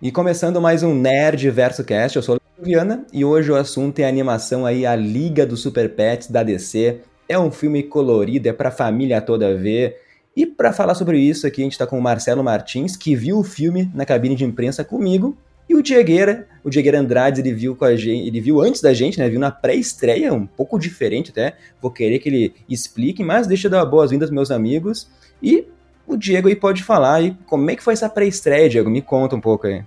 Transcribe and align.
E 0.00 0.12
começando 0.12 0.60
mais 0.60 0.84
um 0.84 0.94
Nerd 0.94 1.50
Verso 1.50 1.82
Cast, 1.82 2.14
eu 2.14 2.22
sou 2.22 2.36
o 2.36 2.64
Viana 2.64 3.04
e 3.12 3.24
hoje 3.24 3.50
o 3.50 3.56
assunto 3.56 3.98
é 3.98 4.04
a 4.04 4.08
animação 4.08 4.64
aí, 4.64 4.86
a 4.86 4.94
Liga 4.94 5.44
dos 5.44 5.60
Super 5.60 5.92
Pets 5.92 6.30
da 6.30 6.44
DC. 6.44 7.00
É 7.28 7.36
um 7.36 7.50
filme 7.50 7.82
colorido, 7.82 8.48
é 8.48 8.52
pra 8.52 8.70
família 8.70 9.20
toda 9.20 9.56
ver. 9.56 9.96
E 10.36 10.46
para 10.46 10.72
falar 10.72 10.94
sobre 10.94 11.18
isso 11.18 11.48
aqui, 11.48 11.62
a 11.62 11.64
gente 11.64 11.76
tá 11.76 11.84
com 11.84 11.98
o 11.98 12.00
Marcelo 12.00 12.44
Martins, 12.44 12.96
que 12.96 13.16
viu 13.16 13.38
o 13.40 13.42
filme 13.42 13.90
na 13.92 14.06
cabine 14.06 14.36
de 14.36 14.44
imprensa 14.44 14.84
comigo, 14.84 15.36
e 15.68 15.74
o 15.74 15.82
Diegueira, 15.82 16.46
o 16.62 16.70
Diegueira 16.70 17.00
Andrade, 17.00 17.40
ele 17.40 17.52
viu 17.52 17.74
com 17.74 17.84
a 17.84 17.96
gente, 17.96 18.28
ele 18.28 18.40
viu 18.40 18.60
antes 18.60 18.80
da 18.80 18.94
gente, 18.94 19.18
né? 19.18 19.28
Viu 19.28 19.40
na 19.40 19.50
pré-estreia, 19.50 20.32
um 20.32 20.46
pouco 20.46 20.78
diferente 20.78 21.32
até. 21.32 21.56
Vou 21.82 21.90
querer 21.90 22.20
que 22.20 22.28
ele 22.28 22.54
explique, 22.68 23.24
mas 23.24 23.48
deixa 23.48 23.66
eu 23.66 23.72
dar 23.72 23.84
boas-vindas 23.84 24.30
meus 24.30 24.52
amigos. 24.52 25.10
E 25.42 25.66
o 26.08 26.16
Diego 26.16 26.48
aí 26.48 26.56
pode 26.56 26.82
falar 26.82 27.16
aí 27.16 27.36
como 27.46 27.70
é 27.70 27.76
que 27.76 27.82
foi 27.82 27.92
essa 27.92 28.08
pré-estreia, 28.08 28.68
Diego? 28.68 28.88
Me 28.88 29.02
conta 29.02 29.36
um 29.36 29.40
pouco 29.40 29.66
aí. 29.66 29.84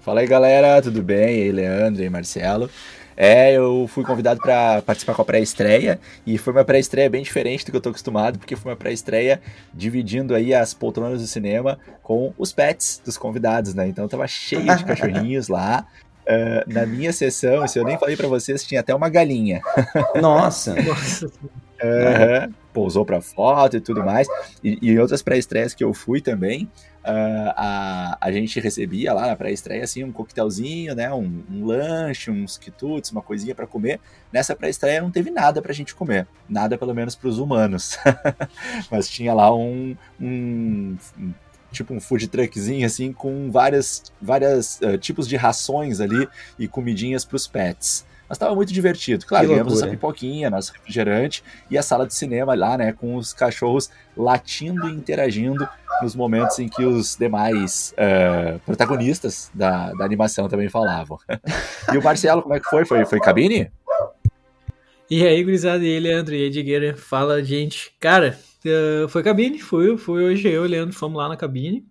Fala 0.00 0.20
aí, 0.20 0.26
galera, 0.26 0.80
tudo 0.80 1.02
bem? 1.02 1.38
E 1.38 1.42
aí, 1.42 1.52
Leandro 1.52 2.02
e 2.02 2.08
Marcelo. 2.08 2.70
É, 3.16 3.52
eu 3.52 3.88
fui 3.88 4.04
convidado 4.04 4.40
para 4.40 4.82
participar 4.82 5.14
com 5.14 5.22
a 5.22 5.24
pré-estreia 5.24 5.98
e 6.26 6.36
foi 6.36 6.52
uma 6.52 6.64
pré-estreia 6.64 7.08
bem 7.08 7.22
diferente 7.22 7.64
do 7.64 7.70
que 7.70 7.76
eu 7.76 7.80
tô 7.80 7.88
acostumado, 7.88 8.38
porque 8.38 8.54
foi 8.54 8.70
uma 8.70 8.76
pré-estreia 8.76 9.40
dividindo 9.72 10.34
aí 10.34 10.52
as 10.52 10.74
poltronas 10.74 11.20
do 11.20 11.26
cinema 11.26 11.78
com 12.02 12.32
os 12.36 12.52
pets 12.52 13.00
dos 13.04 13.16
convidados, 13.16 13.74
né? 13.74 13.88
Então 13.88 14.06
tava 14.06 14.26
cheio 14.26 14.76
de 14.76 14.84
cachorrinhos 14.84 15.48
lá. 15.48 15.86
Uh, 16.24 16.68
na 16.72 16.84
minha 16.84 17.12
sessão, 17.12 17.64
isso 17.64 17.78
eu 17.78 17.84
nem 17.84 17.98
falei 17.98 18.16
para 18.16 18.28
vocês, 18.28 18.64
tinha 18.64 18.80
até 18.80 18.94
uma 18.94 19.08
galinha. 19.08 19.60
Nossa! 20.20 20.74
Nossa. 20.74 21.26
Uhum, 21.26 22.54
pousou 22.76 23.06
para 23.06 23.22
foto 23.22 23.78
e 23.78 23.80
tudo 23.80 24.04
mais. 24.04 24.28
E, 24.62 24.78
e 24.82 24.98
outras 24.98 25.22
pré-estreias 25.22 25.72
que 25.72 25.82
eu 25.82 25.94
fui 25.94 26.20
também, 26.20 26.64
uh, 27.02 27.52
a, 27.56 28.18
a 28.20 28.30
gente 28.30 28.60
recebia 28.60 29.14
lá 29.14 29.28
na 29.28 29.34
pré-estreia 29.34 29.82
assim, 29.82 30.04
um 30.04 30.12
coquetelzinho, 30.12 30.94
né, 30.94 31.10
um, 31.10 31.42
um 31.50 31.64
lanche, 31.64 32.30
uns 32.30 32.58
quitutes, 32.58 33.10
uma 33.10 33.22
coisinha 33.22 33.54
para 33.54 33.66
comer. 33.66 33.98
Nessa 34.30 34.54
pré-estreia 34.54 35.00
não 35.00 35.10
teve 35.10 35.30
nada 35.30 35.62
pra 35.62 35.72
gente 35.72 35.94
comer, 35.94 36.28
nada 36.46 36.76
pelo 36.76 36.94
menos 36.94 37.16
para 37.16 37.28
os 37.28 37.38
humanos. 37.38 37.96
Mas 38.92 39.08
tinha 39.08 39.32
lá 39.32 39.54
um, 39.54 39.96
um, 40.20 40.98
um 41.18 41.32
tipo 41.72 41.94
um 41.94 42.00
food 42.00 42.28
truckzinho 42.28 42.84
assim 42.84 43.10
com 43.10 43.50
várias 43.50 44.12
várias 44.20 44.78
uh, 44.82 44.98
tipos 44.98 45.26
de 45.26 45.36
rações 45.36 45.98
ali 45.98 46.28
e 46.58 46.68
comidinhas 46.68 47.24
para 47.24 47.36
os 47.36 47.46
pets. 47.46 48.04
Mas 48.28 48.36
estava 48.36 48.54
muito 48.54 48.72
divertido. 48.72 49.24
Claro, 49.24 49.48
ganhamos 49.48 49.74
essa 49.74 49.86
pipoquinha, 49.88 50.50
nosso 50.50 50.72
refrigerante 50.72 51.42
e 51.70 51.78
a 51.78 51.82
sala 51.82 52.06
de 52.06 52.14
cinema 52.14 52.54
lá, 52.54 52.76
né, 52.76 52.92
com 52.92 53.16
os 53.16 53.32
cachorros 53.32 53.90
latindo 54.16 54.88
e 54.88 54.92
interagindo 54.92 55.68
nos 56.02 56.14
momentos 56.14 56.58
em 56.58 56.68
que 56.68 56.84
os 56.84 57.16
demais 57.16 57.94
uh, 57.94 58.58
protagonistas 58.60 59.50
da, 59.54 59.92
da 59.92 60.04
animação 60.04 60.48
também 60.48 60.68
falavam. 60.68 61.18
e 61.92 61.96
o 61.96 62.02
Marcelo, 62.02 62.42
como 62.42 62.54
é 62.54 62.60
que 62.60 62.68
foi? 62.68 62.84
Foi, 62.84 63.04
foi 63.04 63.20
cabine? 63.20 63.70
E 65.08 65.24
aí, 65.24 65.42
gurizada, 65.44 65.84
e 65.84 65.94
aí, 65.94 66.00
Leandro, 66.00 66.34
e 66.34 66.42
aí, 66.42 66.50
Digueira, 66.50 66.96
fala, 66.96 67.42
gente. 67.42 67.92
Cara, 68.00 68.36
uh, 68.64 69.08
foi 69.08 69.22
cabine, 69.22 69.60
fui, 69.60 69.96
fui 69.96 70.24
hoje 70.24 70.48
eu 70.48 70.64
e 70.64 70.66
o 70.66 70.70
Leandro, 70.70 70.96
fomos 70.96 71.16
lá 71.16 71.28
na 71.28 71.36
cabine. 71.36 71.86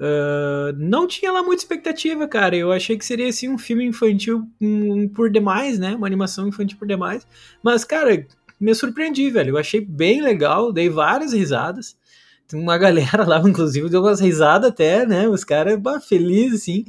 Uh, 0.00 0.72
não 0.78 1.06
tinha 1.06 1.30
lá 1.30 1.42
muita 1.42 1.62
expectativa, 1.62 2.26
cara. 2.26 2.56
Eu 2.56 2.72
achei 2.72 2.96
que 2.96 3.04
seria 3.04 3.28
assim 3.28 3.50
um 3.50 3.58
filme 3.58 3.84
infantil 3.84 4.48
um, 4.58 5.06
por 5.06 5.30
demais, 5.30 5.78
né? 5.78 5.94
Uma 5.94 6.06
animação 6.06 6.48
infantil 6.48 6.78
por 6.78 6.88
demais. 6.88 7.26
Mas, 7.62 7.84
cara, 7.84 8.26
me 8.58 8.74
surpreendi, 8.74 9.28
velho. 9.30 9.50
Eu 9.50 9.58
achei 9.58 9.80
bem 9.80 10.22
legal, 10.22 10.72
dei 10.72 10.88
várias 10.88 11.34
risadas. 11.34 11.96
Uma 12.52 12.76
galera 12.78 13.26
lá, 13.26 13.38
inclusive, 13.40 13.90
deu 13.90 14.00
umas 14.00 14.20
risadas 14.20 14.70
até, 14.70 15.04
né? 15.04 15.28
Os 15.28 15.44
caras 15.44 15.78
felizes, 16.08 16.62
assim 16.62 16.84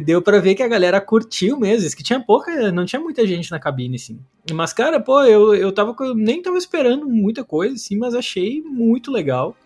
deu 0.00 0.20
para 0.20 0.40
ver 0.40 0.54
que 0.54 0.62
a 0.62 0.68
galera 0.68 1.00
curtiu 1.00 1.58
mesmo, 1.58 1.88
que 1.96 2.02
tinha 2.02 2.20
pouca, 2.20 2.70
não 2.72 2.84
tinha 2.84 3.00
muita 3.00 3.26
gente 3.26 3.50
na 3.50 3.58
cabine, 3.58 3.96
assim. 3.96 4.18
Mas, 4.52 4.72
cara, 4.72 5.00
pô, 5.00 5.22
eu, 5.22 5.54
eu 5.54 5.72
tava, 5.72 5.94
nem 6.14 6.42
tava 6.42 6.58
esperando 6.58 7.08
muita 7.08 7.44
coisa, 7.44 7.74
assim, 7.74 7.96
mas 7.96 8.14
achei 8.14 8.60
muito 8.62 9.10
legal. 9.10 9.56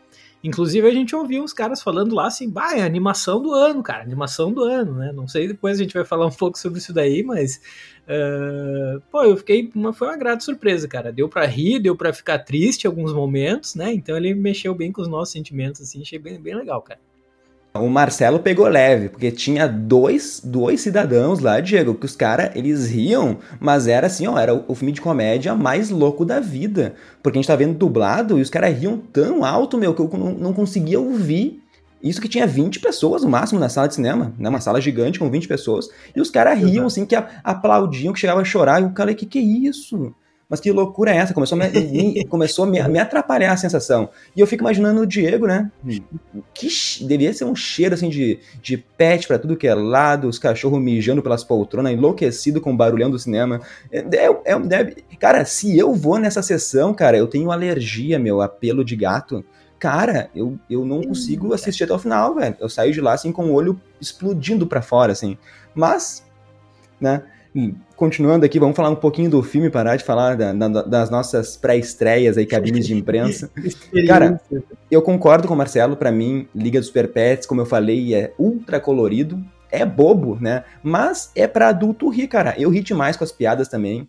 Inclusive 0.43 0.89
a 0.89 0.93
gente 0.93 1.15
ouviu 1.15 1.43
uns 1.43 1.53
caras 1.53 1.83
falando 1.83 2.15
lá 2.15 2.27
assim, 2.27 2.49
bah, 2.49 2.75
é 2.75 2.83
animação 2.83 3.43
do 3.43 3.53
ano, 3.53 3.83
cara, 3.83 4.03
animação 4.03 4.53
do 4.53 4.65
ano, 4.65 4.95
né? 4.95 5.13
Não 5.13 5.29
sei, 5.29 5.47
depois 5.47 5.79
a 5.79 5.83
gente 5.83 5.93
vai 5.93 6.05
falar 6.05 6.27
um 6.27 6.33
pouco 6.33 6.59
sobre 6.59 6.79
isso 6.79 6.95
daí, 6.95 7.23
mas 7.23 7.61
uh, 8.07 9.01
pô, 9.11 9.23
eu 9.23 9.37
fiquei, 9.37 9.71
uma, 9.75 9.93
foi 9.93 10.09
uma 10.09 10.17
grata 10.17 10.43
surpresa, 10.43 10.89
cara. 10.89 11.13
Deu 11.13 11.29
para 11.29 11.45
rir, 11.45 11.79
deu 11.79 11.95
para 11.95 12.13
ficar 12.13 12.39
triste 12.39 12.85
em 12.85 12.89
alguns 12.89 13.13
momentos, 13.13 13.75
né? 13.75 13.93
Então 13.93 14.17
ele 14.17 14.35
mexeu 14.35 14.75
bem 14.75 14.91
com 14.91 15.03
os 15.03 15.09
nossos 15.09 15.33
sentimentos, 15.33 15.83
assim, 15.83 16.01
achei 16.01 16.19
bem, 16.19 16.41
bem 16.41 16.55
legal, 16.55 16.81
cara. 16.81 17.01
O 17.73 17.89
Marcelo 17.89 18.41
pegou 18.41 18.67
leve, 18.67 19.09
porque 19.09 19.31
tinha 19.31 19.69
dois, 19.69 20.41
dois 20.43 20.81
cidadãos 20.81 21.39
lá, 21.39 21.61
Diego, 21.61 21.95
que 21.95 22.05
os 22.05 22.17
caras, 22.17 22.51
eles 22.57 22.91
riam, 22.91 23.39
mas 23.61 23.87
era 23.87 24.09
assim, 24.09 24.27
ó, 24.27 24.37
era 24.37 24.53
o, 24.53 24.75
filme 24.75 24.91
de 24.91 25.01
comédia 25.01 25.55
mais 25.55 25.89
louco 25.89 26.25
da 26.25 26.41
vida. 26.41 26.95
Porque 27.23 27.39
a 27.39 27.41
gente 27.41 27.47
tá 27.47 27.55
vendo 27.55 27.79
dublado 27.79 28.37
e 28.39 28.43
os 28.43 28.51
caras 28.51 28.77
riam 28.77 28.99
tão 29.13 29.45
alto, 29.45 29.79
meu, 29.79 29.95
que 29.95 30.03
eu 30.03 30.11
não, 30.13 30.33
não 30.33 30.53
conseguia 30.53 30.99
ouvir. 30.99 31.63
Isso 32.03 32.21
que 32.21 32.29
tinha 32.29 32.47
20 32.47 32.81
pessoas 32.81 33.23
no 33.23 33.31
máximo 33.31 33.61
na 33.61 33.69
sala 33.69 33.87
de 33.87 33.95
cinema, 33.95 34.35
né? 34.37 34.49
Uma 34.49 34.61
sala 34.61 34.81
gigante 34.81 35.19
com 35.19 35.31
20 35.31 35.47
pessoas. 35.47 35.89
E 36.17 36.21
os 36.21 36.31
caras 36.31 36.59
riam, 36.59 36.87
assim, 36.87 37.07
que 37.07 37.15
aplaudiam, 37.15 38.13
que 38.13 38.19
chegavam 38.19 38.43
a 38.43 38.45
chorar. 38.45 38.83
E 38.83 38.87
o 38.87 38.91
cara, 38.91 39.15
que 39.15 39.27
que 39.27 39.39
é 39.39 39.43
isso? 39.43 40.13
Mas 40.51 40.59
que 40.59 40.73
loucura 40.73 41.13
é 41.13 41.19
essa? 41.19 41.33
Começou 41.33 41.57
a 41.57 41.69
me, 41.69 41.81
me 41.81 42.25
começou 42.25 42.65
a 42.65 42.67
me, 42.69 42.83
me, 42.89 42.99
atrapalhar 42.99 43.53
a 43.53 43.57
sensação. 43.57 44.11
E 44.35 44.41
eu 44.41 44.47
fico 44.49 44.65
imaginando 44.65 45.01
o 45.01 45.07
Diego, 45.07 45.47
né? 45.47 45.71
Que 46.53 46.69
devia 47.03 47.33
ser 47.33 47.45
um 47.45 47.55
cheiro 47.55 47.95
assim 47.95 48.09
de, 48.09 48.41
de 48.61 48.77
pet 48.77 49.29
para 49.29 49.39
tudo 49.39 49.57
que 49.57 49.69
é 49.69 49.75
lado, 49.75 50.27
os 50.27 50.41
cachorros 50.41 50.83
mijando 50.83 51.23
pelas 51.23 51.45
poltronas, 51.45 51.93
enlouquecido 51.93 52.61
com 52.61 52.73
o 52.73 52.77
barulhão 52.77 53.09
do 53.09 53.19
cinema. 53.19 53.61
É, 53.93 53.99
é, 53.99 54.41
é, 54.45 54.59
deve, 54.59 54.97
cara, 55.21 55.45
se 55.45 55.79
eu 55.79 55.95
vou 55.95 56.19
nessa 56.19 56.43
sessão, 56.43 56.93
cara, 56.93 57.17
eu 57.17 57.29
tenho 57.29 57.53
alergia, 57.53 58.19
meu, 58.19 58.41
a 58.41 58.49
pelo 58.49 58.85
de 58.85 58.97
gato. 58.97 59.45
Cara, 59.79 60.31
eu, 60.35 60.59
eu 60.69 60.85
não 60.85 61.01
consigo 61.01 61.55
assistir 61.55 61.85
até 61.85 61.95
o 61.95 61.99
final, 61.99 62.35
velho. 62.35 62.57
Eu 62.59 62.69
saio 62.69 62.93
de 62.93 63.01
lá 63.01 63.13
assim 63.13 63.31
com 63.31 63.47
o 63.47 63.53
olho 63.53 63.81
explodindo 64.01 64.67
para 64.67 64.83
fora, 64.83 65.13
assim. 65.13 65.39
Mas, 65.75 66.27
né? 67.01 67.23
Continuando 67.97 68.47
aqui, 68.47 68.59
vamos 68.61 68.77
falar 68.77 68.91
um 68.91 68.97
pouquinho 68.97 69.29
do 69.29 69.43
filme, 69.43 69.71
parar 69.71 69.97
de 69.97 70.05
falar 70.05 70.37
da, 70.37 70.53
da, 70.53 70.83
das 70.83 71.11
nossas 71.11 71.57
pré-estreias 71.57 72.39
aí, 72.39 72.47
cabines 72.47 72.87
de 72.87 72.95
imprensa. 72.95 73.51
Cara, 74.07 74.41
eu 74.91 75.03
concordo 75.03 75.49
com 75.49 75.55
o 75.55 75.57
Marcelo, 75.57 75.97
para 75.97 76.13
mim, 76.13 76.47
Liga 76.55 76.81
dos 76.81 76.91
Pets, 76.91 77.47
como 77.47 77.61
eu 77.61 77.67
falei, 77.67 78.15
é 78.15 78.33
ultra 78.39 78.79
colorido, 78.79 79.43
é 79.71 79.85
bobo, 79.85 80.39
né? 80.41 80.65
Mas 80.83 81.31
é 81.35 81.47
para 81.47 81.69
adulto 81.69 82.09
rir, 82.09 82.29
cara. 82.29 82.55
Eu 82.57 82.71
ri 82.71 82.81
demais 82.81 83.17
com 83.17 83.25
as 83.25 83.33
piadas 83.33 83.69
também. 83.69 84.09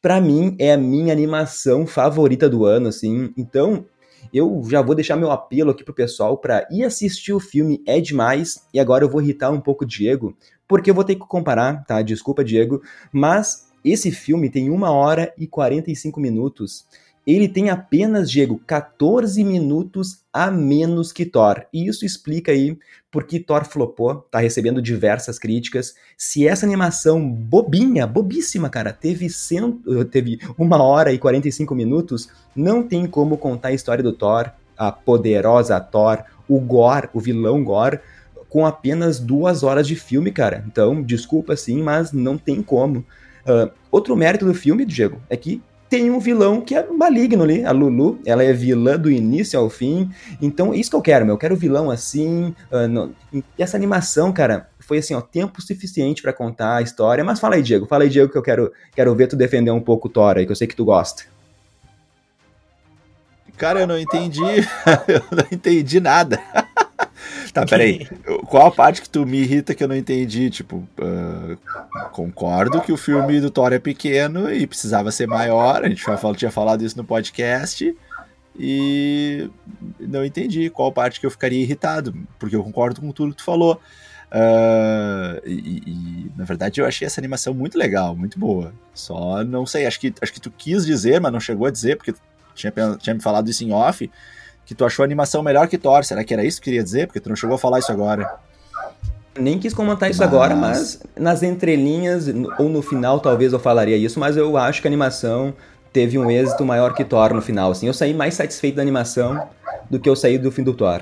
Para 0.00 0.20
mim, 0.20 0.54
é 0.58 0.72
a 0.72 0.78
minha 0.78 1.12
animação 1.12 1.86
favorita 1.86 2.48
do 2.48 2.64
ano, 2.64 2.88
assim. 2.88 3.32
Então, 3.36 3.84
eu 4.32 4.62
já 4.68 4.82
vou 4.82 4.94
deixar 4.94 5.16
meu 5.16 5.30
apelo 5.30 5.70
aqui 5.70 5.84
pro 5.84 5.94
pessoal 5.94 6.36
para 6.36 6.66
ir 6.70 6.84
assistir 6.84 7.32
o 7.32 7.40
filme, 7.40 7.82
é 7.86 8.00
demais. 8.00 8.66
E 8.72 8.78
agora 8.80 9.04
eu 9.04 9.08
vou 9.08 9.22
irritar 9.22 9.50
um 9.50 9.60
pouco 9.60 9.84
o 9.84 9.86
Diego, 9.86 10.36
porque 10.66 10.90
eu 10.90 10.94
vou 10.94 11.04
ter 11.04 11.14
que 11.14 11.26
comparar, 11.26 11.84
tá? 11.84 12.02
Desculpa, 12.02 12.44
Diego, 12.44 12.82
mas 13.12 13.68
esse 13.84 14.10
filme 14.10 14.50
tem 14.50 14.70
1 14.70 14.82
hora 14.82 15.32
e 15.38 15.46
45 15.46 16.20
minutos. 16.20 16.86
Ele 17.28 17.46
tem 17.46 17.68
apenas, 17.68 18.30
Diego, 18.30 18.58
14 18.66 19.44
minutos 19.44 20.22
a 20.32 20.50
menos 20.50 21.12
que 21.12 21.26
Thor. 21.26 21.66
E 21.70 21.86
isso 21.86 22.06
explica 22.06 22.52
aí 22.52 22.78
por 23.10 23.24
que 23.24 23.38
Thor 23.38 23.66
flopou, 23.66 24.26
tá 24.30 24.38
recebendo 24.38 24.80
diversas 24.80 25.38
críticas. 25.38 25.94
Se 26.16 26.48
essa 26.48 26.64
animação 26.64 27.30
bobinha, 27.30 28.06
bobíssima, 28.06 28.70
cara, 28.70 28.94
teve, 28.94 29.28
cento, 29.28 30.06
teve 30.06 30.40
1 30.58 30.72
hora 30.80 31.12
e 31.12 31.18
45 31.18 31.74
minutos, 31.74 32.30
não 32.56 32.82
tem 32.82 33.06
como 33.06 33.36
contar 33.36 33.68
a 33.68 33.74
história 33.74 34.02
do 34.02 34.14
Thor, 34.14 34.50
a 34.74 34.90
poderosa 34.90 35.78
Thor, 35.78 36.24
o 36.48 36.58
Gore, 36.58 37.10
o 37.12 37.20
vilão 37.20 37.62
Gore, 37.62 38.00
com 38.48 38.64
apenas 38.64 39.20
duas 39.20 39.62
horas 39.62 39.86
de 39.86 39.96
filme, 39.96 40.32
cara. 40.32 40.64
Então, 40.66 41.02
desculpa 41.02 41.54
sim, 41.56 41.82
mas 41.82 42.10
não 42.10 42.38
tem 42.38 42.62
como. 42.62 43.00
Uh, 43.00 43.70
outro 43.90 44.16
mérito 44.16 44.46
do 44.46 44.54
filme, 44.54 44.86
Diego, 44.86 45.20
é 45.28 45.36
que 45.36 45.62
tem 45.88 46.10
um 46.10 46.18
vilão 46.18 46.60
que 46.60 46.74
é 46.74 46.86
maligno 46.86 47.42
ali, 47.42 47.64
a 47.64 47.72
Lulu, 47.72 48.18
ela 48.26 48.42
é 48.42 48.52
vilã 48.52 48.98
do 48.98 49.10
início 49.10 49.58
ao 49.58 49.70
fim, 49.70 50.10
então 50.40 50.74
isso 50.74 50.90
que 50.90 50.96
eu 50.96 51.02
quero, 51.02 51.24
meu, 51.24 51.34
eu 51.34 51.38
quero 51.38 51.56
vilão 51.56 51.90
assim, 51.90 52.54
uh, 52.70 53.10
e 53.32 53.42
essa 53.58 53.76
animação, 53.76 54.32
cara, 54.32 54.68
foi 54.78 54.98
assim, 54.98 55.14
ó, 55.14 55.20
tempo 55.20 55.62
suficiente 55.62 56.22
para 56.22 56.32
contar 56.32 56.76
a 56.76 56.82
história, 56.82 57.24
mas 57.24 57.40
fala 57.40 57.54
aí, 57.54 57.62
Diego, 57.62 57.86
fala 57.86 58.04
aí, 58.04 58.10
Diego, 58.10 58.30
que 58.30 58.38
eu 58.38 58.42
quero, 58.42 58.72
quero 58.94 59.14
ver 59.14 59.28
tu 59.28 59.36
defender 59.36 59.70
um 59.70 59.80
pouco 59.80 60.08
o 60.08 60.10
Thor 60.10 60.36
aí, 60.36 60.46
que 60.46 60.52
eu 60.52 60.56
sei 60.56 60.66
que 60.66 60.76
tu 60.76 60.84
gosta. 60.84 61.24
Cara, 63.56 63.80
eu 63.80 63.86
não 63.86 63.98
entendi, 63.98 64.40
eu 65.08 65.22
não 65.32 65.46
entendi 65.50 65.98
nada. 65.98 66.40
Tá, 67.52 67.64
peraí. 67.66 68.06
Qual 68.46 68.66
a 68.66 68.70
parte 68.70 69.02
que 69.02 69.08
tu 69.08 69.26
me 69.26 69.38
irrita 69.38 69.74
que 69.74 69.82
eu 69.82 69.88
não 69.88 69.96
entendi? 69.96 70.50
Tipo, 70.50 70.76
uh, 70.76 71.56
concordo 72.12 72.80
que 72.80 72.92
o 72.92 72.96
filme 72.96 73.40
do 73.40 73.50
Thor 73.50 73.72
é 73.72 73.78
pequeno 73.78 74.52
e 74.52 74.66
precisava 74.66 75.10
ser 75.10 75.26
maior. 75.26 75.84
A 75.84 75.88
gente 75.88 76.04
já 76.04 76.16
falou, 76.16 76.36
tinha 76.36 76.50
falado 76.50 76.84
isso 76.84 76.96
no 76.96 77.04
podcast. 77.04 77.94
E 78.58 79.48
não 80.00 80.24
entendi 80.24 80.68
qual 80.68 80.90
parte 80.90 81.20
que 81.20 81.26
eu 81.26 81.30
ficaria 81.30 81.62
irritado, 81.62 82.14
porque 82.38 82.56
eu 82.56 82.64
concordo 82.64 83.00
com 83.00 83.12
tudo 83.12 83.30
que 83.30 83.38
tu 83.38 83.44
falou. 83.44 83.80
Uh, 84.30 85.40
e, 85.46 85.82
e, 85.86 86.32
na 86.36 86.44
verdade 86.44 86.82
eu 86.82 86.86
achei 86.86 87.06
essa 87.06 87.18
animação 87.18 87.54
muito 87.54 87.78
legal, 87.78 88.16
muito 88.16 88.38
boa. 88.38 88.72
Só 88.92 89.44
não 89.44 89.64
sei, 89.64 89.86
acho 89.86 90.00
que, 90.00 90.12
acho 90.20 90.32
que 90.32 90.40
tu 90.40 90.50
quis 90.50 90.84
dizer, 90.84 91.20
mas 91.20 91.32
não 91.32 91.40
chegou 91.40 91.66
a 91.66 91.70
dizer, 91.70 91.96
porque 91.96 92.12
tinha, 92.54 92.72
tinha 92.98 93.14
me 93.14 93.22
falado 93.22 93.48
isso 93.48 93.64
em 93.64 93.72
off, 93.72 94.10
que 94.68 94.74
tu 94.74 94.84
achou 94.84 95.02
a 95.02 95.06
animação 95.06 95.42
melhor 95.42 95.66
que 95.66 95.78
Thor. 95.78 96.04
Será 96.04 96.22
que 96.22 96.34
era 96.34 96.44
isso 96.44 96.60
que 96.60 96.66
queria 96.66 96.84
dizer? 96.84 97.06
Porque 97.06 97.18
tu 97.18 97.30
não 97.30 97.36
chegou 97.36 97.56
a 97.56 97.58
falar 97.58 97.78
isso 97.78 97.90
agora. 97.90 98.30
Nem 99.38 99.58
quis 99.58 99.72
comentar 99.72 100.10
isso 100.10 100.20
mas... 100.20 100.28
agora, 100.28 100.54
mas 100.54 101.02
nas 101.16 101.42
entrelinhas, 101.42 102.26
ou 102.58 102.68
no 102.68 102.82
final 102.82 103.18
talvez 103.18 103.54
eu 103.54 103.58
falaria 103.58 103.96
isso, 103.96 104.20
mas 104.20 104.36
eu 104.36 104.58
acho 104.58 104.82
que 104.82 104.86
a 104.86 104.90
animação 104.90 105.54
teve 105.90 106.18
um 106.18 106.30
êxito 106.30 106.66
maior 106.66 106.92
que 106.92 107.02
Thor 107.02 107.32
no 107.32 107.40
final. 107.40 107.70
Assim, 107.70 107.86
eu 107.86 107.94
saí 107.94 108.12
mais 108.12 108.34
satisfeito 108.34 108.74
da 108.74 108.82
animação 108.82 109.48
do 109.88 109.98
que 109.98 110.06
eu 110.06 110.14
saí 110.14 110.36
do 110.36 110.52
fim 110.52 110.62
do 110.62 110.74
Thor. 110.74 111.00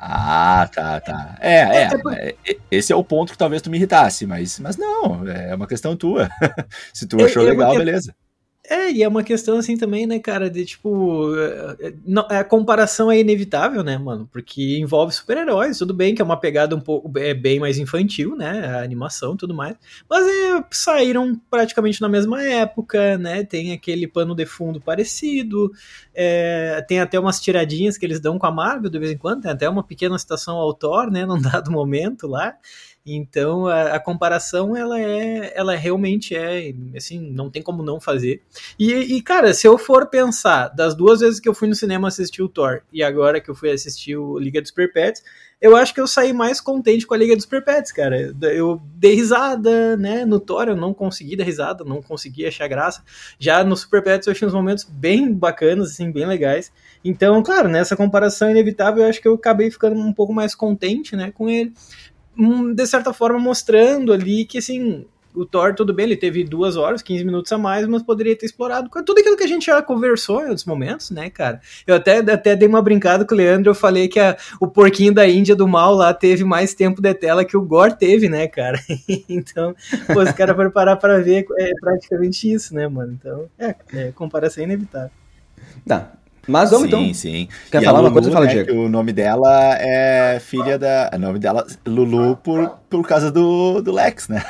Ah, 0.00 0.66
tá, 0.74 0.98
tá. 0.98 1.36
É, 1.42 1.58
é, 1.58 1.82
é, 1.84 2.34
é, 2.48 2.56
esse 2.70 2.90
é 2.90 2.96
o 2.96 3.04
ponto 3.04 3.32
que 3.32 3.38
talvez 3.38 3.60
tu 3.60 3.68
me 3.68 3.76
irritasse, 3.76 4.26
mas, 4.26 4.58
mas 4.58 4.78
não, 4.78 5.28
é 5.28 5.54
uma 5.54 5.66
questão 5.66 5.94
tua. 5.94 6.30
Se 6.94 7.06
tu 7.06 7.22
achou 7.22 7.42
legal, 7.42 7.76
beleza. 7.76 8.14
É, 8.72 8.90
e 8.90 9.02
é 9.02 9.08
uma 9.08 9.22
questão 9.22 9.58
assim 9.58 9.76
também, 9.76 10.06
né, 10.06 10.18
cara, 10.18 10.48
de 10.48 10.64
tipo. 10.64 11.36
É, 11.36 11.88
é, 11.88 11.94
não, 12.06 12.26
a 12.26 12.42
comparação 12.42 13.12
é 13.12 13.20
inevitável, 13.20 13.84
né, 13.84 13.98
mano? 13.98 14.26
Porque 14.32 14.78
envolve 14.78 15.12
super-heróis, 15.12 15.76
tudo 15.76 15.92
bem 15.92 16.14
que 16.14 16.22
é 16.22 16.24
uma 16.24 16.38
pegada 16.40 16.74
um 16.74 16.80
pouco. 16.80 17.12
É 17.18 17.34
bem 17.34 17.60
mais 17.60 17.76
infantil, 17.76 18.34
né? 18.34 18.64
A 18.64 18.82
animação 18.82 19.36
tudo 19.36 19.52
mais. 19.52 19.76
Mas 20.08 20.26
é, 20.26 20.64
saíram 20.70 21.38
praticamente 21.50 22.00
na 22.00 22.08
mesma 22.08 22.42
época, 22.42 23.18
né? 23.18 23.44
Tem 23.44 23.72
aquele 23.72 24.08
pano 24.08 24.34
de 24.34 24.46
fundo 24.46 24.80
parecido. 24.80 25.70
É, 26.14 26.82
tem 26.88 26.98
até 26.98 27.20
umas 27.20 27.42
tiradinhas 27.42 27.98
que 27.98 28.06
eles 28.06 28.20
dão 28.20 28.38
com 28.38 28.46
a 28.46 28.50
Marvel 28.50 28.88
de 28.88 28.98
vez 28.98 29.12
em 29.12 29.18
quando, 29.18 29.42
tem 29.42 29.50
até 29.50 29.68
uma 29.68 29.82
pequena 29.82 30.18
citação 30.18 30.56
ao 30.56 30.72
Thor, 30.72 31.10
né? 31.10 31.26
Num 31.26 31.40
dado 31.42 31.70
momento 31.70 32.26
lá. 32.26 32.54
Então 33.04 33.66
a, 33.66 33.94
a, 33.94 34.00
comparação 34.00 34.76
ela 34.76 35.00
é, 35.00 35.52
ela 35.56 35.74
realmente 35.74 36.36
é 36.36 36.72
assim, 36.96 37.18
não 37.18 37.50
tem 37.50 37.60
como 37.60 37.82
não 37.82 38.00
fazer. 38.00 38.42
E, 38.78 38.92
e, 38.92 39.20
cara, 39.22 39.52
se 39.52 39.66
eu 39.66 39.76
for 39.76 40.06
pensar 40.06 40.68
das 40.68 40.94
duas 40.94 41.20
vezes 41.20 41.40
que 41.40 41.48
eu 41.48 41.54
fui 41.54 41.66
no 41.68 41.74
cinema 41.74 42.06
assistir 42.06 42.42
o 42.42 42.48
Thor 42.48 42.82
e 42.92 43.02
agora 43.02 43.40
que 43.40 43.50
eu 43.50 43.54
fui 43.56 43.70
assistir 43.70 44.16
o 44.16 44.38
Liga 44.38 44.62
dos 44.62 44.70
Perpétuos, 44.70 45.24
eu 45.60 45.76
acho 45.76 45.94
que 45.94 46.00
eu 46.00 46.08
saí 46.08 46.32
mais 46.32 46.60
contente 46.60 47.06
com 47.06 47.14
a 47.14 47.16
Liga 47.16 47.36
dos 47.36 47.46
Perpétuos, 47.46 47.92
cara. 47.92 48.34
Eu 48.40 48.82
dei 48.96 49.14
risada, 49.14 49.96
né? 49.96 50.24
No 50.24 50.40
Thor 50.40 50.68
eu 50.68 50.76
não 50.76 50.92
consegui 50.92 51.36
dar 51.36 51.44
risada, 51.44 51.84
não 51.84 52.02
consegui 52.02 52.46
achar 52.46 52.66
graça. 52.66 53.02
Já 53.38 53.62
no 53.62 53.76
Super 53.76 54.02
Pets 54.02 54.26
eu 54.26 54.32
achei 54.32 54.46
uns 54.46 54.54
momentos 54.54 54.84
bem 54.84 55.32
bacanas, 55.32 55.92
assim, 55.92 56.10
bem 56.10 56.26
legais. 56.26 56.72
Então, 57.04 57.40
claro, 57.44 57.68
nessa 57.68 57.96
comparação 57.96 58.50
inevitável, 58.50 59.04
eu 59.04 59.08
acho 59.08 59.20
que 59.20 59.28
eu 59.28 59.34
acabei 59.34 59.70
ficando 59.70 60.00
um 60.00 60.12
pouco 60.12 60.32
mais 60.32 60.52
contente, 60.54 61.14
né, 61.14 61.32
com 61.32 61.48
ele 61.48 61.72
de 62.74 62.86
certa 62.86 63.12
forma 63.12 63.38
mostrando 63.38 64.12
ali 64.12 64.44
que 64.44 64.58
assim 64.58 65.04
o 65.34 65.46
Thor, 65.46 65.74
tudo 65.74 65.94
bem, 65.94 66.06
ele 66.06 66.16
teve 66.16 66.44
duas 66.44 66.76
horas, 66.76 67.02
15 67.02 67.24
minutos 67.24 67.50
a 67.52 67.58
mais, 67.58 67.86
mas 67.86 68.02
poderia 68.02 68.36
ter 68.36 68.46
explorado 68.46 68.90
tudo 69.04 69.18
aquilo 69.18 69.36
que 69.36 69.44
a 69.44 69.48
gente 69.48 69.66
já 69.66 69.80
conversou 69.82 70.40
em 70.42 70.48
outros 70.48 70.64
momentos, 70.64 71.10
né, 71.10 71.30
cara? 71.30 71.60
Eu 71.86 71.94
até, 71.94 72.18
até 72.18 72.54
dei 72.54 72.68
uma 72.68 72.82
brincada 72.82 73.24
com 73.24 73.34
o 73.34 73.38
Leandro, 73.38 73.70
eu 73.70 73.74
falei 73.74 74.08
que 74.08 74.20
a, 74.20 74.36
o 74.60 74.66
porquinho 74.66 75.12
da 75.12 75.26
Índia 75.26 75.56
do 75.56 75.66
mal 75.66 75.94
lá 75.94 76.12
teve 76.12 76.44
mais 76.44 76.74
tempo 76.74 77.00
de 77.00 77.14
tela 77.14 77.44
que 77.44 77.56
o 77.56 77.62
Gore 77.62 77.96
teve, 77.96 78.28
né, 78.28 78.46
cara? 78.46 78.78
então, 79.28 79.74
pô, 80.12 80.22
os 80.22 80.32
caras 80.32 80.54
foram 80.54 80.70
parar 80.70 80.96
pra 80.96 81.18
ver, 81.18 81.46
é 81.58 81.70
praticamente 81.80 82.52
isso, 82.52 82.74
né, 82.74 82.86
mano? 82.86 83.16
Então, 83.18 83.48
é, 83.58 83.74
é 83.94 84.12
comparação 84.12 84.62
inevitável. 84.62 85.10
Tá, 85.86 86.12
mas 86.46 86.70
vamos 86.70 86.82
sim, 86.82 86.88
então. 86.88 87.00
Sim, 87.00 87.14
sim. 87.14 87.48
Quer 87.70 87.82
e 87.82 87.84
falar 87.84 87.98
Lulu, 87.98 88.08
uma 88.08 88.12
coisa? 88.14 88.30
Fala, 88.32 88.46
né, 88.46 88.52
Diego. 88.52 88.72
o 88.72 88.88
nome 88.88 89.12
dela 89.12 89.76
é 89.78 90.40
filha 90.40 90.78
da. 90.78 91.10
O 91.14 91.18
nome 91.18 91.38
dela, 91.38 91.66
Lulu, 91.86 92.36
por, 92.36 92.78
por 92.90 93.06
causa 93.06 93.30
do, 93.30 93.80
do 93.80 93.92
Lex, 93.92 94.28
né? 94.28 94.42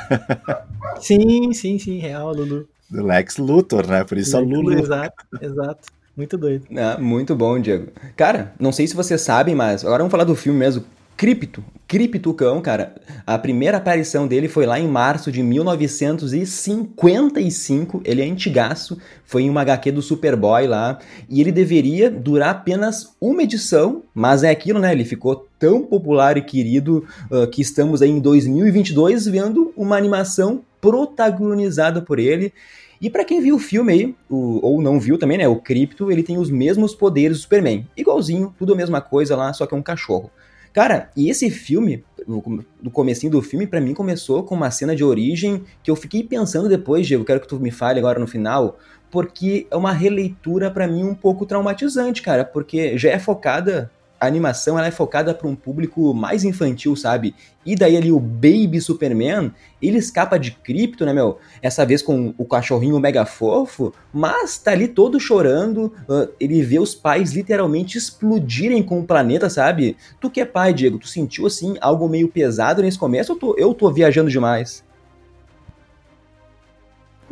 sim, 0.99 1.53
sim, 1.53 1.77
sim, 1.77 1.99
real, 1.99 2.33
Lulu. 2.33 2.67
Do 2.89 3.05
Lex 3.05 3.37
Luthor, 3.37 3.87
né? 3.87 4.03
Por 4.03 4.17
isso 4.17 4.37
Lex, 4.37 4.51
a 4.51 4.55
Lulu. 4.55 4.73
Exato, 4.79 5.25
exato. 5.41 5.87
Muito 6.15 6.37
doido. 6.37 6.65
Ah, 6.77 6.97
muito 6.99 7.35
bom, 7.35 7.59
Diego. 7.59 7.91
Cara, 8.15 8.53
não 8.59 8.71
sei 8.71 8.87
se 8.87 8.95
vocês 8.95 9.19
sabem, 9.21 9.55
mas 9.55 9.83
agora 9.83 9.99
vamos 9.99 10.11
falar 10.11 10.23
do 10.23 10.35
filme 10.35 10.59
mesmo. 10.59 10.83
Cripto, 11.23 11.63
Criptucão, 11.87 12.59
cara, 12.59 12.95
a 13.25 13.39
primeira 13.39 13.77
aparição 13.77 14.27
dele 14.27 14.49
foi 14.49 14.65
lá 14.65 14.77
em 14.77 14.89
março 14.89 15.31
de 15.31 15.41
1955, 15.41 18.01
ele 18.03 18.21
é 18.21 18.25
antigaço, 18.25 18.97
foi 19.23 19.43
em 19.43 19.49
uma 19.49 19.61
HQ 19.61 19.93
do 19.93 20.01
Superboy 20.01 20.67
lá, 20.67 20.99
e 21.29 21.39
ele 21.39 21.53
deveria 21.53 22.11
durar 22.11 22.49
apenas 22.49 23.15
uma 23.21 23.41
edição, 23.41 24.03
mas 24.13 24.43
é 24.43 24.49
aquilo, 24.49 24.79
né, 24.79 24.91
ele 24.91 25.05
ficou 25.05 25.47
tão 25.57 25.83
popular 25.83 26.35
e 26.35 26.41
querido 26.41 27.05
uh, 27.31 27.47
que 27.47 27.61
estamos 27.61 28.01
aí 28.01 28.09
em 28.09 28.19
2022 28.19 29.25
vendo 29.25 29.71
uma 29.77 29.95
animação 29.95 30.61
protagonizada 30.81 32.01
por 32.01 32.19
ele, 32.19 32.51
e 32.99 33.09
para 33.09 33.23
quem 33.23 33.39
viu 33.39 33.55
o 33.55 33.59
filme 33.59 33.93
aí, 33.93 34.13
o, 34.29 34.59
ou 34.61 34.81
não 34.81 34.99
viu 34.99 35.17
também, 35.17 35.37
né, 35.37 35.47
o 35.47 35.55
Cripto, 35.55 36.11
ele 36.11 36.21
tem 36.21 36.37
os 36.37 36.51
mesmos 36.51 36.93
poderes 36.93 37.37
do 37.37 37.43
Superman, 37.43 37.87
igualzinho, 37.95 38.53
tudo 38.59 38.73
a 38.73 38.75
mesma 38.75 38.99
coisa 38.99 39.37
lá, 39.37 39.53
só 39.53 39.65
que 39.65 39.73
é 39.73 39.77
um 39.77 39.81
cachorro. 39.81 40.29
Cara, 40.73 41.11
e 41.15 41.29
esse 41.29 41.51
filme, 41.51 42.03
no 42.27 42.89
comecinho 42.91 43.31
do 43.31 43.43
filme, 43.43 43.67
para 43.67 43.79
mim 43.79 43.93
começou 43.93 44.43
com 44.43 44.55
uma 44.55 44.71
cena 44.71 44.95
de 44.95 45.03
origem 45.03 45.63
que 45.83 45.91
eu 45.91 45.95
fiquei 45.95 46.23
pensando 46.23 46.67
depois, 46.67 47.05
Diego, 47.05 47.23
quero 47.23 47.39
que 47.39 47.47
tu 47.47 47.59
me 47.59 47.69
fale 47.69 47.99
agora 47.99 48.19
no 48.19 48.25
final, 48.25 48.79
porque 49.11 49.67
é 49.69 49.75
uma 49.75 49.91
releitura 49.91 50.71
para 50.71 50.87
mim 50.87 51.03
um 51.03 51.13
pouco 51.13 51.45
traumatizante, 51.45 52.23
cara, 52.23 52.43
porque 52.43 52.97
já 52.97 53.11
é 53.11 53.19
focada 53.19 53.91
a 54.23 54.25
animação 54.25 54.79
ela 54.79 54.87
é 54.87 54.91
focada 54.91 55.33
para 55.33 55.49
um 55.49 55.55
público 55.55 56.13
mais 56.13 56.45
infantil, 56.45 56.95
sabe? 56.95 57.35
E 57.65 57.75
daí 57.75 57.97
ali 57.97 58.09
o 58.09 58.21
Baby 58.21 58.79
Superman, 58.79 59.51
ele 59.81 59.97
escapa 59.97 60.39
de 60.39 60.51
cripto, 60.51 61.05
né, 61.05 61.11
meu? 61.11 61.39
Essa 61.61 61.85
vez 61.85 62.01
com 62.01 62.33
o 62.37 62.45
cachorrinho 62.45 62.97
mega 63.01 63.25
fofo, 63.25 63.93
mas 64.13 64.57
tá 64.57 64.71
ali 64.71 64.87
todo 64.87 65.19
chorando, 65.19 65.93
uh, 66.07 66.29
ele 66.39 66.61
vê 66.61 66.79
os 66.79 66.95
pais 66.95 67.33
literalmente 67.33 67.97
explodirem 67.97 68.81
com 68.81 69.01
o 69.01 69.05
planeta, 69.05 69.49
sabe? 69.49 69.97
Tu 70.21 70.29
que 70.29 70.39
é 70.39 70.45
pai, 70.45 70.73
Diego, 70.73 70.99
tu 70.99 71.07
sentiu 71.07 71.45
assim 71.45 71.75
algo 71.81 72.07
meio 72.07 72.29
pesado 72.29 72.81
nesse 72.81 72.97
começo 72.97 73.33
ou 73.33 73.37
tô, 73.37 73.55
eu 73.57 73.73
tô 73.73 73.91
viajando 73.91 74.31
demais? 74.31 74.85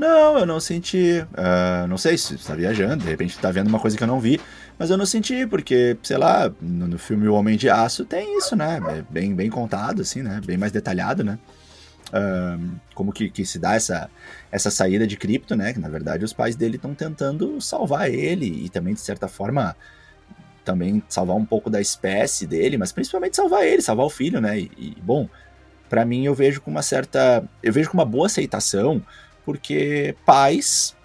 Não, 0.01 0.39
eu 0.39 0.47
não 0.47 0.59
senti. 0.59 1.23
Uh, 1.31 1.87
não 1.87 1.95
sei 1.95 2.17
se 2.17 2.33
está 2.33 2.55
viajando, 2.55 3.03
de 3.03 3.09
repente 3.09 3.35
está 3.35 3.51
vendo 3.51 3.67
uma 3.67 3.79
coisa 3.79 3.95
que 3.95 4.01
eu 4.01 4.07
não 4.07 4.19
vi, 4.19 4.41
mas 4.81 4.89
eu 4.89 4.97
não 4.97 5.05
senti, 5.05 5.45
porque, 5.45 5.95
sei 6.01 6.17
lá, 6.17 6.51
no, 6.59 6.87
no, 6.87 6.97
filme 6.97 7.27
O 7.27 7.35
Homem 7.35 7.55
de 7.55 7.69
Aço 7.69 8.03
tem 8.03 8.35
isso, 8.39 8.55
né? 8.55 8.81
É 8.87 9.03
bem, 9.07 9.35
bem 9.35 9.47
contado, 9.47 10.01
assim, 10.01 10.23
né? 10.23 10.41
Bem 10.43 10.57
mais 10.57 10.71
detalhado, 10.71 11.23
né? 11.23 11.37
Como 12.95 13.13
que, 13.13 13.29
que, 13.29 13.45
se 13.45 13.59
dá 13.59 13.75
essa, 13.75 14.09
essa 14.51 14.71
saída 14.71 15.05
de 15.05 15.15
cripto, 15.15 15.55
né? 15.55 15.71
Que 15.71 15.79
na 15.79 15.87
verdade 15.87 16.25
os 16.25 16.33
pais 16.33 16.55
dele 16.55 16.77
estão 16.77 16.95
tentando 16.95 17.61
salvar 17.61 18.09
ele 18.09 18.65
e 18.65 18.69
também, 18.69 18.95
de 18.95 19.01
certa 19.01 19.27
forma, 19.27 19.75
também 20.65 21.03
salvar 21.07 21.37
um 21.37 21.45
pouco 21.45 21.69
da 21.69 21.79
espécie 21.79 22.47
dele, 22.47 22.75
mas 22.75 22.91
principalmente 22.91 23.35
salvar 23.35 23.63
ele, 23.63 23.83
salvar 23.83 24.07
o 24.07 24.09
filho, 24.09 24.41
né? 24.41 24.61
E, 24.61 24.71
e 24.79 24.97
bom, 25.03 25.29
para 25.87 26.03
mim 26.03 26.25
eu 26.25 26.33
vejo 26.33 26.59
com 26.59 26.71
uma 26.71 26.81
certa. 26.81 27.47
Eu 27.61 27.71
vejo 27.71 27.91
com 27.91 27.97
uma 27.99 28.03
boa 28.03 28.25
aceitação 28.25 28.99
porque 29.45 30.15
pais, 30.25 30.95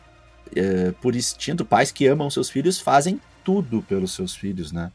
é, 0.56 0.92
por 0.92 1.14
instinto, 1.14 1.62
pais 1.62 1.92
que 1.92 2.06
amam 2.06 2.30
seus 2.30 2.48
filhos 2.48 2.80
fazem 2.80 3.20
tudo 3.46 3.80
pelos 3.80 4.10
seus 4.10 4.34
filhos, 4.34 4.72
né? 4.72 4.90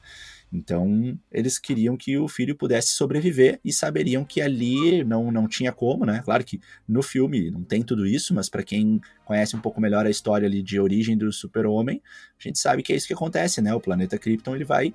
Então, 0.53 1.17
eles 1.31 1.57
queriam 1.57 1.95
que 1.95 2.17
o 2.17 2.27
filho 2.27 2.53
pudesse 2.53 2.89
sobreviver 2.89 3.61
e 3.63 3.71
saberiam 3.71 4.25
que 4.25 4.41
ali 4.41 5.01
não, 5.01 5.31
não 5.31 5.47
tinha 5.47 5.71
como, 5.71 6.05
né? 6.05 6.21
Claro 6.25 6.43
que 6.43 6.59
no 6.85 7.01
filme 7.01 7.49
não 7.49 7.63
tem 7.63 7.81
tudo 7.81 8.05
isso, 8.05 8.33
mas 8.33 8.49
para 8.49 8.61
quem 8.61 8.99
conhece 9.23 9.55
um 9.55 9.61
pouco 9.61 9.79
melhor 9.79 10.05
a 10.05 10.09
história 10.09 10.45
ali 10.45 10.61
de 10.61 10.77
origem 10.77 11.17
do 11.17 11.31
super-homem, 11.31 12.01
a 12.37 12.43
gente 12.43 12.59
sabe 12.59 12.83
que 12.83 12.91
é 12.91 12.97
isso 12.97 13.07
que 13.07 13.13
acontece, 13.13 13.61
né? 13.61 13.73
O 13.73 13.79
planeta 13.79 14.17
Krypton 14.17 14.53
ele 14.53 14.65
vai, 14.65 14.93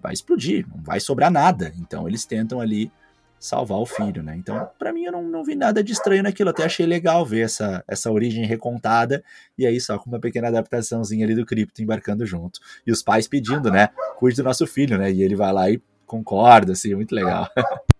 vai 0.00 0.14
explodir, 0.14 0.66
não 0.66 0.82
vai 0.82 0.98
sobrar 0.98 1.30
nada. 1.30 1.74
Então, 1.78 2.08
eles 2.08 2.24
tentam 2.24 2.58
ali 2.58 2.90
salvar 3.38 3.78
o 3.78 3.86
filho, 3.86 4.22
né? 4.22 4.34
Então, 4.36 4.68
para 4.78 4.92
mim, 4.92 5.04
eu 5.04 5.12
não, 5.12 5.22
não 5.22 5.44
vi 5.44 5.54
nada 5.54 5.82
de 5.82 5.92
estranho 5.92 6.22
naquilo. 6.22 6.50
Até 6.50 6.64
achei 6.64 6.86
legal 6.86 7.24
ver 7.24 7.44
essa, 7.44 7.84
essa 7.86 8.10
origem 8.10 8.44
recontada. 8.44 9.22
E 9.56 9.66
aí, 9.66 9.80
só 9.80 9.98
com 9.98 10.10
uma 10.10 10.20
pequena 10.20 10.48
adaptaçãozinha 10.48 11.24
ali 11.24 11.34
do 11.34 11.46
Cripto 11.46 11.82
embarcando 11.82 12.26
junto. 12.26 12.60
E 12.86 12.92
os 12.92 13.02
pais 13.02 13.28
pedindo, 13.28 13.70
né? 13.70 13.88
Cuide 14.16 14.36
do 14.36 14.44
nosso 14.44 14.66
filho, 14.66 14.98
né? 14.98 15.10
E 15.10 15.22
ele 15.22 15.36
vai 15.36 15.52
lá 15.52 15.70
e 15.70 15.80
concorda, 16.06 16.72
assim, 16.72 16.94
muito 16.94 17.14
legal. 17.14 17.48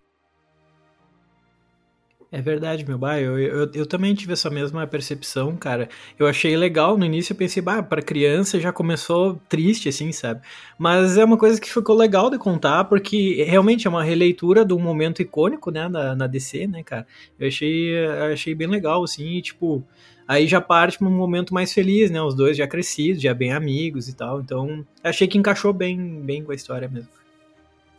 É 2.31 2.41
verdade, 2.43 2.85
meu 2.85 2.97
bai. 2.97 3.25
Eu, 3.25 3.39
eu, 3.39 3.71
eu, 3.73 3.85
também 3.87 4.13
tive 4.13 4.33
essa 4.33 4.51
mesma 4.51 4.85
percepção, 4.85 5.55
cara. 5.55 5.89
Eu 6.17 6.27
achei 6.27 6.55
legal 6.55 6.95
no 6.95 7.03
início, 7.03 7.33
eu 7.33 7.37
pensei, 7.37 7.61
bah, 7.61 7.81
pra 7.81 8.03
criança 8.03 8.59
já 8.59 8.71
começou 8.71 9.41
triste, 9.49 9.89
assim, 9.89 10.11
sabe? 10.11 10.41
Mas 10.77 11.17
é 11.17 11.25
uma 11.25 11.37
coisa 11.37 11.59
que 11.59 11.71
ficou 11.71 11.95
legal 11.95 12.29
de 12.29 12.37
contar, 12.37 12.83
porque 12.83 13.43
realmente 13.45 13.87
é 13.87 13.89
uma 13.89 14.03
releitura 14.03 14.63
de 14.63 14.73
um 14.73 14.79
momento 14.79 15.23
icônico, 15.23 15.71
né, 15.71 15.87
na, 15.87 16.15
na 16.15 16.27
DC, 16.27 16.67
né, 16.67 16.83
cara? 16.83 17.07
Eu 17.39 17.47
achei, 17.47 18.05
achei 18.31 18.53
bem 18.53 18.67
legal, 18.67 19.03
assim, 19.03 19.37
e, 19.37 19.41
tipo. 19.41 19.83
Aí 20.27 20.45
já 20.45 20.61
parte 20.61 20.99
para 20.99 21.07
um 21.07 21.17
momento 21.17 21.55
mais 21.55 21.73
feliz, 21.73 22.11
né? 22.11 22.21
Os 22.21 22.35
dois 22.35 22.55
já 22.55 22.67
crescidos, 22.67 23.19
já 23.19 23.33
bem 23.33 23.51
amigos 23.51 24.07
e 24.07 24.15
tal. 24.15 24.39
Então, 24.39 24.85
achei 25.03 25.27
que 25.27 25.39
encaixou 25.39 25.73
bem, 25.73 26.21
bem 26.21 26.43
com 26.43 26.51
a 26.51 26.55
história 26.55 26.87
mesmo. 26.87 27.18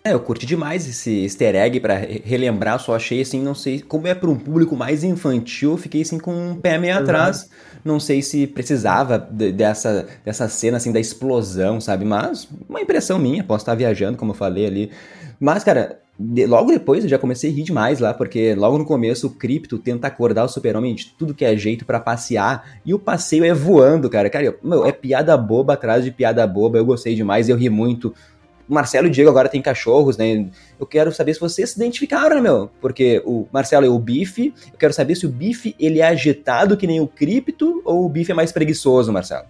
É, 0.03 0.15
eu 0.15 0.21
curti 0.21 0.47
demais 0.47 0.89
esse 0.89 1.25
easter 1.25 1.55
egg 1.55 1.79
pra 1.79 1.95
relembrar, 1.95 2.81
só 2.81 2.97
achei 2.97 3.21
assim, 3.21 3.43
não 3.43 3.55
sei, 3.55 3.81
como 3.81 4.07
é 4.07 4.15
para 4.15 4.31
um 4.31 4.37
público 4.37 4.75
mais 4.75 5.05
infantil, 5.05 5.77
fiquei 5.77 6.01
assim 6.01 6.19
com 6.19 6.33
um 6.33 6.55
pé 6.55 6.79
meio 6.79 6.97
atrás. 6.97 7.51
Não 7.85 8.01
sei 8.01 8.23
se 8.23 8.47
precisava 8.47 9.19
de, 9.19 9.53
dessa, 9.53 10.07
dessa 10.25 10.49
cena 10.49 10.79
assim 10.79 10.91
da 10.91 11.01
explosão, 11.01 11.81
sabe? 11.81 12.07
Mas 12.07 12.49
uma 12.67 12.81
impressão 12.81 13.19
minha, 13.19 13.45
posso 13.45 13.63
estar 13.63 13.75
viajando, 13.75 14.17
como 14.17 14.33
eu 14.33 14.37
falei 14.37 14.67
ali. 14.67 14.91
Mas, 15.39 15.65
cara, 15.65 15.99
de, 16.19 16.47
logo 16.47 16.71
depois 16.71 17.03
eu 17.03 17.09
já 17.09 17.19
comecei 17.19 17.51
a 17.51 17.53
rir 17.55 17.63
demais 17.63 17.99
lá, 17.99 18.13
porque 18.13 18.55
logo 18.55 18.77
no 18.77 18.85
começo 18.85 19.27
o 19.27 19.31
Crypto 19.31 19.79
tenta 19.79 20.07
acordar 20.07 20.45
o 20.45 20.49
super-homem 20.49 20.95
de 20.95 21.07
tudo 21.19 21.33
que 21.35 21.47
é 21.47 21.57
jeito 21.57 21.87
para 21.87 21.99
passear, 21.99 22.79
e 22.85 22.93
o 22.93 22.99
passeio 22.99 23.45
é 23.45 23.55
voando, 23.55 24.11
cara. 24.11 24.29
Cara, 24.29 24.55
meu, 24.63 24.85
é 24.85 24.93
piada 24.93 25.35
boba 25.39 25.73
atrás 25.73 26.05
de 26.05 26.11
piada 26.11 26.47
boba, 26.47 26.77
eu 26.77 26.85
gostei 26.85 27.15
demais, 27.15 27.49
eu 27.49 27.57
ri 27.57 27.71
muito. 27.71 28.15
Marcelo 28.75 29.07
e 29.07 29.11
o 29.11 29.13
Diego 29.13 29.31
agora 29.31 29.49
tem 29.49 29.61
cachorros, 29.61 30.17
né? 30.17 30.49
Eu 30.79 30.87
quero 30.87 31.13
saber 31.13 31.35
se 31.35 31.41
vocês 31.41 31.71
se 31.71 31.77
identificaram, 31.77 32.37
né, 32.37 32.43
meu? 32.43 32.71
Porque 32.81 33.23
o 33.25 33.47
Marcelo 33.53 33.87
é 33.87 33.89
o 33.89 33.99
Bife. 33.99 34.55
Eu 34.73 34.79
quero 34.79 34.93
saber 34.93 35.15
se 35.15 35.27
o 35.27 35.29
Bife 35.29 35.75
ele 35.79 36.01
é 36.01 36.07
agitado 36.07 36.77
que 36.77 36.87
nem 36.87 37.01
o 37.01 37.07
Cripto 37.07 37.83
ou 37.85 38.05
o 38.05 38.09
Bife 38.09 38.33
é 38.33 38.35
mais 38.35 38.53
preguiçoso, 38.53 39.13
Marcelo. 39.13 39.47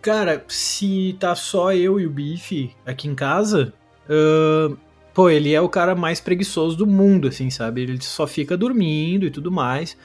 Cara, 0.00 0.42
se 0.48 1.16
tá 1.20 1.34
só 1.34 1.74
eu 1.74 2.00
e 2.00 2.06
o 2.06 2.10
Bife 2.10 2.70
aqui 2.86 3.06
em 3.06 3.14
casa, 3.14 3.74
uh, 4.08 4.76
pô, 5.12 5.28
ele 5.28 5.52
é 5.52 5.60
o 5.60 5.68
cara 5.68 5.94
mais 5.94 6.20
preguiçoso 6.20 6.76
do 6.76 6.86
mundo, 6.86 7.28
assim, 7.28 7.50
sabe? 7.50 7.82
Ele 7.82 8.00
só 8.00 8.26
fica 8.26 8.56
dormindo 8.56 9.26
e 9.26 9.30
tudo 9.30 9.50
mais 9.50 9.96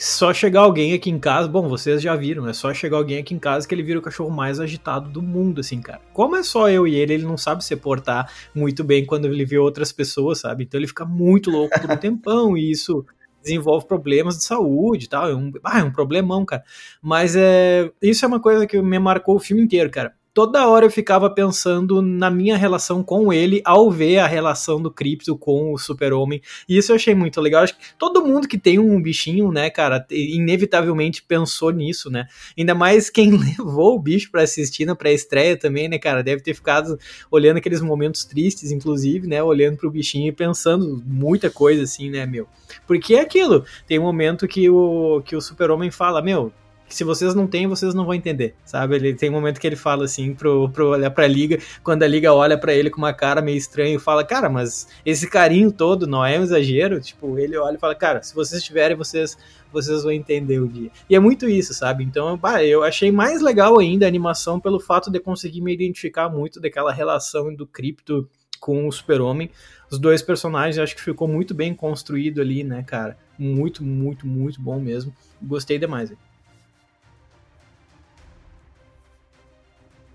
só 0.00 0.32
chegar 0.32 0.60
alguém 0.60 0.94
aqui 0.94 1.10
em 1.10 1.18
casa, 1.18 1.46
bom, 1.46 1.68
vocês 1.68 2.00
já 2.00 2.16
viram, 2.16 2.48
é 2.48 2.54
só 2.54 2.72
chegar 2.72 2.96
alguém 2.96 3.18
aqui 3.18 3.34
em 3.34 3.38
casa 3.38 3.68
que 3.68 3.74
ele 3.74 3.82
vira 3.82 3.98
o 3.98 4.02
cachorro 4.02 4.30
mais 4.30 4.58
agitado 4.58 5.10
do 5.10 5.20
mundo, 5.20 5.60
assim, 5.60 5.78
cara. 5.82 6.00
Como 6.14 6.36
é 6.36 6.42
só 6.42 6.70
eu 6.70 6.86
e 6.88 6.94
ele, 6.94 7.12
ele 7.12 7.24
não 7.24 7.36
sabe 7.36 7.62
se 7.62 7.76
portar 7.76 8.32
muito 8.54 8.82
bem 8.82 9.04
quando 9.04 9.26
ele 9.26 9.44
vê 9.44 9.58
outras 9.58 9.92
pessoas, 9.92 10.40
sabe? 10.40 10.64
Então 10.64 10.80
ele 10.80 10.86
fica 10.86 11.04
muito 11.04 11.50
louco 11.50 11.78
por 11.78 11.90
um 11.90 11.96
tempão 11.98 12.56
e 12.56 12.70
isso 12.70 13.04
desenvolve 13.42 13.86
problemas 13.86 14.38
de 14.38 14.44
saúde 14.44 15.04
e 15.04 15.08
tal. 15.08 15.28
É 15.28 15.34
um, 15.34 15.52
ah, 15.62 15.80
é 15.80 15.84
um 15.84 15.92
problemão, 15.92 16.46
cara. 16.46 16.64
Mas 17.02 17.36
é, 17.36 17.92
isso 18.00 18.24
é 18.24 18.28
uma 18.28 18.40
coisa 18.40 18.66
que 18.66 18.80
me 18.80 18.98
marcou 18.98 19.36
o 19.36 19.40
filme 19.40 19.62
inteiro, 19.62 19.90
cara 19.90 20.14
toda 20.32 20.66
hora 20.68 20.86
eu 20.86 20.90
ficava 20.90 21.28
pensando 21.28 22.00
na 22.00 22.30
minha 22.30 22.56
relação 22.56 23.02
com 23.02 23.32
ele 23.32 23.60
ao 23.64 23.90
ver 23.90 24.18
a 24.18 24.26
relação 24.26 24.80
do 24.80 24.90
Crypto 24.90 25.36
com 25.36 25.72
o 25.72 25.78
Super-Homem. 25.78 26.40
E 26.68 26.76
isso 26.76 26.92
eu 26.92 26.96
achei 26.96 27.14
muito 27.14 27.40
legal. 27.40 27.62
Acho 27.62 27.76
que 27.76 27.94
todo 27.98 28.24
mundo 28.24 28.48
que 28.48 28.58
tem 28.58 28.78
um 28.78 29.00
bichinho, 29.00 29.50
né, 29.50 29.70
cara, 29.70 30.06
inevitavelmente 30.10 31.22
pensou 31.22 31.70
nisso, 31.70 32.10
né? 32.10 32.26
Ainda 32.56 32.74
mais 32.74 33.10
quem 33.10 33.30
levou 33.36 33.96
o 33.96 33.98
bicho 33.98 34.30
para 34.30 34.42
assistir 34.42 34.84
na 34.84 34.94
pré-estreia 34.94 35.56
também, 35.56 35.88
né, 35.88 35.98
cara? 35.98 36.22
Deve 36.22 36.42
ter 36.42 36.54
ficado 36.54 36.98
olhando 37.30 37.58
aqueles 37.58 37.80
momentos 37.80 38.24
tristes, 38.24 38.70
inclusive, 38.70 39.26
né? 39.26 39.42
Olhando 39.42 39.76
pro 39.76 39.90
bichinho 39.90 40.28
e 40.28 40.32
pensando 40.32 41.02
muita 41.04 41.50
coisa 41.50 41.82
assim, 41.82 42.10
né, 42.10 42.26
meu? 42.26 42.46
Porque 42.86 43.14
é 43.14 43.20
aquilo. 43.20 43.64
Tem 43.86 43.98
um 43.98 44.02
momento 44.02 44.46
que 44.46 44.68
o, 44.68 45.22
que 45.24 45.34
o 45.34 45.40
Super-Homem 45.40 45.90
fala, 45.90 46.22
meu, 46.22 46.52
que 46.90 46.96
se 46.96 47.04
vocês 47.04 47.36
não 47.36 47.46
têm, 47.46 47.68
vocês 47.68 47.94
não 47.94 48.04
vão 48.04 48.14
entender, 48.14 48.52
sabe? 48.64 48.96
Ele 48.96 49.14
tem 49.14 49.30
um 49.30 49.32
momento 49.32 49.60
que 49.60 49.66
ele 49.66 49.76
fala 49.76 50.04
assim 50.04 50.34
pro, 50.34 50.68
pro 50.68 50.88
olhar 50.88 51.10
pra 51.12 51.24
liga, 51.24 51.56
quando 51.84 52.02
a 52.02 52.06
liga 52.08 52.34
olha 52.34 52.58
para 52.58 52.74
ele 52.74 52.90
com 52.90 52.98
uma 52.98 53.14
cara 53.14 53.40
meio 53.40 53.56
estranha 53.56 53.94
e 53.94 53.98
fala, 53.98 54.24
cara, 54.24 54.50
mas 54.50 54.88
esse 55.06 55.30
carinho 55.30 55.70
todo 55.70 56.04
não 56.04 56.26
é 56.26 56.36
um 56.36 56.42
exagero? 56.42 57.00
Tipo, 57.00 57.38
ele 57.38 57.56
olha 57.56 57.76
e 57.76 57.78
fala, 57.78 57.94
cara, 57.94 58.20
se 58.24 58.34
vocês 58.34 58.60
tiverem, 58.62 58.96
vocês 58.96 59.38
vocês 59.72 60.02
vão 60.02 60.10
entender 60.10 60.58
o 60.58 60.66
dia. 60.66 60.90
E 61.08 61.14
é 61.14 61.20
muito 61.20 61.48
isso, 61.48 61.72
sabe? 61.72 62.02
Então, 62.02 62.36
bah, 62.36 62.64
eu 62.64 62.82
achei 62.82 63.12
mais 63.12 63.40
legal 63.40 63.78
ainda 63.78 64.04
a 64.04 64.08
animação 64.08 64.58
pelo 64.58 64.80
fato 64.80 65.12
de 65.12 65.20
conseguir 65.20 65.60
me 65.60 65.72
identificar 65.72 66.28
muito 66.28 66.60
daquela 66.60 66.92
relação 66.92 67.54
do 67.54 67.64
Crypto 67.64 68.28
com 68.58 68.88
o 68.88 68.92
Super-Homem. 68.92 69.48
Os 69.88 69.96
dois 69.96 70.22
personagens 70.22 70.76
acho 70.78 70.96
que 70.96 71.02
ficou 71.02 71.28
muito 71.28 71.54
bem 71.54 71.72
construído 71.72 72.40
ali, 72.40 72.64
né, 72.64 72.82
cara? 72.82 73.16
Muito, 73.38 73.84
muito, 73.84 74.26
muito 74.26 74.60
bom 74.60 74.80
mesmo. 74.80 75.14
Gostei 75.40 75.78
demais. 75.78 76.12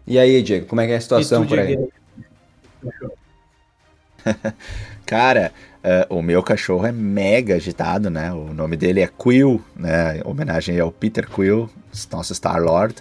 E 0.08 0.20
aí, 0.20 0.42
Diego, 0.42 0.68
como 0.68 0.82
é 0.82 0.88
que 0.88 0.94
é 0.94 0.98
a 0.98 1.02
situação 1.02 1.48
por 1.48 1.58
aí? 1.58 1.78
Cara, 5.06 5.52
uh, 5.84 6.16
o 6.16 6.22
meu 6.22 6.44
cachorro 6.44 6.86
é 6.86 6.92
mega 6.92 7.56
agitado, 7.56 8.10
né? 8.10 8.32
O 8.32 8.54
nome 8.54 8.78
dele 8.78 9.02
é 9.02 9.08
Quill, 9.08 9.64
né? 9.76 10.18
Em 10.18 10.22
homenagem 10.26 10.80
ao 10.80 10.92
Peter 10.92 11.28
Quill, 11.30 11.70
nosso 12.12 12.34
Star-Lord. 12.34 12.96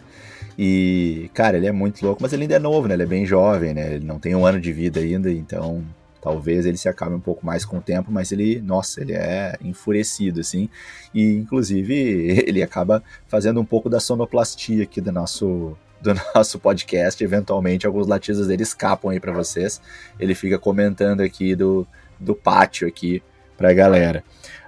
E, 0.59 1.31
cara, 1.35 1.57
ele 1.57 1.67
é 1.67 1.73
muito 1.73 2.05
louco, 2.05 2.23
mas 2.23 2.33
ele 2.33 2.43
ainda 2.43 2.57
é 2.57 2.59
novo, 2.59 2.87
né? 2.89 2.95
Ele 2.95 3.03
é 3.03 3.07
bem 3.07 3.27
jovem, 3.27 3.75
né? 3.75 3.95
Ele 3.95 4.05
não 4.05 4.19
tem 4.19 4.35
um 4.35 4.47
ano 4.47 4.61
de 4.61 4.73
vida 4.73 5.01
ainda, 5.01 5.31
então 5.31 5.85
talvez 6.23 6.65
ele 6.65 6.79
se 6.79 6.89
acabe 6.89 7.15
um 7.15 7.21
pouco 7.21 7.45
mais 7.45 7.67
com 7.67 7.77
o 7.77 7.83
tempo, 7.83 8.11
mas 8.11 8.33
ele, 8.33 8.59
nossa, 8.63 9.03
ele 9.03 9.13
é 9.13 9.59
enfurecido, 9.63 10.41
assim. 10.41 10.71
E, 11.13 11.35
inclusive, 11.35 11.95
ele 12.47 12.63
acaba 12.63 13.03
fazendo 13.27 13.61
um 13.61 13.65
pouco 13.65 13.91
da 13.91 14.01
sonoplastia 14.01 14.85
aqui 14.85 15.01
do 15.03 15.13
nosso 15.13 15.77
do 16.05 16.15
nosso 16.35 16.59
podcast. 16.59 17.23
Eventualmente, 17.25 17.87
alguns 17.87 18.07
latidos 18.07 18.47
dele 18.47 18.63
escapam 18.63 19.11
aí 19.11 19.19
para 19.19 19.33
vocês. 19.33 19.81
Ele 20.21 20.35
fica 20.35 20.59
comentando 20.59 21.23
aqui 21.23 21.57
do, 21.57 21.87
do 22.21 22.35
pátio 22.35 22.87
aqui 22.87 23.23
pra 23.57 23.73
galera. 23.73 24.23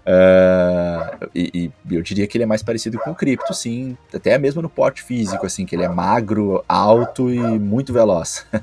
Uh, 0.07 1.29
e, 1.35 1.73
e, 1.89 1.95
eu 1.95 2.01
diria 2.01 2.27
que 2.27 2.37
ele 2.37 2.45
é 2.45 2.47
mais 2.47 2.63
parecido 2.63 2.99
com 2.99 3.11
o 3.11 3.15
Crypto, 3.15 3.53
sim. 3.53 3.97
Até 4.15 4.39
mesmo 4.39 4.63
no 4.63 4.71
porte 4.71 5.03
físico, 5.03 5.45
assim, 5.45 5.67
que 5.67 5.75
ele 5.77 5.85
é 5.85 5.89
magro, 5.89 6.65
alto 6.69 7.31
e 7.31 7.39
muito 7.39 7.93
veloz. 7.93 8.47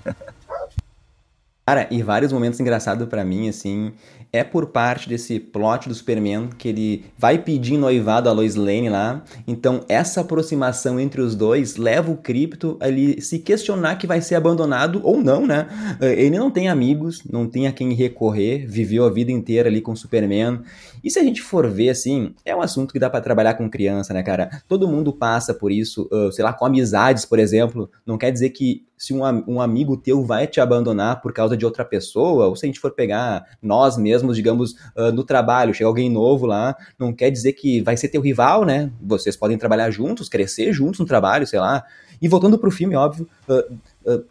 Cara, 1.66 1.88
e 1.90 2.02
vários 2.04 2.34
momentos 2.34 2.60
engraçados 2.60 3.08
para 3.08 3.24
mim, 3.24 3.48
assim, 3.48 3.94
é 4.34 4.44
por 4.44 4.66
parte 4.66 5.08
desse 5.08 5.40
plot 5.40 5.88
do 5.88 5.94
Superman 5.94 6.50
que 6.58 6.68
ele 6.68 7.06
vai 7.16 7.38
pedir 7.38 7.78
noivado 7.78 8.28
a 8.28 8.32
Lois 8.32 8.56
Lane 8.56 8.90
lá. 8.90 9.24
Então, 9.48 9.86
essa 9.88 10.22
aproximação 10.22 11.00
entre 11.00 11.22
os 11.22 11.36
dois 11.36 11.78
leva 11.78 12.12
o 12.12 12.18
Krypto 12.18 12.76
a 12.80 12.90
ele 12.90 13.22
se 13.22 13.38
questionar 13.38 13.98
que 13.98 14.08
vai 14.08 14.22
ser 14.22 14.34
abandonado 14.34 15.00
ou 15.04 15.22
não, 15.22 15.46
né? 15.46 15.68
Eh, 16.02 16.26
ele 16.26 16.40
não 16.40 16.50
tem 16.50 16.68
amigos, 16.68 17.24
não 17.30 17.48
tem 17.48 17.68
a 17.68 17.72
quem 17.72 17.94
recorrer, 17.94 18.66
viveu 18.68 19.06
a 19.06 19.10
vida 19.12 19.32
inteira 19.32 19.70
ali 19.70 19.82
com 19.82 19.92
o 19.92 19.98
Superman. 19.98 20.62
E 21.04 21.12
se 21.12 21.20
a 21.20 21.24
gente 21.24 21.42
for 21.42 21.70
ver, 21.70 21.90
assim, 21.90 22.34
é 22.44 22.56
um 22.56 22.62
assunto 22.62 22.92
que 22.92 23.00
dá 23.00 23.10
para 23.10 23.22
trabalhar 23.22 23.54
com 23.54 23.70
criança, 23.70 24.14
né, 24.14 24.24
cara? 24.24 24.50
Todo 24.68 24.88
mundo 24.88 25.14
passa 25.14 25.54
por 25.54 25.72
isso, 25.72 26.10
uh, 26.12 26.32
sei 26.32 26.44
lá, 26.44 26.54
com 26.54 26.66
amizades, 26.66 27.24
por 27.24 27.38
exemplo. 27.38 27.92
Não 28.06 28.18
quer 28.18 28.32
dizer 28.32 28.50
que 28.50 28.84
se 28.98 29.14
um, 29.14 29.22
um 29.48 29.62
amigo 29.62 29.98
teu 29.98 30.24
vai 30.24 30.48
te 30.48 30.62
abandonar 30.62 31.22
por 31.22 31.34
causa 31.34 31.58
de 31.58 31.66
outra 31.66 31.84
pessoa, 31.84 32.48
ou 32.48 32.56
se 32.56 32.66
a 32.66 32.68
gente 32.68 32.80
for 32.80 32.92
pegar 32.92 33.46
nós 33.62 33.98
mesmos, 33.98 34.36
digamos, 34.36 34.74
uh, 34.96 35.12
no 35.14 35.24
trabalho, 35.24 35.74
chega 35.74 35.88
alguém 35.88 36.10
novo 36.10 36.46
lá, 36.46 36.76
não 36.98 37.14
quer 37.14 37.30
dizer 37.30 37.54
que 37.54 37.82
vai 37.82 37.98
ser 37.98 38.10
teu 38.10 38.22
rival, 38.22 38.66
né? 38.66 38.92
Vocês 39.02 39.36
podem 39.36 39.58
trabalhar 39.58 39.92
juntos, 39.92 40.30
crescer 40.30 40.72
juntos 40.72 41.00
no 41.00 41.06
trabalho, 41.06 41.46
sei 41.46 41.60
lá. 41.60 41.84
E 42.22 42.28
voltando 42.28 42.58
pro 42.58 42.72
filme, 42.72 42.96
óbvio, 42.96 43.28
uh, 43.50 44.12
uh, 44.12 44.26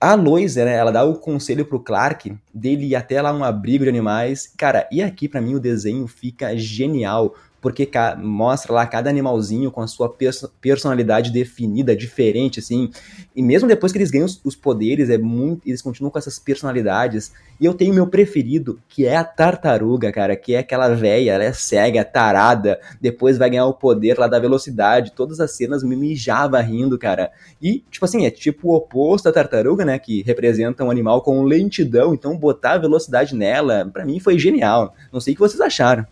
a 0.00 0.14
Lois, 0.14 0.54
né, 0.54 0.76
ela 0.76 0.92
dá 0.92 1.02
o 1.04 1.16
conselho 1.16 1.64
pro 1.64 1.80
Clark 1.80 2.36
dele 2.54 2.86
ir 2.86 2.94
até 2.94 3.20
lá 3.20 3.32
um 3.32 3.42
abrigo 3.42 3.82
de 3.82 3.90
animais. 3.90 4.52
Cara, 4.56 4.88
e 4.92 5.02
aqui 5.02 5.28
para 5.28 5.40
mim 5.40 5.54
o 5.54 5.60
desenho 5.60 6.06
fica 6.06 6.56
genial 6.56 7.34
porque 7.60 7.88
mostra 8.18 8.72
lá 8.72 8.86
cada 8.86 9.10
animalzinho 9.10 9.70
com 9.70 9.80
a 9.80 9.86
sua 9.86 10.14
personalidade 10.60 11.30
definida, 11.30 11.96
diferente, 11.96 12.60
assim. 12.60 12.90
E 13.34 13.42
mesmo 13.42 13.66
depois 13.66 13.90
que 13.90 13.98
eles 13.98 14.10
ganham 14.10 14.26
os, 14.44 14.54
poderes, 14.54 15.10
é 15.10 15.18
muito, 15.18 15.66
eles 15.66 15.82
continuam 15.82 16.10
com 16.10 16.18
essas 16.18 16.38
personalidades. 16.38 17.32
E 17.60 17.64
eu 17.64 17.74
tenho 17.74 17.92
meu 17.92 18.06
preferido, 18.06 18.78
que 18.88 19.06
é 19.06 19.16
a 19.16 19.24
tartaruga, 19.24 20.12
cara, 20.12 20.36
que 20.36 20.54
é 20.54 20.58
aquela 20.58 20.88
velha, 20.88 21.32
ela 21.32 21.44
é 21.44 21.52
cega, 21.52 22.04
tarada, 22.04 22.78
depois 23.00 23.36
vai 23.36 23.50
ganhar 23.50 23.66
o 23.66 23.74
poder 23.74 24.16
lá 24.18 24.28
da 24.28 24.38
velocidade. 24.38 25.12
Todas 25.12 25.40
as 25.40 25.50
cenas 25.52 25.82
me 25.82 25.96
mijava 25.96 26.60
rindo, 26.60 26.96
cara. 26.96 27.32
E, 27.60 27.84
tipo 27.90 28.04
assim, 28.04 28.24
é 28.24 28.30
tipo 28.30 28.68
o 28.68 28.74
oposto 28.76 29.24
da 29.24 29.32
tartaruga, 29.32 29.84
né, 29.84 29.98
que 29.98 30.22
representa 30.22 30.84
um 30.84 30.90
animal 30.90 31.22
com 31.22 31.42
lentidão, 31.42 32.14
então 32.14 32.36
botar 32.36 32.72
a 32.72 32.78
velocidade 32.78 33.34
nela, 33.34 33.88
para 33.92 34.04
mim 34.04 34.20
foi 34.20 34.38
genial. 34.38 34.94
Não 35.12 35.20
sei 35.20 35.32
o 35.32 35.36
que 35.36 35.40
vocês 35.40 35.60
acharam. 35.60 36.06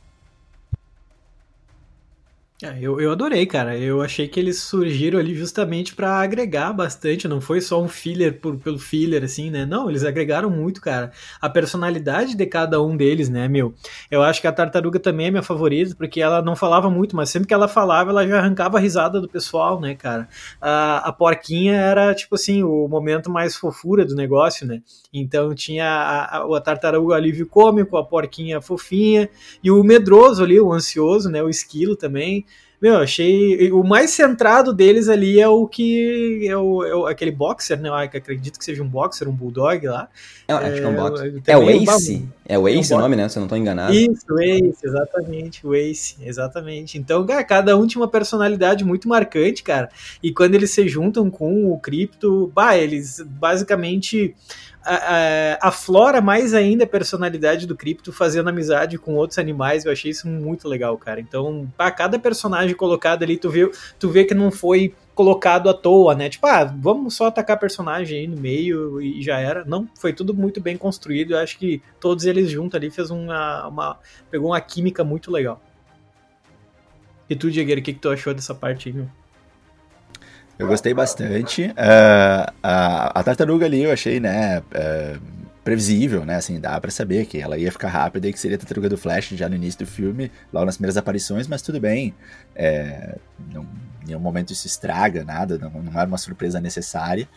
É, 2.62 2.74
eu, 2.80 2.98
eu 2.98 3.12
adorei, 3.12 3.44
cara. 3.44 3.76
Eu 3.76 4.00
achei 4.00 4.26
que 4.26 4.40
eles 4.40 4.60
surgiram 4.62 5.18
ali 5.18 5.34
justamente 5.34 5.94
para 5.94 6.20
agregar 6.20 6.72
bastante. 6.72 7.28
Não 7.28 7.38
foi 7.38 7.60
só 7.60 7.82
um 7.82 7.86
filler 7.86 8.40
por, 8.40 8.56
pelo 8.56 8.78
filler, 8.78 9.22
assim, 9.22 9.50
né? 9.50 9.66
Não, 9.66 9.90
eles 9.90 10.04
agregaram 10.04 10.48
muito, 10.48 10.80
cara. 10.80 11.12
A 11.38 11.50
personalidade 11.50 12.34
de 12.34 12.46
cada 12.46 12.82
um 12.82 12.96
deles, 12.96 13.28
né, 13.28 13.46
meu? 13.46 13.74
Eu 14.10 14.22
acho 14.22 14.40
que 14.40 14.46
a 14.46 14.52
tartaruga 14.52 14.98
também 14.98 15.26
é 15.26 15.30
minha 15.30 15.42
favorita, 15.42 15.94
porque 15.94 16.18
ela 16.18 16.40
não 16.40 16.56
falava 16.56 16.88
muito, 16.88 17.14
mas 17.14 17.28
sempre 17.28 17.46
que 17.46 17.52
ela 17.52 17.68
falava, 17.68 18.08
ela 18.10 18.26
já 18.26 18.38
arrancava 18.38 18.78
a 18.78 18.80
risada 18.80 19.20
do 19.20 19.28
pessoal, 19.28 19.78
né, 19.78 19.94
cara? 19.94 20.26
A, 20.58 21.08
a 21.08 21.12
porquinha 21.12 21.74
era, 21.74 22.14
tipo 22.14 22.36
assim, 22.36 22.62
o 22.62 22.88
momento 22.88 23.28
mais 23.30 23.54
fofura 23.54 24.02
do 24.02 24.14
negócio, 24.14 24.66
né? 24.66 24.80
Então 25.12 25.54
tinha 25.54 25.86
a, 25.86 26.38
a, 26.38 26.56
a 26.56 26.60
tartaruga 26.62 27.16
alívio 27.16 27.46
cômico, 27.46 27.98
a 27.98 28.04
porquinha 28.04 28.62
fofinha, 28.62 29.28
e 29.62 29.70
o 29.70 29.84
medroso 29.84 30.42
ali, 30.42 30.58
o 30.58 30.72
ansioso, 30.72 31.28
né? 31.28 31.42
O 31.42 31.50
esquilo 31.50 31.94
também. 31.94 32.46
Meu, 32.80 32.98
achei. 32.98 33.72
O 33.72 33.82
mais 33.82 34.10
centrado 34.10 34.72
deles 34.72 35.08
ali 35.08 35.40
é 35.40 35.48
o 35.48 35.66
que. 35.66 36.46
É, 36.46 36.56
o, 36.56 36.84
é 36.84 36.94
o, 36.94 37.06
aquele 37.06 37.30
boxer, 37.30 37.80
né? 37.80 37.88
Eu 37.88 37.94
acredito 37.94 38.58
que 38.58 38.64
seja 38.64 38.82
um 38.82 38.88
boxer, 38.88 39.28
um 39.28 39.32
bulldog 39.32 39.86
lá. 39.86 40.08
É, 40.46 40.52
acho 40.52 40.72
que 40.74 40.80
é 40.80 40.88
um 40.88 40.92
é, 40.92 40.96
boxer. 40.96 41.42
É 41.46 41.56
o 41.56 41.70
Ace? 41.70 42.28
É 42.48 42.58
o 42.58 42.68
Ace 42.68 42.94
o 42.94 42.98
nome, 42.98 43.16
né? 43.16 43.28
Se 43.28 43.38
eu 43.38 43.40
não 43.40 43.48
tô 43.48 43.56
enganado. 43.56 43.92
Isso, 43.92 44.24
o 44.30 44.40
Ace, 44.40 44.78
exatamente. 44.84 45.66
O 45.66 45.74
Ace, 45.74 46.16
exatamente. 46.20 46.96
Então, 46.96 47.26
cara, 47.26 47.42
cada 47.42 47.76
um 47.76 47.86
tinha 47.86 48.00
uma 48.00 48.08
personalidade 48.08 48.84
muito 48.84 49.08
marcante, 49.08 49.62
cara. 49.62 49.88
E 50.22 50.32
quando 50.32 50.54
eles 50.54 50.70
se 50.70 50.86
juntam 50.88 51.30
com 51.30 51.72
o 51.72 51.78
Crypto, 51.78 52.50
bah, 52.54 52.76
eles 52.76 53.20
basicamente 53.26 54.34
aflora 55.60 56.20
mais 56.20 56.54
ainda 56.54 56.84
a 56.84 56.86
personalidade 56.86 57.66
do 57.66 57.74
Crypto 57.74 58.12
fazendo 58.12 58.48
amizade 58.48 58.96
com 58.96 59.16
outros 59.16 59.36
animais. 59.36 59.84
Eu 59.84 59.90
achei 59.90 60.12
isso 60.12 60.28
muito 60.28 60.68
legal, 60.68 60.96
cara. 60.96 61.20
Então, 61.20 61.66
para 61.76 61.90
cada 61.90 62.20
personagem 62.20 62.76
colocado 62.76 63.24
ali, 63.24 63.36
tu 63.36 63.50
vê, 63.50 63.68
tu 63.98 64.08
vê 64.08 64.24
que 64.24 64.34
não 64.34 64.52
foi 64.52 64.94
colocado 65.16 65.70
à 65.70 65.74
toa, 65.74 66.14
né? 66.14 66.28
Tipo, 66.28 66.46
ah, 66.46 66.62
vamos 66.62 67.14
só 67.14 67.26
atacar 67.26 67.58
personagem 67.58 68.20
aí 68.20 68.26
no 68.28 68.36
meio 68.36 69.00
e 69.00 69.22
já 69.22 69.40
era. 69.40 69.64
Não, 69.64 69.88
foi 69.98 70.12
tudo 70.12 70.34
muito 70.34 70.60
bem 70.60 70.76
construído. 70.76 71.32
Eu 71.32 71.38
acho 71.38 71.58
que 71.58 71.82
todos 71.98 72.26
eles 72.26 72.50
juntos 72.50 72.76
ali 72.76 72.90
fez 72.90 73.10
uma, 73.10 73.66
uma 73.66 73.98
pegou 74.30 74.50
uma 74.50 74.60
química 74.60 75.02
muito 75.02 75.32
legal. 75.32 75.60
E 77.28 77.34
tu, 77.34 77.50
Diego, 77.50 77.72
o 77.72 77.82
que, 77.82 77.94
que 77.94 77.98
tu 77.98 78.10
achou 78.10 78.34
dessa 78.34 78.54
parte 78.54 78.90
aí, 78.90 78.94
meu? 78.94 79.08
Eu 80.58 80.68
gostei 80.68 80.92
bastante. 80.92 81.64
Uh, 81.64 82.52
a, 82.62 83.18
a, 83.18 83.22
tartaruga 83.22 83.64
ali 83.64 83.84
eu 83.84 83.92
achei, 83.92 84.20
né, 84.20 84.60
uh, 84.60 85.45
previsível, 85.66 86.24
né, 86.24 86.36
assim, 86.36 86.60
dá 86.60 86.80
para 86.80 86.92
saber 86.92 87.26
que 87.26 87.40
ela 87.40 87.58
ia 87.58 87.72
ficar 87.72 87.88
rápida 87.88 88.28
e 88.28 88.32
que 88.32 88.38
seria 88.38 88.54
a 88.54 88.58
tartaruga 88.60 88.88
do 88.88 88.96
Flash 88.96 89.30
já 89.30 89.48
no 89.48 89.56
início 89.56 89.80
do 89.80 89.86
filme, 89.86 90.30
logo 90.52 90.64
nas 90.64 90.76
primeiras 90.76 90.96
aparições, 90.96 91.48
mas 91.48 91.60
tudo 91.60 91.80
bem. 91.80 92.14
É, 92.54 93.18
não, 93.52 93.64
em 94.00 94.06
nenhum 94.06 94.20
momento 94.20 94.52
isso 94.52 94.64
estraga 94.64 95.24
nada, 95.24 95.58
não, 95.58 95.70
não 95.82 95.92
era 95.92 96.06
uma 96.06 96.18
surpresa 96.18 96.60
necessária. 96.60 97.28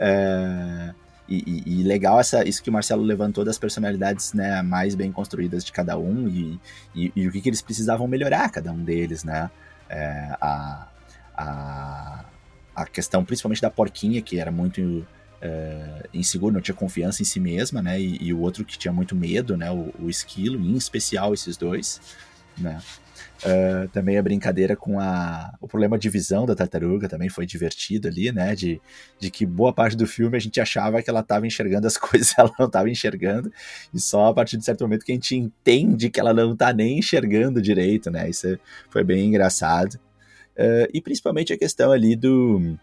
Uh, 0.00 0.92
e, 1.28 1.44
e, 1.46 1.80
e, 1.80 1.82
legal 1.84 2.18
essa, 2.18 2.42
isso 2.42 2.60
que 2.60 2.70
o 2.70 2.72
Marcelo 2.72 3.04
levantou 3.04 3.44
das 3.44 3.56
personalidades 3.56 4.32
né, 4.32 4.62
mais 4.62 4.96
bem 4.96 5.12
construídas 5.12 5.64
de 5.64 5.70
cada 5.70 5.96
um 5.96 6.26
e, 6.26 6.60
e, 6.92 7.12
e 7.14 7.28
o 7.28 7.30
que, 7.30 7.40
que 7.40 7.48
eles 7.48 7.62
precisavam 7.62 8.08
melhorar, 8.08 8.50
cada 8.50 8.72
um 8.72 8.82
deles, 8.82 9.22
né? 9.22 9.48
É, 9.88 10.36
a, 10.40 10.88
a, 11.36 12.24
a 12.74 12.86
questão 12.86 13.24
principalmente 13.24 13.62
da 13.62 13.70
porquinha, 13.70 14.20
que 14.20 14.40
era 14.40 14.50
muito 14.50 15.06
é, 15.40 16.08
inseguro, 16.14 16.54
não 16.54 16.60
tinha 16.60 16.74
confiança 16.74 17.22
em 17.22 17.24
si 17.24 17.38
mesma, 17.38 17.82
né? 17.82 18.00
E, 18.00 18.18
e, 18.20 18.32
o 18.32 18.40
outro 18.40 18.64
que 18.64 18.78
tinha 18.78 18.92
muito 18.92 19.14
medo, 19.14 19.56
né? 19.56 19.70
O, 19.70 19.92
o 20.00 20.10
esquilo, 20.10 20.58
em 20.58 20.76
especial 20.76 21.34
esses 21.34 21.56
dois, 21.56 22.00
né? 22.58 22.80
Uh, 23.44 23.86
também 23.88 24.16
a 24.16 24.22
brincadeira 24.22 24.74
com 24.74 24.98
a, 24.98 25.54
o 25.60 25.68
problema 25.68 25.98
de 25.98 26.08
visão 26.08 26.46
da 26.46 26.54
tartaruga 26.54 27.06
também 27.06 27.28
foi 27.28 27.44
divertido 27.44 28.08
ali, 28.08 28.32
né? 28.32 28.54
De, 28.54 28.80
de 29.18 29.30
que 29.30 29.44
boa 29.44 29.74
parte 29.74 29.94
do 29.94 30.06
filme 30.06 30.36
a 30.36 30.40
gente 30.40 30.58
achava 30.58 31.02
que 31.02 31.10
ela 31.10 31.20
estava 31.20 31.46
enxergando 31.46 31.86
as 31.86 31.96
coisas, 31.98 32.32
ela 32.38 32.50
não 32.58 32.66
estava 32.66 32.88
enxergando, 32.88 33.52
e 33.92 34.00
só 34.00 34.28
a 34.28 34.34
partir 34.34 34.56
de 34.56 34.64
certo 34.64 34.82
momento 34.82 35.04
que 35.04 35.12
a 35.12 35.14
gente 35.14 35.36
entende 35.36 36.08
que 36.08 36.18
ela 36.18 36.32
não 36.32 36.54
está 36.54 36.72
nem 36.72 36.98
enxergando 36.98 37.60
direito, 37.60 38.10
né? 38.10 38.28
Isso 38.28 38.58
foi 38.88 39.04
bem 39.04 39.26
engraçado. 39.26 39.94
Uh, 40.56 40.88
e 40.94 41.02
principalmente 41.02 41.52
a 41.52 41.58
questão 41.58 41.92
ali 41.92 42.16
do, 42.16 42.78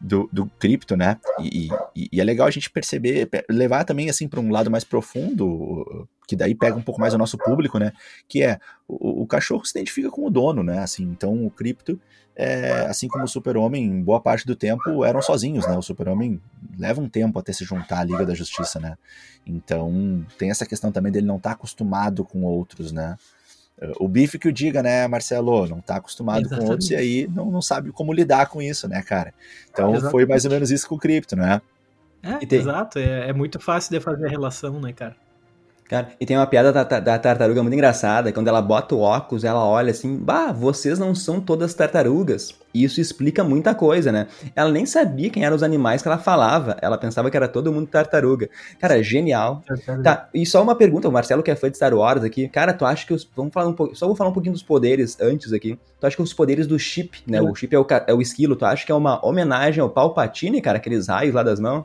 do, 0.00 0.28
do 0.32 0.46
cripto, 0.58 0.96
né? 0.96 1.18
E, 1.40 1.68
e, 1.94 2.08
e, 2.10 2.20
é 2.20 2.24
legal 2.24 2.46
a 2.46 2.50
gente 2.50 2.70
perceber, 2.70 3.28
levar 3.50 3.84
também 3.84 4.08
assim 4.08 4.26
para 4.26 4.40
um 4.40 4.50
lado 4.50 4.70
mais 4.70 4.82
profundo, 4.82 6.08
que 6.26 6.34
daí 6.34 6.54
pega 6.54 6.76
um 6.76 6.82
pouco 6.82 7.00
mais 7.00 7.12
o 7.12 7.18
nosso 7.18 7.36
público, 7.36 7.78
né? 7.78 7.92
Que 8.26 8.42
é 8.42 8.58
o, 8.88 9.22
o 9.22 9.26
cachorro 9.26 9.64
se 9.64 9.76
identifica 9.76 10.10
com 10.10 10.24
o 10.24 10.30
dono, 10.30 10.62
né? 10.62 10.78
Assim, 10.78 11.02
então 11.02 11.44
o 11.44 11.50
cripto, 11.50 12.00
é, 12.34 12.86
assim 12.86 13.08
como 13.08 13.24
o 13.24 13.28
Super-Homem, 13.28 14.02
boa 14.02 14.20
parte 14.20 14.46
do 14.46 14.56
tempo 14.56 15.04
eram 15.04 15.20
sozinhos, 15.20 15.66
né? 15.66 15.76
O 15.76 15.82
Super-Homem 15.82 16.40
leva 16.78 17.00
um 17.00 17.08
tempo 17.08 17.38
até 17.38 17.52
se 17.52 17.64
juntar 17.64 17.98
à 17.98 18.04
Liga 18.04 18.24
da 18.24 18.34
Justiça, 18.34 18.80
né? 18.80 18.96
Então 19.44 20.24
tem 20.38 20.50
essa 20.50 20.64
questão 20.64 20.90
também 20.90 21.12
dele 21.12 21.26
não 21.26 21.36
estar 21.36 21.50
tá 21.50 21.54
acostumado 21.54 22.24
com 22.24 22.42
outros, 22.44 22.90
né? 22.90 23.16
O 23.98 24.06
bife 24.06 24.38
que 24.38 24.48
o 24.48 24.52
diga, 24.52 24.82
né, 24.82 25.06
Marcelo? 25.08 25.66
Não 25.66 25.80
tá 25.80 25.96
acostumado 25.96 26.40
Exatamente. 26.40 26.66
com 26.66 26.70
outros 26.72 26.90
e 26.90 26.96
aí 26.96 27.28
não, 27.34 27.50
não 27.50 27.62
sabe 27.62 27.90
como 27.92 28.12
lidar 28.12 28.46
com 28.48 28.60
isso, 28.60 28.86
né, 28.88 29.02
cara? 29.02 29.32
Então 29.70 29.90
Exatamente. 29.90 30.10
foi 30.10 30.26
mais 30.26 30.44
ou 30.44 30.50
menos 30.50 30.70
isso 30.70 30.88
com 30.88 30.96
o 30.96 30.98
cripto, 30.98 31.34
né? 31.34 31.62
É, 32.22 32.44
tem... 32.44 32.58
exato. 32.58 32.98
É, 32.98 33.30
é, 33.30 33.32
muito 33.32 33.58
fácil 33.58 33.92
de 33.92 34.00
fazer 34.00 34.26
a 34.26 34.28
relação, 34.28 34.78
né, 34.80 34.92
cara? 34.92 35.16
Cara, 35.90 36.10
e 36.20 36.24
tem 36.24 36.36
uma 36.36 36.46
piada 36.46 36.72
da, 36.72 36.84
da, 36.84 37.18
tartaruga 37.18 37.64
muito 37.64 37.74
engraçada, 37.74 38.32
quando 38.32 38.46
ela 38.46 38.62
bota 38.62 38.94
o 38.94 39.00
óculos, 39.00 39.42
ela 39.42 39.66
olha 39.66 39.90
assim, 39.90 40.16
bah, 40.16 40.52
vocês 40.52 41.00
não 41.00 41.16
são 41.16 41.40
todas 41.40 41.74
tartarugas. 41.74 42.54
E 42.72 42.84
isso 42.84 43.00
explica 43.00 43.42
muita 43.42 43.74
coisa, 43.74 44.12
né? 44.12 44.28
Ela 44.54 44.70
nem 44.70 44.86
sabia 44.86 45.28
quem 45.30 45.44
eram 45.44 45.56
os 45.56 45.64
animais 45.64 46.00
que 46.00 46.06
ela 46.06 46.16
falava, 46.16 46.76
ela 46.80 46.96
pensava 46.96 47.28
que 47.28 47.36
era 47.36 47.48
todo 47.48 47.72
mundo 47.72 47.88
tartaruga. 47.88 48.48
Cara, 48.78 49.02
genial. 49.02 49.64
Tá, 50.04 50.28
e 50.32 50.46
só 50.46 50.62
uma 50.62 50.76
pergunta, 50.76 51.08
o 51.08 51.12
Marcelo 51.12 51.42
que 51.42 51.50
é 51.50 51.56
fã 51.56 51.68
de 51.68 51.76
Star 51.76 51.92
Wars 51.92 52.22
aqui, 52.22 52.46
cara, 52.46 52.72
tu 52.72 52.86
acha 52.86 53.04
que 53.04 53.12
os... 53.12 53.28
Vamos 53.34 53.52
falar 53.52 53.66
um 53.66 53.72
pouco, 53.72 53.96
só 53.96 54.06
vou 54.06 54.14
falar 54.14 54.30
um 54.30 54.32
pouquinho 54.32 54.52
dos 54.52 54.62
poderes 54.62 55.20
antes 55.20 55.52
aqui. 55.52 55.76
Tu 55.98 56.06
acha 56.06 56.14
que 56.14 56.22
os 56.22 56.32
poderes 56.32 56.68
do 56.68 56.78
Chip, 56.78 57.18
né, 57.26 57.38
é. 57.38 57.42
o 57.42 57.52
Chip 57.52 57.74
é 57.74 57.78
o, 57.80 57.86
é 58.06 58.14
o 58.14 58.22
esquilo, 58.22 58.54
tu 58.54 58.64
acha 58.64 58.86
que 58.86 58.92
é 58.92 58.94
uma 58.94 59.26
homenagem 59.26 59.82
ao 59.82 59.90
Palpatine, 59.90 60.62
cara, 60.62 60.78
aqueles 60.78 61.08
raios 61.08 61.34
lá 61.34 61.42
das 61.42 61.58
mãos? 61.58 61.84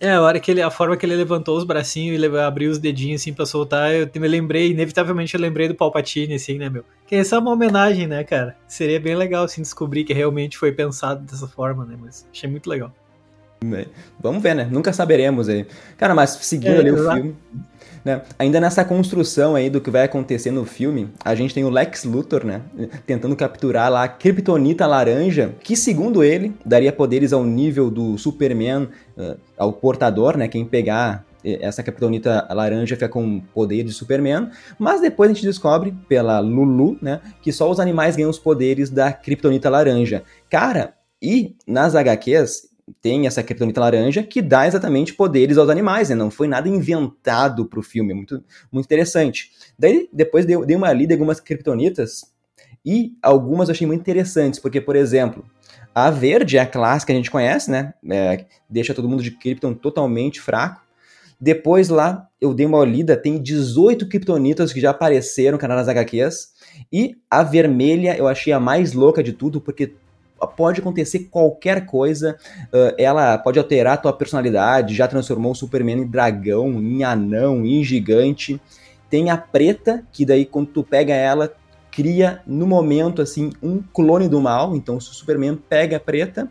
É, 0.00 0.12
a 0.12 0.22
hora 0.22 0.38
que 0.38 0.50
ele, 0.50 0.62
a 0.62 0.70
forma 0.70 0.96
que 0.96 1.04
ele 1.04 1.16
levantou 1.16 1.56
os 1.56 1.64
bracinhos 1.64 2.22
e 2.22 2.38
abriu 2.38 2.70
os 2.70 2.78
dedinhos 2.78 3.20
assim 3.20 3.32
pra 3.32 3.44
soltar, 3.44 3.92
eu 3.92 4.08
me 4.14 4.28
lembrei, 4.28 4.70
inevitavelmente 4.70 5.34
eu 5.34 5.40
lembrei 5.40 5.66
do 5.66 5.74
Palpatine, 5.74 6.34
assim, 6.34 6.56
né, 6.56 6.70
meu? 6.70 6.84
Que 7.06 7.16
essa 7.16 7.34
é 7.34 7.38
uma 7.38 7.50
homenagem, 7.50 8.06
né, 8.06 8.22
cara? 8.22 8.56
Seria 8.68 9.00
bem 9.00 9.16
legal, 9.16 9.44
assim, 9.44 9.60
descobrir 9.60 10.04
que 10.04 10.12
realmente 10.12 10.56
foi 10.56 10.70
pensado 10.70 11.22
dessa 11.22 11.48
forma, 11.48 11.84
né? 11.84 11.96
Mas 12.00 12.28
achei 12.32 12.48
muito 12.48 12.70
legal. 12.70 12.92
Vamos 14.20 14.40
ver, 14.40 14.54
né? 14.54 14.68
Nunca 14.70 14.92
saberemos 14.92 15.48
aí. 15.48 15.66
Cara, 15.96 16.14
mas 16.14 16.30
seguindo 16.30 16.76
é, 16.76 16.78
ali 16.78 16.90
o 16.92 17.12
filme. 17.12 17.36
Né? 18.04 18.22
Ainda 18.38 18.60
nessa 18.60 18.84
construção 18.84 19.54
aí 19.54 19.68
do 19.70 19.80
que 19.80 19.90
vai 19.90 20.04
acontecer 20.04 20.50
no 20.50 20.64
filme, 20.64 21.08
a 21.24 21.34
gente 21.34 21.54
tem 21.54 21.64
o 21.64 21.70
Lex 21.70 22.04
Luthor, 22.04 22.44
né? 22.44 22.62
Tentando 23.06 23.36
capturar 23.36 23.90
lá 23.90 24.04
a 24.04 24.08
Kryptonita 24.08 24.86
Laranja, 24.86 25.54
que 25.62 25.76
segundo 25.76 26.22
ele, 26.22 26.54
daria 26.64 26.92
poderes 26.92 27.32
ao 27.32 27.44
nível 27.44 27.90
do 27.90 28.16
Superman, 28.18 28.88
uh, 29.16 29.38
ao 29.56 29.72
portador, 29.72 30.36
né? 30.36 30.48
Quem 30.48 30.64
pegar 30.64 31.24
eh, 31.44 31.58
essa 31.60 31.82
Kryptonita 31.82 32.46
Laranja 32.50 32.96
fica 32.96 33.08
com 33.08 33.40
poder 33.54 33.84
de 33.84 33.92
Superman, 33.92 34.50
mas 34.78 35.00
depois 35.00 35.30
a 35.30 35.34
gente 35.34 35.46
descobre, 35.46 35.94
pela 36.08 36.40
Lulu, 36.40 36.98
né? 37.00 37.20
Que 37.42 37.52
só 37.52 37.70
os 37.70 37.80
animais 37.80 38.16
ganham 38.16 38.30
os 38.30 38.38
poderes 38.38 38.90
da 38.90 39.12
Kryptonita 39.12 39.70
Laranja. 39.70 40.22
Cara, 40.50 40.94
e 41.20 41.56
nas 41.66 41.94
HQs, 41.94 42.67
tem 43.00 43.26
essa 43.26 43.42
criptonita 43.42 43.80
laranja 43.80 44.22
que 44.22 44.42
dá 44.42 44.66
exatamente 44.66 45.14
poderes 45.14 45.58
aos 45.58 45.68
animais, 45.68 46.08
né? 46.10 46.14
Não 46.14 46.30
foi 46.30 46.48
nada 46.48 46.68
inventado 46.68 47.66
pro 47.66 47.82
filme, 47.82 48.12
é 48.12 48.14
muito, 48.14 48.42
muito 48.70 48.86
interessante. 48.86 49.50
Daí, 49.78 50.08
depois 50.12 50.44
dei, 50.44 50.56
dei 50.64 50.76
uma 50.76 50.92
lida 50.92 51.12
em 51.12 51.16
algumas 51.16 51.40
criptonitas 51.40 52.22
e 52.84 53.12
algumas 53.22 53.68
eu 53.68 53.72
achei 53.72 53.86
muito 53.86 54.00
interessantes, 54.00 54.58
porque, 54.58 54.80
por 54.80 54.96
exemplo, 54.96 55.44
a 55.94 56.10
verde 56.10 56.56
é 56.56 56.60
a 56.60 56.66
classe 56.66 57.04
que 57.04 57.12
a 57.12 57.14
gente 57.14 57.30
conhece, 57.30 57.70
né? 57.70 57.92
É, 58.10 58.46
deixa 58.68 58.94
todo 58.94 59.08
mundo 59.08 59.22
de 59.22 59.32
Krypton 59.32 59.74
totalmente 59.74 60.40
fraco. 60.40 60.80
Depois 61.40 61.88
lá, 61.88 62.28
eu 62.40 62.52
dei 62.52 62.66
uma 62.66 62.84
lida, 62.84 63.16
tem 63.16 63.40
18 63.40 64.08
criptonitas 64.08 64.72
que 64.72 64.80
já 64.80 64.90
apareceram 64.90 65.52
no 65.52 65.58
canal 65.58 65.76
das 65.76 65.88
HQs. 65.88 66.52
E 66.92 67.16
a 67.30 67.42
vermelha 67.42 68.16
eu 68.16 68.26
achei 68.26 68.52
a 68.52 68.60
mais 68.60 68.92
louca 68.92 69.22
de 69.22 69.32
tudo, 69.32 69.60
porque 69.60 69.94
pode 70.46 70.80
acontecer 70.80 71.28
qualquer 71.30 71.86
coisa, 71.86 72.36
uh, 72.72 72.94
ela 72.96 73.38
pode 73.38 73.58
alterar 73.58 73.94
a 73.94 73.96
tua 73.96 74.12
personalidade, 74.12 74.94
já 74.94 75.08
transformou 75.08 75.52
o 75.52 75.54
Superman 75.54 75.98
em 75.98 76.06
dragão, 76.06 76.68
em 76.80 77.02
anão, 77.04 77.64
em 77.64 77.82
gigante. 77.82 78.60
Tem 79.10 79.30
a 79.30 79.36
preta, 79.36 80.04
que 80.12 80.24
daí 80.24 80.44
quando 80.44 80.68
tu 80.68 80.84
pega 80.84 81.14
ela, 81.14 81.52
cria 81.90 82.40
no 82.46 82.66
momento 82.66 83.22
assim 83.22 83.50
um 83.62 83.82
clone 83.82 84.28
do 84.28 84.40
mal, 84.40 84.76
então 84.76 85.00
se 85.00 85.10
o 85.10 85.14
Superman 85.14 85.56
pega 85.56 85.96
a 85.96 86.00
preta, 86.00 86.48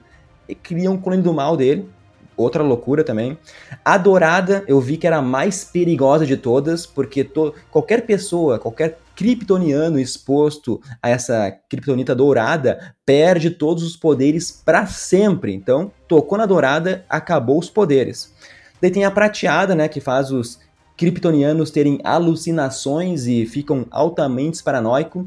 e 0.50 0.56
cria 0.56 0.90
um 0.90 0.98
clone 0.98 1.22
do 1.22 1.34
mal 1.34 1.56
dele, 1.58 1.88
outra 2.36 2.64
loucura 2.64 3.04
também. 3.04 3.38
A 3.84 3.98
dourada, 3.98 4.64
eu 4.68 4.80
vi 4.80 4.96
que 4.96 5.08
era 5.08 5.18
a 5.18 5.22
mais 5.22 5.64
perigosa 5.64 6.26
de 6.26 6.38
todas, 6.38 6.86
porque 6.86 7.24
to 7.24 7.54
qualquer 7.72 8.06
pessoa, 8.06 8.60
qualquer 8.60 9.00
kryptoniano 9.18 10.00
exposto 10.00 10.80
a 11.02 11.10
essa 11.10 11.52
kryptonita 11.68 12.14
dourada 12.14 12.94
perde 13.04 13.50
todos 13.50 13.84
os 13.84 13.98
poderes 13.98 14.52
para 14.52 14.86
sempre. 14.86 15.52
Então, 15.52 15.92
tocou 16.08 16.38
na 16.38 16.46
dourada, 16.46 17.04
acabou 17.10 17.58
os 17.58 17.68
poderes. 17.68 18.32
Daí 18.80 18.92
tem 18.92 19.06
a 19.06 19.12
prateada, 19.12 19.74
né, 19.74 19.88
que 19.88 20.00
faz 20.00 20.32
os 20.32 20.60
kryptonianos 20.96 21.72
terem 21.72 22.00
alucinações 22.04 23.26
e 23.26 23.44
ficam 23.48 23.88
altamente 23.90 24.62
paranoicos. 24.62 25.26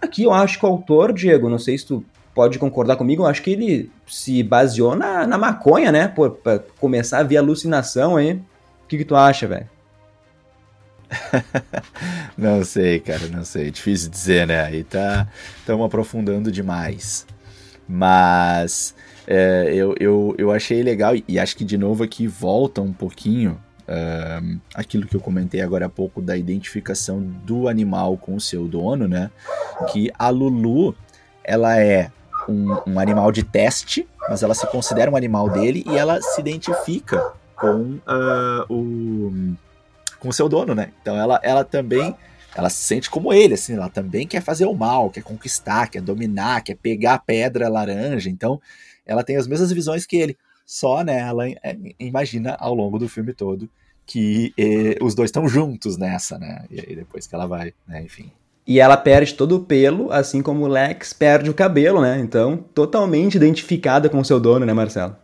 Aqui 0.00 0.22
eu 0.22 0.32
acho 0.32 0.60
que 0.60 0.64
o 0.64 0.68
autor, 0.68 1.12
Diego, 1.12 1.50
não 1.50 1.58
sei 1.58 1.76
se 1.76 1.86
tu 1.86 2.04
pode 2.32 2.56
concordar 2.58 2.94
comigo, 2.94 3.24
eu 3.24 3.26
acho 3.26 3.42
que 3.42 3.50
ele 3.50 3.90
se 4.06 4.44
baseou 4.44 4.94
na, 4.94 5.26
na 5.26 5.36
maconha, 5.36 5.90
né? 5.90 6.06
Pô, 6.06 6.30
pra 6.30 6.60
começar 6.78 7.18
a 7.18 7.22
ver 7.24 7.38
alucinação 7.38 8.16
aí. 8.16 8.34
O 8.34 8.86
que, 8.86 8.98
que 8.98 9.04
tu 9.04 9.16
acha, 9.16 9.48
velho? 9.48 9.73
não 12.36 12.64
sei, 12.64 13.00
cara, 13.00 13.26
não 13.28 13.44
sei. 13.44 13.70
Difícil 13.70 14.10
dizer, 14.10 14.46
né? 14.46 14.62
Aí 14.62 14.84
tá. 14.84 15.28
Estamos 15.58 15.86
aprofundando 15.86 16.50
demais. 16.50 17.26
Mas 17.88 18.94
é, 19.26 19.70
eu, 19.74 19.94
eu, 20.00 20.34
eu 20.38 20.52
achei 20.52 20.82
legal 20.82 21.14
e, 21.28 21.38
acho 21.38 21.56
que 21.56 21.64
de 21.64 21.76
novo 21.76 22.02
aqui 22.02 22.26
volta 22.26 22.80
um 22.80 22.92
pouquinho 22.92 23.60
aquilo 24.74 25.06
que 25.06 25.14
eu 25.14 25.20
comentei 25.20 25.60
agora 25.60 25.86
há 25.86 25.88
pouco 25.90 26.22
da 26.22 26.36
identificação 26.36 27.20
do 27.20 27.68
animal 27.68 28.16
com 28.16 28.34
o 28.34 28.40
seu 28.40 28.66
dono, 28.66 29.06
né? 29.06 29.30
Que 29.92 30.10
a 30.18 30.30
Lulu, 30.30 30.94
ela 31.42 31.78
é 31.78 32.10
um, 32.48 32.76
um 32.86 32.98
animal 32.98 33.30
de 33.30 33.42
teste, 33.42 34.08
mas 34.28 34.42
ela 34.42 34.54
se 34.54 34.66
considera 34.68 35.10
um 35.10 35.16
animal 35.16 35.50
dele 35.50 35.84
e 35.86 35.96
ela 35.96 36.20
se 36.20 36.40
identifica 36.40 37.32
com 37.54 37.98
uh, 38.06 38.64
o 38.68 39.54
com 40.24 40.32
seu 40.32 40.48
dono, 40.48 40.74
né? 40.74 40.90
Então 41.02 41.16
ela, 41.16 41.38
ela 41.42 41.62
também 41.62 42.16
ela 42.56 42.70
se 42.70 42.82
sente 42.82 43.10
como 43.10 43.32
ele, 43.32 43.54
assim, 43.54 43.74
ela 43.74 43.88
também 43.88 44.26
quer 44.26 44.40
fazer 44.40 44.64
o 44.64 44.74
mal, 44.74 45.10
quer 45.10 45.22
conquistar, 45.22 45.88
quer 45.88 46.00
dominar, 46.00 46.62
quer 46.62 46.76
pegar 46.76 47.14
a 47.14 47.18
pedra 47.18 47.68
laranja, 47.68 48.30
então 48.30 48.60
ela 49.04 49.24
tem 49.24 49.36
as 49.36 49.46
mesmas 49.46 49.72
visões 49.72 50.06
que 50.06 50.16
ele. 50.16 50.36
Só, 50.64 51.02
né, 51.02 51.20
ela 51.20 51.46
é, 51.48 51.76
imagina 51.98 52.56
ao 52.58 52.74
longo 52.74 52.98
do 52.98 53.08
filme 53.08 53.34
todo 53.34 53.68
que 54.06 54.52
eh, 54.56 54.96
os 55.00 55.14
dois 55.14 55.28
estão 55.28 55.48
juntos 55.48 55.96
nessa, 55.96 56.38
né? 56.38 56.64
E 56.70 56.80
aí 56.80 56.96
depois 56.96 57.26
que 57.26 57.34
ela 57.34 57.46
vai, 57.46 57.72
né, 57.86 58.02
enfim. 58.02 58.30
E 58.66 58.80
ela 58.80 58.96
perde 58.96 59.34
todo 59.34 59.56
o 59.56 59.60
pelo, 59.60 60.10
assim 60.10 60.42
como 60.42 60.64
o 60.64 60.68
Lex 60.68 61.12
perde 61.12 61.50
o 61.50 61.54
cabelo, 61.54 62.00
né? 62.00 62.18
Então, 62.18 62.56
totalmente 62.56 63.34
identificada 63.34 64.08
com 64.08 64.18
o 64.18 64.24
seu 64.24 64.40
dono, 64.40 64.64
né, 64.64 64.72
Marcelo? 64.72 65.16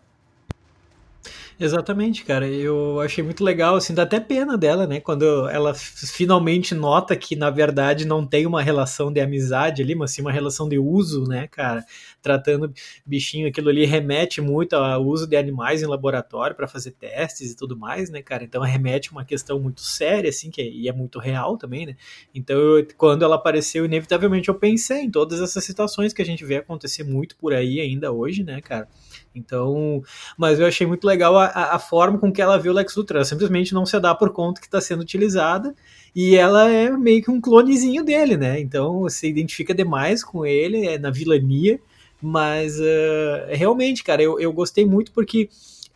Exatamente, 1.63 2.25
cara. 2.25 2.49
Eu 2.49 3.01
achei 3.03 3.23
muito 3.23 3.45
legal, 3.45 3.77
assim, 3.77 3.93
dá 3.93 4.05
até 4.05 4.19
pena 4.19 4.57
dela, 4.57 4.87
né? 4.87 4.99
Quando 4.99 5.47
ela 5.51 5.75
finalmente 5.75 6.75
nota 6.75 7.15
que, 7.15 7.37
na 7.37 7.51
verdade, 7.51 8.07
não 8.07 8.27
tem 8.27 8.47
uma 8.47 8.63
relação 8.63 9.13
de 9.13 9.21
amizade 9.21 9.83
ali, 9.83 9.95
mas 9.95 10.11
sim 10.13 10.23
uma 10.23 10.33
relação 10.33 10.67
de 10.71 10.79
uso, 10.79 11.25
né, 11.25 11.47
cara? 11.49 11.85
Tratando 12.23 12.73
bichinho, 13.05 13.47
aquilo 13.47 13.69
ali 13.69 13.85
remete 13.85 14.41
muito 14.41 14.73
ao 14.73 15.05
uso 15.05 15.27
de 15.27 15.37
animais 15.37 15.83
em 15.83 15.87
laboratório 15.87 16.57
para 16.57 16.67
fazer 16.67 16.93
testes 16.93 17.51
e 17.53 17.57
tudo 17.57 17.77
mais, 17.77 18.09
né, 18.09 18.23
cara? 18.23 18.43
Então 18.43 18.63
remete 18.63 19.13
uma 19.13 19.23
questão 19.25 19.61
muito 19.61 19.83
séria, 19.83 20.31
assim, 20.31 20.51
que 20.51 20.63
é, 20.63 20.65
e 20.67 20.89
é 20.89 20.93
muito 20.95 21.19
real 21.19 21.59
também, 21.59 21.85
né? 21.85 21.97
Então, 22.35 22.57
eu, 22.59 22.87
quando 22.97 23.23
ela 23.23 23.37
apareceu, 23.37 23.85
inevitavelmente 23.85 24.49
eu 24.49 24.55
pensei 24.55 25.03
em 25.03 25.11
todas 25.11 25.43
essas 25.43 25.63
situações 25.63 26.15
que 26.15 26.23
a 26.23 26.25
gente 26.27 26.43
vê 26.43 26.57
acontecer 26.57 27.05
muito 27.05 27.37
por 27.37 27.53
aí 27.53 27.81
ainda 27.81 28.11
hoje, 28.11 28.43
né, 28.43 28.63
cara? 28.63 28.89
Então, 29.35 30.03
mas 30.37 30.59
eu 30.59 30.67
achei 30.67 30.87
muito 30.87 31.07
legal 31.07 31.39
a, 31.39 31.47
a 31.47 31.79
forma 31.79 32.19
com 32.19 32.33
que 32.33 32.43
ela 32.43 32.59
viu 32.59 32.73
o 32.73 32.75
Lex 32.75 32.97
Luthor. 32.97 33.19
Ela 33.19 33.25
simplesmente 33.25 33.73
não 33.73 33.87
se 33.87 33.99
dá 34.01 34.15
por 34.15 34.31
conta 34.31 34.61
que 34.61 34.67
está 34.67 34.81
sendo 34.81 35.03
utilizada 35.03 35.75
e 36.15 36.35
ela 36.35 36.69
é 36.69 36.91
meio 36.91 37.23
que 37.23 37.31
um 37.31 37.41
clonezinho 37.41 38.05
dele, 38.05 38.37
né? 38.37 38.61
Então 38.61 39.01
você 39.01 39.29
identifica 39.29 39.73
demais 39.73 40.25
com 40.25 40.45
ele, 40.45 40.87
é 40.87 40.99
na 40.99 41.11
vilania, 41.11 41.81
mas 42.21 42.79
uh, 42.81 43.47
realmente, 43.51 44.03
cara, 44.03 44.23
eu, 44.23 44.41
eu 44.41 44.53
gostei 44.53 44.85
muito 44.85 45.13
porque 45.13 45.49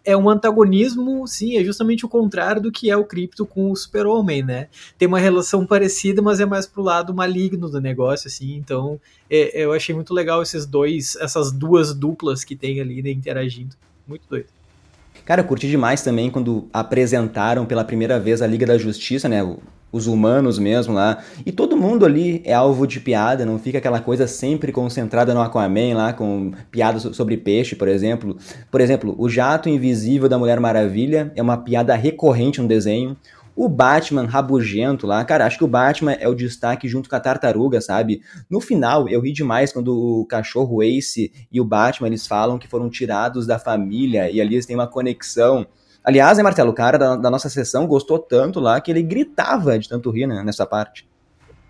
é 0.04 0.16
um 0.16 0.28
antagonismo, 0.28 1.26
sim, 1.26 1.56
é 1.56 1.64
justamente 1.64 2.04
o 2.04 2.08
contrário 2.08 2.60
do 2.60 2.70
que 2.70 2.90
é 2.90 2.96
o 2.96 3.04
Cripto 3.04 3.46
com 3.46 3.70
o 3.70 3.76
Super-Homem, 3.76 4.42
né? 4.42 4.68
Tem 4.98 5.08
uma 5.08 5.18
relação 5.18 5.64
parecida, 5.66 6.20
mas 6.20 6.40
é 6.40 6.46
mais 6.46 6.66
pro 6.66 6.82
lado 6.82 7.14
maligno 7.14 7.68
do 7.68 7.80
negócio, 7.80 8.28
assim, 8.28 8.54
então 8.54 9.00
é, 9.30 9.62
eu 9.64 9.72
achei 9.72 9.94
muito 9.94 10.12
legal 10.12 10.42
esses 10.42 10.66
dois, 10.66 11.16
essas 11.16 11.50
duas 11.50 11.94
duplas 11.94 12.44
que 12.44 12.54
tem 12.54 12.80
ali, 12.80 13.02
né, 13.02 13.10
interagindo. 13.10 13.74
Muito 14.06 14.28
doido. 14.28 14.48
Cara, 15.24 15.40
eu 15.40 15.46
curti 15.46 15.68
demais 15.68 16.02
também 16.02 16.30
quando 16.30 16.68
apresentaram 16.72 17.64
pela 17.64 17.82
primeira 17.82 18.20
vez 18.20 18.42
a 18.42 18.46
Liga 18.46 18.66
da 18.66 18.76
Justiça, 18.76 19.26
né? 19.28 19.40
Os 19.90 20.06
humanos 20.06 20.58
mesmo 20.58 20.92
lá. 20.92 21.18
E 21.46 21.52
todo 21.52 21.76
mundo 21.76 22.04
ali 22.04 22.42
é 22.44 22.52
alvo 22.52 22.86
de 22.86 23.00
piada, 23.00 23.46
não 23.46 23.58
fica 23.58 23.78
aquela 23.78 24.00
coisa 24.00 24.26
sempre 24.26 24.70
concentrada 24.70 25.32
no 25.32 25.40
Aquaman 25.40 25.94
lá, 25.94 26.12
com 26.12 26.52
piadas 26.70 27.02
sobre 27.16 27.36
peixe, 27.38 27.74
por 27.74 27.88
exemplo. 27.88 28.36
Por 28.70 28.80
exemplo, 28.80 29.14
o 29.16 29.28
jato 29.28 29.68
invisível 29.68 30.28
da 30.28 30.38
Mulher 30.38 30.60
Maravilha 30.60 31.32
é 31.34 31.40
uma 31.40 31.56
piada 31.56 31.94
recorrente 31.94 32.60
no 32.60 32.68
desenho. 32.68 33.16
O 33.56 33.68
Batman 33.68 34.26
rabugento 34.26 35.06
lá, 35.06 35.24
cara, 35.24 35.46
acho 35.46 35.58
que 35.58 35.64
o 35.64 35.68
Batman 35.68 36.12
é 36.12 36.28
o 36.28 36.34
destaque 36.34 36.88
junto 36.88 37.08
com 37.08 37.14
a 37.14 37.20
tartaruga, 37.20 37.80
sabe? 37.80 38.20
No 38.50 38.60
final, 38.60 39.08
eu 39.08 39.20
ri 39.20 39.32
demais 39.32 39.72
quando 39.72 39.96
o 39.96 40.26
cachorro 40.26 40.82
Ace 40.82 41.32
e 41.52 41.60
o 41.60 41.64
Batman 41.64 42.08
eles 42.08 42.26
falam 42.26 42.58
que 42.58 42.66
foram 42.66 42.90
tirados 42.90 43.46
da 43.46 43.58
família 43.58 44.28
e 44.28 44.40
ali 44.40 44.54
eles 44.56 44.66
têm 44.66 44.74
uma 44.74 44.88
conexão. 44.88 45.66
Aliás, 46.02 46.36
né, 46.36 46.42
Marcelo, 46.42 46.70
o 46.70 46.74
cara 46.74 46.98
da, 46.98 47.16
da 47.16 47.30
nossa 47.30 47.48
sessão 47.48 47.86
gostou 47.86 48.18
tanto 48.18 48.58
lá 48.58 48.80
que 48.80 48.90
ele 48.90 49.02
gritava 49.02 49.78
de 49.78 49.88
tanto 49.88 50.10
rir 50.10 50.26
né, 50.26 50.42
nessa 50.42 50.66
parte. 50.66 51.08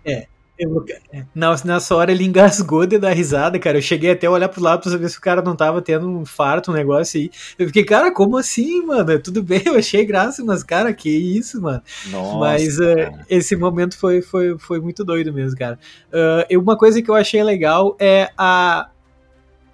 É, 0.03 0.27
eu, 0.57 0.85
é, 1.11 1.25
nessa 1.65 1.95
hora 1.95 2.11
ele 2.11 2.23
engasgou 2.23 2.85
de 2.85 2.97
dar 2.97 3.11
risada, 3.11 3.59
cara. 3.59 3.77
Eu 3.77 3.81
cheguei 3.81 4.11
até 4.11 4.27
a 4.27 4.31
olhar 4.31 4.47
pro 4.47 4.63
lado 4.63 4.81
pra 4.81 4.91
saber 4.91 5.09
se 5.09 5.17
o 5.17 5.21
cara 5.21 5.41
não 5.41 5.55
tava 5.55 5.81
tendo 5.81 6.07
um 6.07 6.25
farto, 6.25 6.71
um 6.71 6.73
negócio 6.73 7.19
aí. 7.19 7.29
Eu 7.59 7.67
fiquei, 7.67 7.83
cara, 7.83 8.11
como 8.11 8.37
assim, 8.37 8.81
mano? 8.85 9.19
Tudo 9.19 9.43
bem, 9.43 9.63
eu 9.65 9.75
achei 9.75 10.05
graça, 10.05 10.43
mas, 10.43 10.63
cara, 10.63 10.93
que 10.93 11.09
isso, 11.09 11.61
mano. 11.61 11.81
Nossa, 12.07 12.37
mas 12.37 12.79
uh, 12.79 13.11
esse 13.29 13.55
momento 13.55 13.97
foi, 13.97 14.21
foi, 14.21 14.57
foi 14.57 14.79
muito 14.79 15.03
doido 15.03 15.33
mesmo, 15.33 15.57
cara. 15.57 15.77
Uh, 16.11 16.59
uma 16.59 16.77
coisa 16.77 17.01
que 17.01 17.09
eu 17.09 17.15
achei 17.15 17.43
legal 17.43 17.95
é 17.99 18.31
a, 18.37 18.89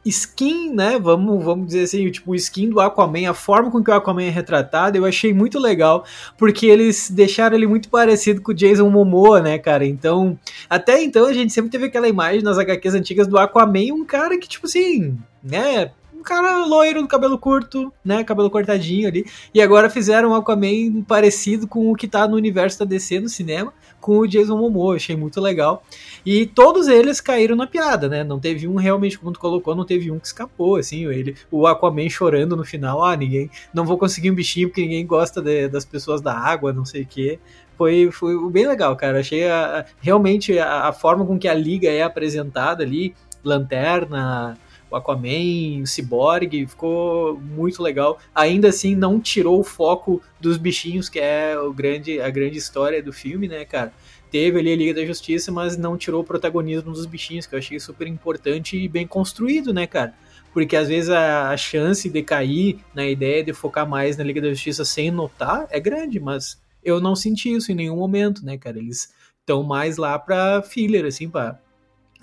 skin, 0.05 0.73
né? 0.73 0.99
Vamos, 0.99 1.43
vamos 1.43 1.67
dizer 1.67 1.83
assim, 1.83 2.09
tipo, 2.09 2.31
o 2.31 2.35
skin 2.35 2.69
do 2.69 2.79
Aquaman, 2.79 3.29
a 3.29 3.33
forma 3.33 3.69
com 3.71 3.83
que 3.83 3.91
o 3.91 3.93
Aquaman 3.93 4.23
é 4.23 4.29
retratado, 4.29 4.97
eu 4.97 5.05
achei 5.05 5.33
muito 5.33 5.59
legal, 5.59 6.05
porque 6.37 6.65
eles 6.65 7.09
deixaram 7.09 7.55
ele 7.55 7.67
muito 7.67 7.89
parecido 7.89 8.41
com 8.41 8.51
o 8.51 8.55
Jason 8.55 8.89
Momoa, 8.89 9.41
né, 9.41 9.57
cara? 9.57 9.85
Então, 9.85 10.37
até 10.69 11.01
então 11.03 11.25
a 11.25 11.33
gente 11.33 11.53
sempre 11.53 11.69
teve 11.69 11.85
aquela 11.85 12.07
imagem 12.07 12.41
nas 12.41 12.57
HQs 12.57 12.95
antigas 12.95 13.27
do 13.27 13.37
Aquaman, 13.37 13.93
um 13.93 14.05
cara 14.05 14.37
que, 14.37 14.47
tipo 14.47 14.65
assim, 14.65 15.17
né? 15.43 15.91
Um 16.21 16.23
cara 16.23 16.63
loiro, 16.67 17.07
cabelo 17.07 17.36
curto, 17.36 17.91
né? 18.05 18.23
Cabelo 18.23 18.51
cortadinho 18.51 19.07
ali. 19.07 19.25
E 19.51 19.60
agora 19.60 19.89
fizeram 19.89 20.29
um 20.29 20.36
Aquaman 20.36 21.01
parecido 21.07 21.67
com 21.67 21.91
o 21.91 21.95
que 21.95 22.07
tá 22.07 22.27
no 22.27 22.36
universo 22.36 22.77
da 22.77 22.86
DC 22.86 23.19
no 23.19 23.27
cinema 23.27 23.73
com 23.99 24.19
o 24.19 24.27
Jason 24.27 24.55
Momoa, 24.55 24.95
achei 24.95 25.15
muito 25.15 25.41
legal. 25.41 25.84
E 26.23 26.45
todos 26.45 26.88
eles 26.88 27.19
caíram 27.19 27.55
na 27.55 27.65
piada, 27.65 28.07
né? 28.07 28.23
Não 28.23 28.39
teve 28.39 28.67
um 28.67 28.75
realmente, 28.75 29.17
como 29.17 29.31
tu 29.31 29.39
colocou, 29.39 29.75
não 29.75 29.86
teve 29.86 30.12
um 30.12 30.19
que 30.19 30.27
escapou, 30.27 30.75
assim, 30.75 31.07
ele, 31.07 31.36
o 31.49 31.65
Aquaman 31.65 32.07
chorando 32.07 32.55
no 32.55 32.63
final, 32.63 33.03
ah, 33.03 33.15
ninguém, 33.15 33.49
não 33.73 33.84
vou 33.84 33.97
conseguir 33.97 34.29
um 34.29 34.36
bichinho 34.36 34.69
porque 34.69 34.81
ninguém 34.81 35.05
gosta 35.05 35.41
de, 35.41 35.67
das 35.67 35.86
pessoas 35.86 36.21
da 36.21 36.38
água, 36.38 36.71
não 36.71 36.86
sei 36.86 37.01
o 37.01 37.07
quê. 37.07 37.39
Foi, 37.75 38.12
foi 38.12 38.38
bem 38.51 38.67
legal, 38.67 38.95
cara. 38.95 39.21
Achei 39.21 39.47
a, 39.47 39.86
realmente 39.99 40.57
a, 40.60 40.89
a 40.89 40.93
forma 40.93 41.25
com 41.25 41.39
que 41.39 41.47
a 41.47 41.53
liga 41.53 41.89
é 41.89 42.03
apresentada 42.03 42.84
ali, 42.84 43.15
lanterna, 43.43 44.55
o 44.91 44.95
Aquaman, 44.95 45.82
o 45.82 45.88
Cyborg, 45.88 46.67
ficou 46.67 47.39
muito 47.39 47.82
legal. 47.82 48.19
Ainda 48.36 48.67
assim, 48.67 48.93
não 48.93 49.19
tirou 49.19 49.60
o 49.60 49.63
foco 49.63 50.21
dos 50.39 50.58
bichinhos, 50.58 51.08
que 51.08 51.19
é 51.19 51.58
o 51.58 51.73
grande, 51.73 52.19
a 52.19 52.30
grande 52.30 52.58
história 52.58 53.01
do 53.01 53.13
filme, 53.13 53.47
né, 53.47 53.63
cara? 53.63 53.93
Teve 54.30 54.60
ali 54.60 54.73
a 54.73 54.75
Liga 54.75 54.93
da 54.93 55.06
Justiça, 55.06 55.51
mas 55.51 55.77
não 55.77 55.97
tirou 55.97 56.21
o 56.21 56.25
protagonismo 56.25 56.91
dos 56.91 57.06
bichinhos, 57.06 57.45
que 57.45 57.56
eu 57.56 57.60
achei 57.60 57.80
super 57.80 58.08
importante 58.08 58.77
e 58.77 58.88
bem 58.88 59.08
construído, 59.08 59.73
né, 59.73 59.88
cara? 59.88 60.13
Porque 60.54 60.75
às 60.75 60.89
vezes 60.89 61.10
a, 61.10 61.56
chance 61.56 62.10
de 62.10 62.21
cair 62.21 62.80
na 62.93 63.06
ideia 63.06 63.43
de 63.43 63.54
focar 63.54 63.88
mais 63.88 64.17
na 64.17 64.23
Liga 64.23 64.41
da 64.41 64.49
Justiça 64.49 64.84
sem 64.84 65.10
notar 65.10 65.67
é 65.69 65.80
grande, 65.80 66.19
mas 66.19 66.62
eu 66.84 66.99
não 66.99 67.15
senti 67.15 67.54
isso 67.54 67.71
em 67.71 67.75
nenhum 67.75 67.95
momento, 67.95 68.43
né, 68.45 68.58
cara? 68.58 68.77
Eles 68.77 69.13
estão 69.39 69.63
mais 69.63 69.97
lá 69.97 70.17
pra 70.19 70.62
filler, 70.62 71.06
assim, 71.06 71.30
pra 71.30 71.60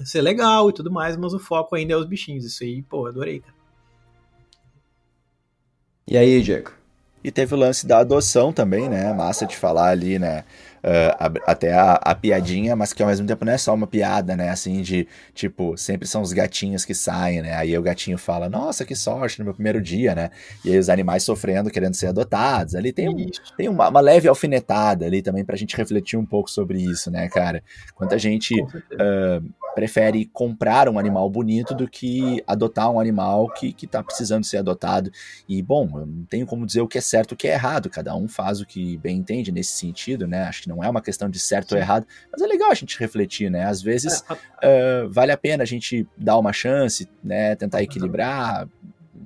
ser 0.04 0.22
legal 0.22 0.68
e 0.70 0.72
tudo 0.72 0.90
mais, 0.90 1.16
mas 1.16 1.32
o 1.32 1.38
foco 1.38 1.74
ainda 1.74 1.94
é 1.94 1.96
os 1.96 2.06
bichinhos. 2.06 2.44
Isso 2.44 2.64
aí, 2.64 2.82
pô, 2.82 3.06
adorei, 3.06 3.40
cara. 3.40 3.54
E 6.06 6.16
aí, 6.16 6.40
Diego? 6.42 6.72
E 7.22 7.30
teve 7.30 7.54
o 7.54 7.58
lance 7.58 7.86
da 7.86 7.98
adoção 7.98 8.52
também, 8.52 8.88
né? 8.88 9.12
Massa 9.12 9.44
de 9.44 9.56
falar 9.56 9.90
ali, 9.90 10.18
né? 10.18 10.44
uh, 10.78 11.14
a, 11.18 11.50
até 11.52 11.72
a, 11.72 11.92
a, 11.94 12.14
piadinha, 12.14 12.76
mas 12.76 12.92
que 12.92 13.02
ao 13.02 13.08
mesmo 13.08 13.26
tempo 13.26 13.44
não 13.44 13.52
é 13.52 13.58
só 13.58 13.74
uma 13.74 13.86
piada, 13.86 14.36
né? 14.36 14.50
Assim, 14.50 14.82
de 14.82 15.06
tipo, 15.34 15.76
sempre 15.76 16.06
são 16.06 16.22
os 16.22 16.32
gatinhos 16.32 16.84
que 16.84 16.94
saem, 16.94 17.42
né? 17.42 17.54
Aí 17.54 17.76
o 17.76 17.82
gatinho 17.82 18.18
fala, 18.18 18.48
nossa, 18.48 18.84
que 18.84 18.94
sorte 18.94 19.38
no 19.38 19.44
meu 19.44 19.54
primeiro 19.54 19.80
dia, 19.80 20.14
né? 20.14 20.30
E 20.64 20.70
aí 20.70 20.78
os 20.78 20.88
animais 20.88 21.22
sofrendo, 21.22 21.70
querendo 21.70 21.94
ser 21.94 22.08
adotados. 22.08 22.74
Ali 22.74 22.92
tem, 22.92 23.08
um, 23.08 23.30
tem 23.56 23.68
uma, 23.68 23.88
uma, 23.88 24.00
leve 24.00 24.28
alfinetada 24.28 25.06
ali 25.06 25.22
também 25.22 25.44
pra 25.44 25.56
gente 25.56 25.76
refletir 25.76 26.18
um 26.18 26.26
pouco 26.26 26.50
sobre 26.50 26.80
isso, 26.80 27.10
né, 27.10 27.28
cara? 27.28 27.62
Quanta 27.94 28.18
gente 28.18 28.60
uh, 28.60 29.44
prefere 29.78 30.24
comprar 30.32 30.88
um 30.88 30.98
animal 30.98 31.30
bonito 31.30 31.72
do 31.72 31.86
que 31.86 32.42
adotar 32.48 32.90
um 32.90 32.98
animal 32.98 33.48
que, 33.52 33.72
que 33.72 33.86
tá 33.86 34.02
precisando 34.02 34.42
ser 34.42 34.56
adotado. 34.56 35.08
E, 35.48 35.62
bom, 35.62 35.88
eu 36.00 36.04
não 36.04 36.24
tenho 36.24 36.44
como 36.44 36.66
dizer 36.66 36.80
o 36.80 36.88
que 36.88 36.98
é 36.98 37.00
certo 37.00 37.30
e 37.30 37.34
o 37.34 37.36
que 37.36 37.46
é 37.46 37.52
errado, 37.52 37.88
cada 37.88 38.12
um 38.16 38.26
faz 38.26 38.60
o 38.60 38.66
que 38.66 38.96
bem 38.96 39.18
entende 39.18 39.52
nesse 39.52 39.74
sentido, 39.74 40.26
né? 40.26 40.42
Acho 40.42 40.62
que 40.62 40.68
não 40.68 40.82
é 40.82 40.90
uma 40.90 41.00
questão 41.00 41.30
de 41.30 41.38
certo 41.38 41.68
Sim. 41.68 41.74
ou 41.76 41.80
errado, 41.80 42.08
mas 42.32 42.42
é 42.42 42.46
legal 42.48 42.72
a 42.72 42.74
gente 42.74 42.98
refletir, 42.98 43.52
né? 43.52 43.66
Às 43.66 43.80
vezes 43.80 44.24
é, 44.60 45.04
uh, 45.04 45.10
vale 45.12 45.30
a 45.30 45.36
pena 45.36 45.62
a 45.62 45.66
gente 45.66 46.04
dar 46.16 46.36
uma 46.38 46.52
chance, 46.52 47.08
né? 47.22 47.54
Tentar 47.54 47.80
equilibrar, 47.80 48.68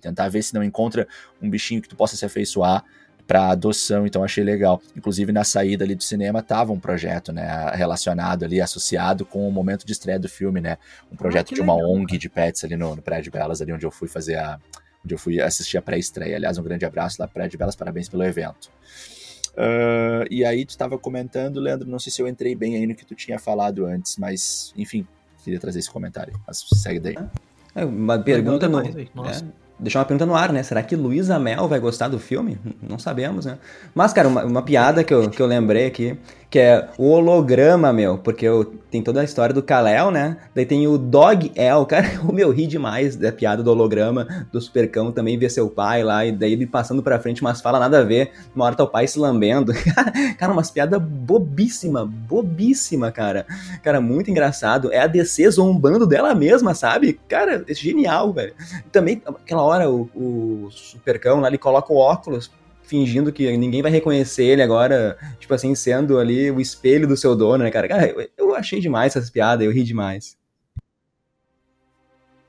tentar 0.03 0.29
ver 0.29 0.43
se 0.43 0.53
não 0.53 0.63
encontra 0.63 1.09
um 1.41 1.49
bichinho 1.49 1.81
que 1.81 1.89
tu 1.89 1.97
possa 1.97 2.15
se 2.15 2.27
afeiçoar 2.27 2.85
para 3.27 3.51
adoção, 3.51 4.07
então 4.07 4.23
achei 4.23 4.45
legal. 4.45 4.81
Inclusive 4.97 5.33
na 5.33 5.45
saída 5.45 5.85
ali 5.85 5.95
do 5.95 6.03
cinema 6.03 6.43
tava 6.43 6.73
um 6.73 6.81
projeto, 6.81 7.33
né, 7.33 7.71
relacionado 7.75 8.45
ali, 8.45 8.61
associado 8.61 9.25
com 9.25 9.49
o 9.49 9.53
momento 9.53 9.87
de 9.87 9.93
estreia 9.93 10.19
do 10.19 10.29
filme, 10.29 10.61
né, 10.61 10.77
um 11.11 11.17
projeto 11.17 11.53
ah, 11.53 11.55
de 11.55 11.61
uma 11.61 11.75
legal. 11.75 11.93
ONG 11.93 12.19
de 12.19 12.29
pets 12.29 12.65
ali 12.65 12.77
no, 12.77 12.97
no 12.97 13.03
Prédio 13.03 13.33
Belas, 13.33 13.63
ali 13.63 13.73
onde 13.73 13.87
eu 13.87 13.91
fui 13.91 14.09
fazer 14.09 14.37
a, 14.37 14.59
onde 15.05 15.15
eu 15.15 15.19
fui 15.19 15.41
assistir 15.41 15.77
a 15.79 15.83
pré-estreia. 15.83 16.37
Aliás, 16.37 16.59
um 16.59 16.63
grande 16.63 16.85
abraço 16.85 17.17
lá, 17.19 17.29
Prédio 17.29 17.59
Belas, 17.59 17.77
parabéns 17.77 18.09
pelo 18.09 18.23
evento. 18.25 18.71
Uh, 19.53 20.25
e 20.31 20.45
aí 20.45 20.65
tu 20.65 20.71
estava 20.71 20.99
comentando, 20.99 21.61
Leandro, 21.61 21.89
não 21.89 21.99
sei 21.99 22.11
se 22.11 22.23
eu 22.23 22.29
entrei 22.29 22.55
bem 22.55 22.77
aí 22.77 22.87
no 22.87 22.95
que 22.95 23.05
tu 23.05 23.15
tinha 23.15 23.39
falado 23.39 23.85
antes, 23.85 24.17
mas 24.17 24.73
enfim, 24.77 25.07
queria 25.45 25.61
trazer 25.61 25.79
esse 25.79 25.91
comentário. 25.91 26.33
Mas 26.47 26.65
segue 26.75 27.01
daí. 27.01 27.17
É, 27.75 27.85
uma 27.85 28.19
pergunta 28.19 28.69
no, 28.69 28.81
é, 28.81 29.43
deixar 29.83 29.99
uma 29.99 30.05
pergunta 30.05 30.25
no 30.25 30.35
ar, 30.35 30.53
né? 30.53 30.63
Será 30.63 30.83
que 30.83 30.95
Luísa 30.97 31.39
Mel 31.39 31.69
vai 31.69 31.81
gostar 31.81 32.09
do 32.09 32.19
filme? 32.19 32.59
Não 32.81 32.99
sabemos, 32.99 33.45
né? 33.45 33.59
Mas, 33.95 34.13
cara, 34.13 34.29
uma, 34.29 34.45
uma 34.45 34.63
piada 34.63 35.03
que 35.03 35.13
eu, 35.13 35.29
que 35.29 35.43
eu 35.43 35.47
lembrei 35.47 35.87
aqui 35.87 36.17
que 36.53 36.59
é 36.59 36.87
o 36.99 37.09
holograma, 37.09 37.95
meu, 37.95 38.19
porque 38.19 38.45
eu, 38.45 38.75
tem 38.93 39.03
toda 39.03 39.23
a 39.23 39.25
história 39.25 39.55
do 39.55 39.63
Kal-El, 39.63 40.11
né? 40.11 40.37
Daí 40.55 40.67
tem 40.67 40.87
o 40.87 40.99
Dog 40.99 41.51
El, 41.57 41.87
cara, 41.87 42.07
o 42.29 42.33
meu 42.33 42.51
ri 42.51 42.67
demais 42.67 43.17
da 43.17 43.33
piada 43.33 43.63
do 43.63 43.71
holograma 43.71 44.29
do 44.53 44.61
Supercão 44.61 45.11
também 45.11 45.39
vê 45.39 45.49
seu 45.49 45.71
pai 45.71 46.05
lá, 46.05 46.27
e 46.27 46.31
daí 46.31 46.53
ele 46.53 46.67
passando 46.67 47.03
pra 47.03 47.19
frente, 47.19 47.43
mas 47.43 47.63
fala 47.63 47.79
nada 47.79 48.01
a 48.01 48.05
ver, 48.05 48.33
uma 48.55 48.67
hora 48.67 48.77
tá 48.77 48.85
o 48.85 48.89
pai 48.89 49.09
se 49.09 49.19
lambendo. 49.19 49.73
cara, 50.39 50.53
umas 50.53 50.71
piadas 50.71 51.01
bobíssima, 51.03 52.05
bobíssima, 52.05 53.11
cara. 53.11 53.47
Cara, 53.83 53.99
muito 53.99 54.31
engraçado. 54.31 54.93
É 54.93 54.99
a 54.99 55.07
DC 55.07 55.49
zombando 55.51 56.07
dela 56.07 56.35
mesma, 56.35 56.75
sabe? 56.75 57.19
Cara, 57.27 57.65
é 57.67 57.75
genial, 57.75 58.31
velho. 58.33 58.53
Também, 58.91 59.23
aquela 59.27 59.63
hora, 59.63 59.91
o, 59.91 60.11
o 60.15 60.69
Supercão 60.71 61.41
lá, 61.41 61.49
ele 61.49 61.57
coloca 61.57 61.91
o 61.91 61.97
óculos 61.97 62.51
fingindo 62.93 63.33
que 63.33 63.57
ninguém 63.57 63.81
vai 63.81 63.91
reconhecer 63.91 64.45
ele 64.45 64.61
agora, 64.61 65.17
tipo 65.41 65.55
assim, 65.55 65.75
sendo 65.75 66.19
ali 66.19 66.51
o 66.51 66.61
espelho 66.61 67.09
do 67.09 67.17
seu 67.17 67.35
dono, 67.35 67.65
né, 67.65 67.71
cara? 67.71 67.89
Cara, 67.89 68.07
eu, 68.07 68.29
eu 68.37 68.55
achei 68.55 68.81
demais 68.81 69.17
essas 69.17 69.31
piadas, 69.31 69.65
eu 69.65 69.73
ri 69.73 69.83
demais. 69.83 70.37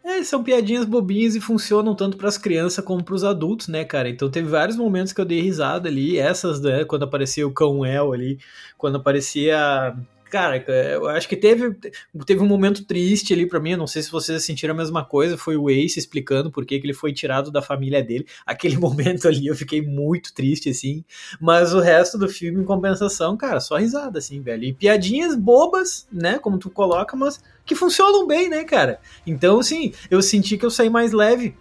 É, 0.03 0.21
são 0.21 0.43
piadinhas 0.43 0.84
bobinhas 0.84 1.34
e 1.34 1.39
funcionam 1.39 1.95
tanto 1.95 2.17
para 2.17 2.27
as 2.27 2.38
crianças 2.38 2.84
como 2.84 3.01
para 3.01 3.15
os 3.15 3.23
adultos, 3.23 3.69
né, 3.69 3.86
cara? 3.86 4.10
Então 4.10 4.29
teve 4.29 4.49
vários 4.49 4.75
momentos 4.75 5.13
que 5.13 5.21
eu 5.21 5.25
dei 5.25 5.39
risada 5.39 5.88
ali, 5.88 6.19
essas, 6.19 6.60
né, 6.60 6.84
quando 6.84 7.03
aparecia 7.03 7.47
o 7.47 7.53
cão 7.53 7.86
El 7.86 8.12
ali, 8.12 8.38
quando 8.77 8.97
aparecia 8.97 9.95
cara, 10.33 10.57
eu 10.67 11.07
acho 11.09 11.29
que 11.29 11.37
teve, 11.37 11.77
teve 12.25 12.41
um 12.41 12.47
momento 12.47 12.83
triste 12.85 13.33
ali 13.33 13.45
para 13.45 13.59
mim. 13.59 13.75
não 13.75 13.85
sei 13.85 14.01
se 14.01 14.09
vocês 14.09 14.43
sentiram 14.43 14.73
a 14.73 14.77
mesma 14.77 15.05
coisa. 15.05 15.37
Foi 15.37 15.55
o 15.55 15.69
Ace 15.69 15.99
explicando 15.99 16.49
por 16.49 16.65
que, 16.65 16.79
que 16.79 16.87
ele 16.87 16.93
foi 16.95 17.13
tirado 17.13 17.51
da 17.51 17.61
família 17.61 18.03
dele. 18.03 18.25
Aquele 18.43 18.75
momento 18.75 19.27
ali 19.27 19.45
eu 19.45 19.55
fiquei 19.55 19.79
muito 19.79 20.33
triste, 20.33 20.71
assim. 20.71 21.05
Mas 21.39 21.71
o 21.71 21.79
resto 21.79 22.17
do 22.17 22.27
filme, 22.27 22.61
em 22.61 22.65
compensação, 22.65 23.37
cara, 23.37 23.59
só 23.59 23.77
risada, 23.77 24.17
assim, 24.17 24.41
velho. 24.41 24.63
E 24.63 24.73
piadinhas 24.73 25.35
bobas, 25.35 26.07
né? 26.11 26.39
Como 26.39 26.57
tu 26.57 26.71
coloca, 26.71 27.15
mas 27.15 27.39
que 27.63 27.75
funcionam 27.75 28.25
bem, 28.25 28.49
né, 28.49 28.63
cara? 28.63 28.99
Então, 29.27 29.59
assim, 29.59 29.93
eu 30.09 30.19
senti 30.23 30.57
que 30.57 30.65
eu 30.65 30.71
saí 30.71 30.89
mais 30.89 31.11
leve. 31.11 31.55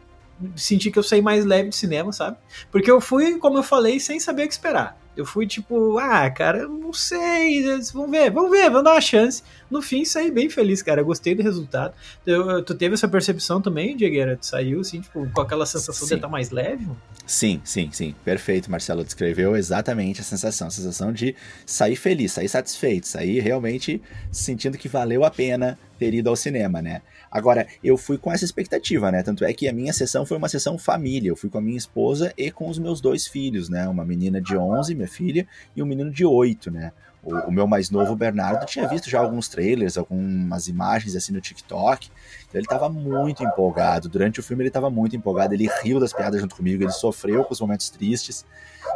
Senti 0.57 0.91
que 0.91 0.99
eu 0.99 1.03
saí 1.03 1.21
mais 1.21 1.45
leve 1.45 1.69
de 1.69 1.77
cinema, 1.77 2.11
sabe? 2.11 2.39
Porque 2.71 2.91
eu 2.91 3.03
fui, 3.03 3.37
como 3.37 3.59
eu 3.59 3.63
falei, 3.63 4.01
sem 4.01 4.19
saber 4.19 4.45
o 4.45 4.49
que 4.49 4.55
esperar. 4.55 5.02
Eu 5.17 5.27
fui 5.27 5.47
tipo, 5.47 5.99
ah, 5.99 6.31
cara, 6.31 6.67
não 6.67 6.93
sei, 6.93 7.63
vamos 7.93 8.11
ver, 8.11 8.31
vamos 8.31 8.51
ver, 8.51 8.71
vamos 8.71 8.85
dar 8.85 8.93
uma 8.93 9.01
chance. 9.01 9.43
No 9.71 9.83
fim, 9.83 10.05
saí 10.05 10.31
bem 10.31 10.49
feliz, 10.49 10.83
cara. 10.83 11.03
Gostei 11.03 11.35
do 11.35 11.43
resultado. 11.43 11.95
Eu, 12.27 12.63
tu 12.63 12.75
teve 12.75 12.95
essa 12.95 13.09
percepção 13.09 13.61
também, 13.61 13.97
Diegueira? 13.97 14.37
Tu 14.37 14.47
saiu, 14.47 14.81
assim, 14.81 15.01
tipo, 15.01 15.29
com 15.31 15.41
aquela 15.41 15.67
sensação 15.67 16.07
sim. 16.07 16.15
de 16.15 16.19
estar 16.19 16.29
mais 16.29 16.51
leve? 16.51 16.87
Sim, 17.27 17.61
sim, 17.65 17.91
sim. 17.93 18.15
Perfeito, 18.25 18.71
Marcelo. 18.71 19.05
Descreveu 19.05 19.57
exatamente 19.57 20.21
a 20.21 20.25
sensação. 20.25 20.69
A 20.69 20.71
sensação 20.71 21.13
de 21.13 21.35
sair 21.65 21.97
feliz, 21.97 22.33
sair 22.33 22.49
satisfeito, 22.49 23.07
sair 23.07 23.41
realmente 23.41 24.03
sentindo 24.31 24.77
que 24.77 24.89
valeu 24.89 25.25
a 25.25 25.31
pena 25.31 25.79
ter 25.99 26.13
ido 26.13 26.29
ao 26.29 26.37
cinema, 26.37 26.83
né? 26.83 27.01
Agora, 27.33 27.67
eu 27.83 27.97
fui 27.97 28.19
com 28.19 28.31
essa 28.31 28.45
expectativa, 28.45 29.11
né? 29.11 29.23
Tanto 29.23 29.43
é 29.43 29.55
que 29.55 29.67
a 29.67 29.73
minha 29.73 29.93
sessão 29.95 30.27
foi 30.27 30.37
uma 30.37 30.51
sessão 30.51 30.77
família. 30.77 31.31
Eu 31.31 31.37
fui 31.37 31.49
com 31.49 31.57
a 31.57 31.63
minha 31.63 31.79
esposa 31.79 32.31
e 32.37 32.51
com 32.51 32.69
os 32.69 32.79
meus 32.79 33.01
dois 33.01 33.27
filhos, 33.27 33.71
né? 33.71 33.89
Uma 33.89 34.05
menina 34.05 34.39
de 34.39 34.55
11, 34.55 34.95
minha 34.95 35.09
filha, 35.09 35.49
e 35.75 35.83
um 35.83 35.87
menino 35.87 36.11
de 36.11 36.27
8, 36.27 36.71
né? 36.71 36.93
O, 37.25 37.35
o, 37.49 37.53
meu 37.53 37.69
mais 37.69 37.89
novo, 37.89 38.17
Bernardo, 38.17 38.67
tinha 38.67 38.87
visto 38.89 39.09
já 39.09 39.21
alguns 39.21 39.49
trailers, 39.49 39.97
algumas 39.97 40.67
imagens 40.67 41.15
assim 41.15 41.33
no 41.33 41.41
TikTok. 41.41 42.11
Então 42.49 42.61
ele 42.61 42.67
estava 42.67 42.89
muito 42.89 43.45
empolgado. 43.45 44.09
Durante 44.09 44.41
o 44.41 44.43
filme 44.43 44.63
ele 44.63 44.69
estava 44.69 44.91
muito 44.91 45.17
empolgado. 45.17 45.55
Ele 45.55 45.71
riu 45.83 46.01
das 46.01 46.13
piadas 46.13 46.41
junto 46.41 46.57
comigo, 46.57 46.83
ele 46.83 46.91
sofreu 46.91 47.45
com 47.45 47.55
os 47.55 47.61
momentos 47.61 47.89
tristes 47.89 48.45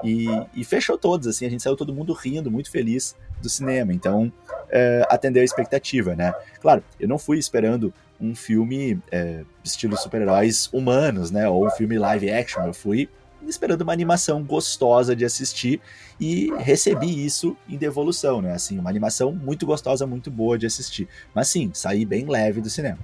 e, 0.03 0.27
e 0.55 0.65
fechou 0.65 0.99
todos. 0.99 1.29
Assim, 1.29 1.47
a 1.47 1.51
gente 1.51 1.63
saiu 1.63 1.77
todo 1.77 1.95
mundo 1.95 2.13
rindo, 2.13 2.51
muito 2.51 2.69
feliz 2.69 3.15
do 3.41 3.49
cinema. 3.49 3.95
Então 3.95 4.31
é, 4.69 5.07
atendeu 5.09 5.43
a 5.43 5.45
expectativa, 5.45 6.17
né? 6.17 6.35
Claro, 6.61 6.83
eu 6.99 7.09
não 7.09 7.19
fui 7.19 7.39
esperando 7.39 7.95
um 8.21 8.35
filme 8.35 9.01
é, 9.11 9.45
estilo 9.65 9.97
super-heróis 9.97 10.69
humanos, 10.73 11.31
né? 11.31 11.49
Ou 11.49 11.67
um 11.67 11.71
filme 11.71 11.99
live 11.99 12.31
action. 12.31 12.65
Eu 12.65 12.75
fui 12.75 13.09
esperando 13.47 13.83
uma 13.83 13.93
animação 13.93 14.43
gostosa 14.43 15.15
de 15.15 15.25
assistir 15.25 15.81
e 16.21 16.51
recebi 16.59 17.25
isso 17.25 17.57
em 17.69 17.77
devolução, 17.77 18.43
né? 18.43 18.53
Assim, 18.53 18.79
uma 18.79 18.91
animação 18.91 19.33
muito 19.33 19.67
gostosa, 19.67 20.07
muito 20.07 20.31
boa 20.31 20.59
de 20.59 20.67
assistir. 20.67 21.09
Mas 21.35 21.49
sim, 21.49 21.71
saí 21.73 22.05
bem 22.05 22.27
leve 22.27 22.61
do 22.61 22.71
cinema. 22.71 22.99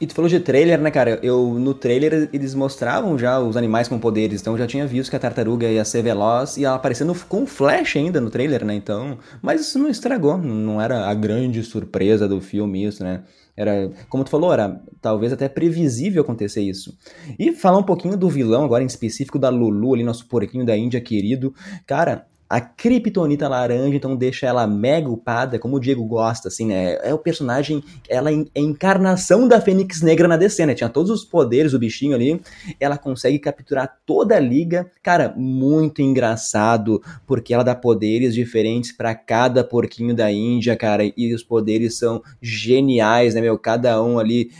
E 0.00 0.06
tu 0.06 0.14
falou 0.14 0.30
de 0.30 0.40
trailer, 0.40 0.80
né, 0.80 0.90
cara? 0.90 1.20
Eu 1.22 1.58
no 1.58 1.74
trailer 1.74 2.30
eles 2.32 2.54
mostravam 2.54 3.18
já 3.18 3.38
os 3.38 3.54
animais 3.54 3.86
com 3.86 3.98
poderes, 3.98 4.40
então 4.40 4.54
eu 4.54 4.58
já 4.58 4.66
tinha 4.66 4.86
visto 4.86 5.10
que 5.10 5.16
a 5.16 5.18
tartaruga 5.18 5.68
ia 5.68 5.84
ser 5.84 6.02
veloz 6.02 6.56
e 6.56 6.64
ela 6.64 6.76
aparecendo 6.76 7.14
com 7.28 7.46
flash 7.46 7.96
ainda 7.96 8.18
no 8.18 8.30
trailer, 8.30 8.64
né? 8.64 8.74
Então, 8.74 9.18
mas 9.42 9.60
isso 9.60 9.78
não 9.78 9.90
estragou, 9.90 10.38
não 10.38 10.80
era 10.80 11.06
a 11.06 11.12
grande 11.12 11.62
surpresa 11.62 12.26
do 12.26 12.40
filme 12.40 12.86
isso, 12.86 13.04
né? 13.04 13.24
Era, 13.54 13.90
como 14.08 14.24
tu 14.24 14.30
falou, 14.30 14.54
era 14.54 14.80
talvez 15.02 15.34
até 15.34 15.46
previsível 15.46 16.22
acontecer 16.22 16.62
isso. 16.62 16.96
E 17.38 17.52
falar 17.52 17.76
um 17.76 17.82
pouquinho 17.82 18.16
do 18.16 18.26
vilão 18.26 18.64
agora 18.64 18.82
em 18.82 18.86
específico 18.86 19.38
da 19.38 19.50
Lulu, 19.50 19.92
ali 19.92 20.02
nosso 20.02 20.26
porquinho 20.28 20.64
da 20.64 20.74
Índia 20.74 20.98
querido. 20.98 21.52
Cara, 21.86 22.26
a 22.50 22.60
Kryptonita 22.60 23.48
laranja, 23.48 23.94
então 23.94 24.16
deixa 24.16 24.44
ela 24.44 24.66
mega 24.66 25.08
upada, 25.08 25.56
como 25.56 25.76
o 25.76 25.80
Diego 25.80 26.04
gosta, 26.04 26.48
assim, 26.48 26.66
né? 26.66 26.98
É 27.00 27.14
o 27.14 27.18
personagem, 27.18 27.80
ela 28.08 28.28
é 28.32 28.34
a 28.34 28.60
encarnação 28.60 29.46
da 29.46 29.60
Fênix 29.60 30.02
Negra 30.02 30.26
na 30.26 30.36
DC, 30.36 30.66
né? 30.66 30.74
Tinha 30.74 30.90
todos 30.90 31.12
os 31.12 31.24
poderes, 31.24 31.74
o 31.74 31.78
bichinho 31.78 32.12
ali. 32.12 32.40
Ela 32.80 32.98
consegue 32.98 33.38
capturar 33.38 33.98
toda 34.04 34.34
a 34.34 34.40
liga. 34.40 34.90
Cara, 35.00 35.32
muito 35.36 36.02
engraçado, 36.02 37.00
porque 37.24 37.54
ela 37.54 37.62
dá 37.62 37.76
poderes 37.76 38.34
diferentes 38.34 38.90
para 38.90 39.14
cada 39.14 39.62
porquinho 39.62 40.12
da 40.12 40.32
Índia, 40.32 40.76
cara. 40.76 41.04
E 41.16 41.32
os 41.32 41.44
poderes 41.44 41.98
são 41.98 42.20
geniais, 42.42 43.32
né, 43.32 43.40
meu? 43.40 43.56
Cada 43.56 44.02
um 44.02 44.18
ali 44.18 44.50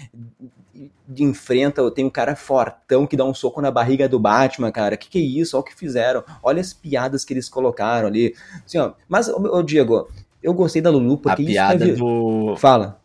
enfrenta, 1.18 1.90
tem 1.90 2.04
um 2.04 2.10
cara 2.10 2.36
fortão 2.36 3.06
que 3.06 3.16
dá 3.16 3.24
um 3.24 3.34
soco 3.34 3.60
na 3.60 3.70
barriga 3.70 4.08
do 4.08 4.18
Batman, 4.18 4.70
cara. 4.70 4.96
Que 4.96 5.08
que 5.08 5.18
é 5.18 5.22
isso? 5.22 5.56
Olha 5.56 5.62
o 5.62 5.64
que 5.64 5.74
fizeram. 5.74 6.24
Olha 6.42 6.60
as 6.60 6.72
piadas 6.72 7.24
que 7.24 7.32
eles 7.32 7.48
colocaram 7.48 8.08
ali. 8.08 8.34
Assim, 8.64 8.78
ó. 8.78 8.92
Mas, 9.08 9.28
ô, 9.28 9.62
Diego, 9.62 10.08
eu 10.42 10.54
gostei 10.54 10.80
da 10.80 10.90
Lulu 10.90 11.18
porque 11.18 11.42
a 11.42 11.46
piada 11.46 11.86
isso 11.86 11.98
do 11.98 12.56
Fala. 12.56 13.00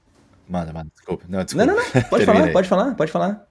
Manda, 0.48 0.72
manda, 0.72 0.88
desculpa. 0.94 1.26
Não, 1.28 1.44
desculpa. 1.44 1.66
Não, 1.66 1.76
não, 1.76 1.84
não. 1.84 2.02
Pode 2.04 2.26
falar, 2.26 2.52
pode 2.52 2.68
falar, 2.68 2.96
pode 2.96 3.12
falar. 3.12 3.48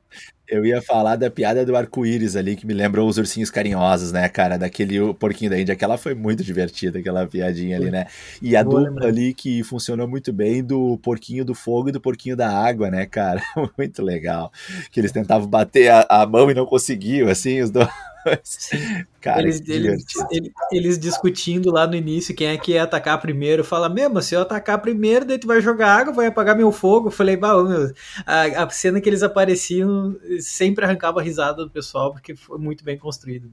Eu 0.47 0.65
ia 0.65 0.83
falar 0.83 1.17
da 1.17 1.31
piada 1.31 1.65
do 1.65 1.75
arco-íris 1.75 2.37
ali, 2.37 2.55
que 2.55 2.67
me 2.67 2.75
lembrou 2.75 3.09
os 3.09 3.17
ursinhos 3.17 3.51
carinhosos, 3.51 4.13
né, 4.13 4.29
cara? 4.29 4.59
Daquele 4.59 5.15
porquinho 5.15 5.51
da 5.51 5.59
Índia. 5.59 5.73
Aquela 5.73 5.97
foi 5.97 6.15
muito 6.15 6.45
divertida, 6.45 6.99
aquela 6.99 7.27
piadinha 7.27 7.79
ali, 7.79 7.91
né? 7.91 8.07
E 8.43 8.55
a 8.55 8.63
dupla 8.63 9.07
ali 9.07 9.33
que 9.33 9.63
funcionou 9.65 10.07
muito 10.07 10.33
bem 10.33 10.63
do 10.63 10.99
porquinho 10.99 11.45
do 11.45 11.55
fogo 11.55 11.89
e 11.89 11.93
do 11.93 12.01
porquinho 12.01 12.37
da 12.37 12.51
água, 12.51 12.91
né, 12.91 13.07
cara? 13.07 13.43
muito 13.79 14.03
legal. 14.03 14.53
Que 14.91 15.01
eles 15.01 15.13
tentavam 15.13 15.49
bater 15.49 15.91
a, 15.91 16.07
a 16.11 16.27
mão 16.27 16.51
e 16.51 16.55
não 16.55 16.67
conseguiam, 16.67 17.29
assim, 17.29 17.61
os 17.63 17.71
dois. 17.71 17.89
Cara, 19.21 19.43
eles, 19.43 19.61
eles, 19.69 20.05
eles, 20.31 20.53
eles, 20.71 20.99
discutindo 20.99 21.71
lá 21.71 21.87
no 21.87 21.95
início 21.95 22.35
quem 22.35 22.49
é 22.49 22.57
que 22.57 22.73
ia 22.73 22.83
atacar 22.83 23.21
primeiro. 23.21 23.65
Fala, 23.65 23.89
mesmo, 23.89 24.21
se 24.21 24.35
eu 24.35 24.43
atacar 24.43 24.81
primeiro, 24.81 25.25
daí 25.25 25.39
tu 25.39 25.47
vai 25.47 25.61
jogar 25.61 25.95
água, 25.95 26.13
vai 26.13 26.27
apagar 26.27 26.57
meu 26.57 26.71
fogo. 26.71 27.09
Eu 27.09 27.13
falei, 27.13 27.37
bah, 27.37 27.63
meu, 27.63 27.93
a, 28.27 28.65
a 28.65 28.71
cena 28.71 29.01
que 29.01 29.09
eles 29.09 29.23
apareciam 29.23 30.17
sempre 30.41 30.85
arrancava 30.85 31.21
a 31.21 31.23
risada 31.23 31.65
do 31.65 31.71
pessoal, 31.71 32.13
porque 32.13 32.35
foi 32.35 32.59
muito 32.59 32.85
bem 32.85 32.99
construído. 32.99 33.51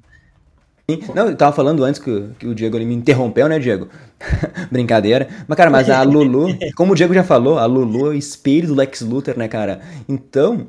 Não, 1.15 1.29
eu 1.29 1.35
tava 1.35 1.55
falando 1.55 1.83
antes 1.83 2.01
que, 2.01 2.29
que 2.39 2.47
o 2.47 2.55
Diego 2.55 2.77
me 2.77 2.93
interrompeu, 2.93 3.47
né, 3.47 3.59
Diego? 3.59 3.87
Brincadeira. 4.71 5.27
Mas, 5.47 5.57
cara, 5.57 5.69
mas 5.69 5.89
a 5.89 6.01
Lulu, 6.03 6.47
como 6.75 6.93
o 6.93 6.95
Diego 6.95 7.13
já 7.13 7.23
falou, 7.23 7.57
a 7.57 7.65
Lulu 7.65 8.07
é 8.07 8.09
o 8.09 8.13
espelho 8.13 8.67
do 8.67 8.75
Lex 8.75 9.01
Luthor, 9.01 9.37
né, 9.37 9.47
cara? 9.47 9.81
Então, 10.07 10.67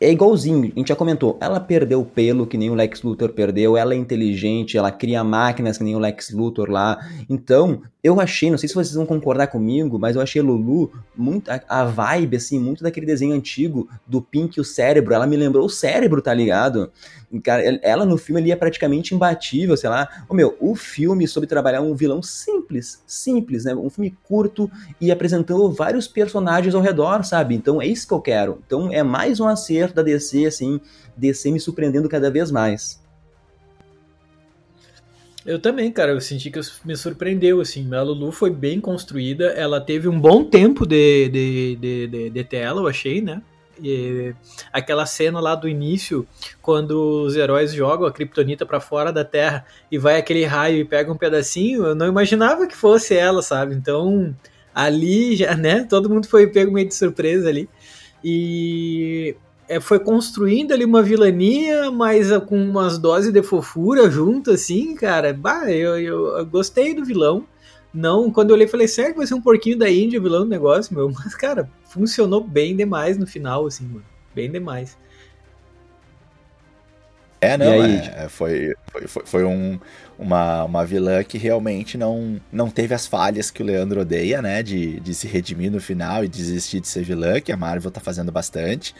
é 0.00 0.10
igualzinho, 0.10 0.72
a 0.74 0.78
gente 0.78 0.88
já 0.88 0.96
comentou, 0.96 1.38
ela 1.40 1.58
perdeu 1.58 2.04
pelo 2.04 2.46
que 2.46 2.58
nem 2.58 2.68
o 2.68 2.74
Lex 2.74 3.02
Luthor 3.02 3.30
perdeu, 3.30 3.76
ela 3.76 3.94
é 3.94 3.96
inteligente, 3.96 4.76
ela 4.76 4.90
cria 4.90 5.24
máquinas 5.24 5.78
que 5.78 5.84
nem 5.84 5.96
o 5.96 5.98
Lex 5.98 6.30
Luthor 6.30 6.70
lá. 6.70 6.98
Então, 7.30 7.82
eu 8.06 8.20
achei, 8.20 8.48
não 8.52 8.56
sei 8.56 8.68
se 8.68 8.74
vocês 8.74 8.94
vão 8.94 9.04
concordar 9.04 9.48
comigo, 9.48 9.98
mas 9.98 10.14
eu 10.14 10.22
achei 10.22 10.40
Lulu 10.40 10.92
muito 11.16 11.50
a, 11.50 11.60
a 11.68 11.84
vibe 11.84 12.36
assim, 12.36 12.56
muito 12.56 12.84
daquele 12.84 13.04
desenho 13.04 13.34
antigo 13.34 13.88
do 14.06 14.22
Pink 14.22 14.56
e 14.56 14.60
o 14.60 14.64
cérebro, 14.64 15.12
ela 15.12 15.26
me 15.26 15.36
lembrou 15.36 15.66
o 15.66 15.68
cérebro, 15.68 16.22
tá 16.22 16.32
ligado? 16.32 16.92
Cara, 17.42 17.62
ela 17.82 18.06
no 18.06 18.16
filme 18.16 18.40
ali 18.40 18.52
é 18.52 18.56
praticamente 18.56 19.12
imbatível, 19.12 19.76
sei 19.76 19.90
lá. 19.90 20.08
O 20.28 20.34
meu, 20.34 20.56
o 20.60 20.76
filme 20.76 21.26
soube 21.26 21.48
trabalhar 21.48 21.80
um 21.80 21.96
vilão 21.96 22.22
simples, 22.22 23.02
simples, 23.04 23.64
né? 23.64 23.74
Um 23.74 23.90
filme 23.90 24.16
curto 24.22 24.70
e 25.00 25.10
apresentando 25.10 25.68
vários 25.72 26.06
personagens 26.06 26.76
ao 26.76 26.80
redor, 26.80 27.24
sabe? 27.24 27.56
Então 27.56 27.82
é 27.82 27.86
isso 27.86 28.06
que 28.06 28.14
eu 28.14 28.20
quero. 28.20 28.62
Então 28.64 28.92
é 28.92 29.02
mais 29.02 29.40
um 29.40 29.48
acerto 29.48 29.95
da 29.96 30.02
DC, 30.02 30.46
assim, 30.46 30.80
DC 31.16 31.50
me 31.50 31.58
surpreendendo 31.58 32.08
cada 32.08 32.30
vez 32.30 32.50
mais. 32.50 33.04
Eu 35.44 35.60
também, 35.60 35.92
cara, 35.92 36.10
eu 36.10 36.20
senti 36.20 36.50
que 36.50 36.58
me 36.84 36.96
surpreendeu, 36.96 37.60
assim, 37.60 37.94
a 37.94 38.02
Lulu 38.02 38.32
foi 38.32 38.50
bem 38.50 38.80
construída, 38.80 39.46
ela 39.52 39.80
teve 39.80 40.08
um 40.08 40.18
bom 40.18 40.42
tempo 40.42 40.84
de, 40.84 41.28
de, 41.28 41.76
de, 41.76 42.06
de, 42.08 42.30
de 42.30 42.44
tela, 42.44 42.80
eu 42.80 42.88
achei, 42.88 43.20
né? 43.20 43.40
E 43.80 44.34
aquela 44.72 45.06
cena 45.06 45.38
lá 45.38 45.54
do 45.54 45.68
início, 45.68 46.26
quando 46.60 47.24
os 47.26 47.36
heróis 47.36 47.72
jogam 47.72 48.08
a 48.08 48.12
Kryptonita 48.12 48.64
para 48.64 48.80
fora 48.80 49.12
da 49.12 49.24
Terra 49.24 49.64
e 49.90 49.98
vai 49.98 50.16
aquele 50.16 50.44
raio 50.44 50.78
e 50.78 50.84
pega 50.84 51.12
um 51.12 51.16
pedacinho, 51.16 51.84
eu 51.84 51.94
não 51.94 52.08
imaginava 52.08 52.66
que 52.66 52.76
fosse 52.76 53.14
ela, 53.14 53.42
sabe? 53.42 53.74
Então, 53.74 54.34
ali 54.74 55.36
já, 55.36 55.54
né, 55.54 55.84
todo 55.88 56.10
mundo 56.10 56.26
foi 56.26 56.48
pego 56.48 56.72
meio 56.72 56.88
de 56.88 56.94
surpresa 56.94 57.48
ali. 57.48 57.68
E 58.24 59.36
é, 59.68 59.80
foi 59.80 59.98
construindo 59.98 60.72
ali 60.72 60.84
uma 60.84 61.02
vilania, 61.02 61.90
mas 61.90 62.30
com 62.46 62.56
umas 62.56 62.98
doses 62.98 63.32
de 63.32 63.42
fofura 63.42 64.10
junto, 64.10 64.50
assim, 64.50 64.94
cara. 64.94 65.32
Bah, 65.32 65.70
eu, 65.70 65.98
eu, 65.98 66.26
eu 66.38 66.46
gostei 66.46 66.94
do 66.94 67.04
vilão. 67.04 67.44
Não, 67.92 68.30
quando 68.30 68.50
eu 68.50 68.54
olhei, 68.54 68.66
falei, 68.66 68.86
sério 68.86 69.12
que 69.12 69.18
vai 69.18 69.26
ser 69.26 69.34
um 69.34 69.40
porquinho 69.40 69.78
da 69.78 69.90
Índia 69.90 70.20
vilão 70.20 70.42
do 70.44 70.50
negócio, 70.50 70.94
meu? 70.94 71.10
Mas, 71.16 71.34
cara, 71.34 71.70
funcionou 71.88 72.42
bem 72.42 72.76
demais 72.76 73.16
no 73.16 73.26
final, 73.26 73.66
assim, 73.66 73.86
mano. 73.86 74.04
Bem 74.34 74.50
demais. 74.50 74.96
É, 77.46 77.56
não, 77.56 77.66
é, 77.66 78.24
é, 78.24 78.28
foi, 78.28 78.74
foi, 79.06 79.22
foi 79.24 79.44
um, 79.44 79.78
uma, 80.18 80.64
uma 80.64 80.84
vilã 80.84 81.22
que 81.22 81.38
realmente 81.38 81.96
não, 81.96 82.40
não 82.52 82.70
teve 82.70 82.94
as 82.94 83.06
falhas 83.06 83.50
que 83.50 83.62
o 83.62 83.66
Leandro 83.66 84.00
odeia, 84.00 84.42
né? 84.42 84.62
De, 84.62 85.00
de 85.00 85.14
se 85.14 85.26
redimir 85.26 85.70
no 85.70 85.80
final 85.80 86.24
e 86.24 86.28
desistir 86.28 86.80
de 86.80 86.88
ser 86.88 87.04
vilã, 87.04 87.40
que 87.40 87.52
a 87.52 87.56
Marvel 87.56 87.90
tá 87.90 88.00
fazendo 88.00 88.32
bastante. 88.32 88.92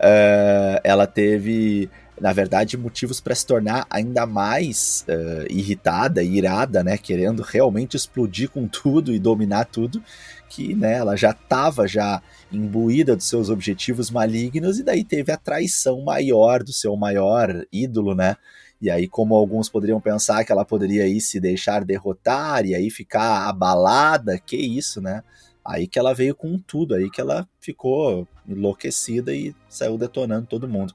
Uh, 0.00 0.80
ela 0.84 1.06
teve 1.06 1.90
na 2.20 2.32
verdade, 2.32 2.76
motivos 2.76 3.20
para 3.20 3.34
se 3.34 3.46
tornar 3.46 3.86
ainda 3.88 4.26
mais 4.26 5.04
uh, 5.08 5.46
irritada, 5.50 6.22
irada, 6.22 6.82
né, 6.82 6.98
querendo 6.98 7.42
realmente 7.42 7.96
explodir 7.96 8.50
com 8.50 8.66
tudo 8.66 9.14
e 9.14 9.18
dominar 9.18 9.66
tudo, 9.66 10.02
que 10.48 10.74
né, 10.74 10.94
ela 10.94 11.16
já 11.16 11.30
estava 11.30 11.86
já 11.86 12.22
imbuída 12.50 13.14
dos 13.14 13.28
seus 13.28 13.50
objetivos 13.50 14.10
malignos 14.10 14.78
e 14.78 14.82
daí 14.82 15.04
teve 15.04 15.30
a 15.30 15.36
traição 15.36 16.00
maior 16.02 16.62
do 16.62 16.72
seu 16.72 16.96
maior 16.96 17.66
ídolo, 17.72 18.14
né? 18.14 18.36
E 18.80 18.90
aí, 18.90 19.08
como 19.08 19.34
alguns 19.34 19.68
poderiam 19.68 20.00
pensar 20.00 20.44
que 20.44 20.52
ela 20.52 20.64
poderia 20.64 21.02
aí 21.02 21.20
se 21.20 21.40
deixar 21.40 21.84
derrotar 21.84 22.64
e 22.64 22.74
aí 22.74 22.90
ficar 22.90 23.48
abalada, 23.48 24.38
que 24.38 24.56
isso, 24.56 25.00
né? 25.00 25.22
Aí 25.64 25.86
que 25.86 25.98
ela 25.98 26.14
veio 26.14 26.34
com 26.34 26.58
tudo, 26.58 26.94
aí 26.94 27.10
que 27.10 27.20
ela 27.20 27.46
ficou 27.60 28.26
enlouquecida 28.46 29.34
e 29.34 29.54
saiu 29.68 29.98
detonando 29.98 30.46
todo 30.46 30.68
mundo. 30.68 30.94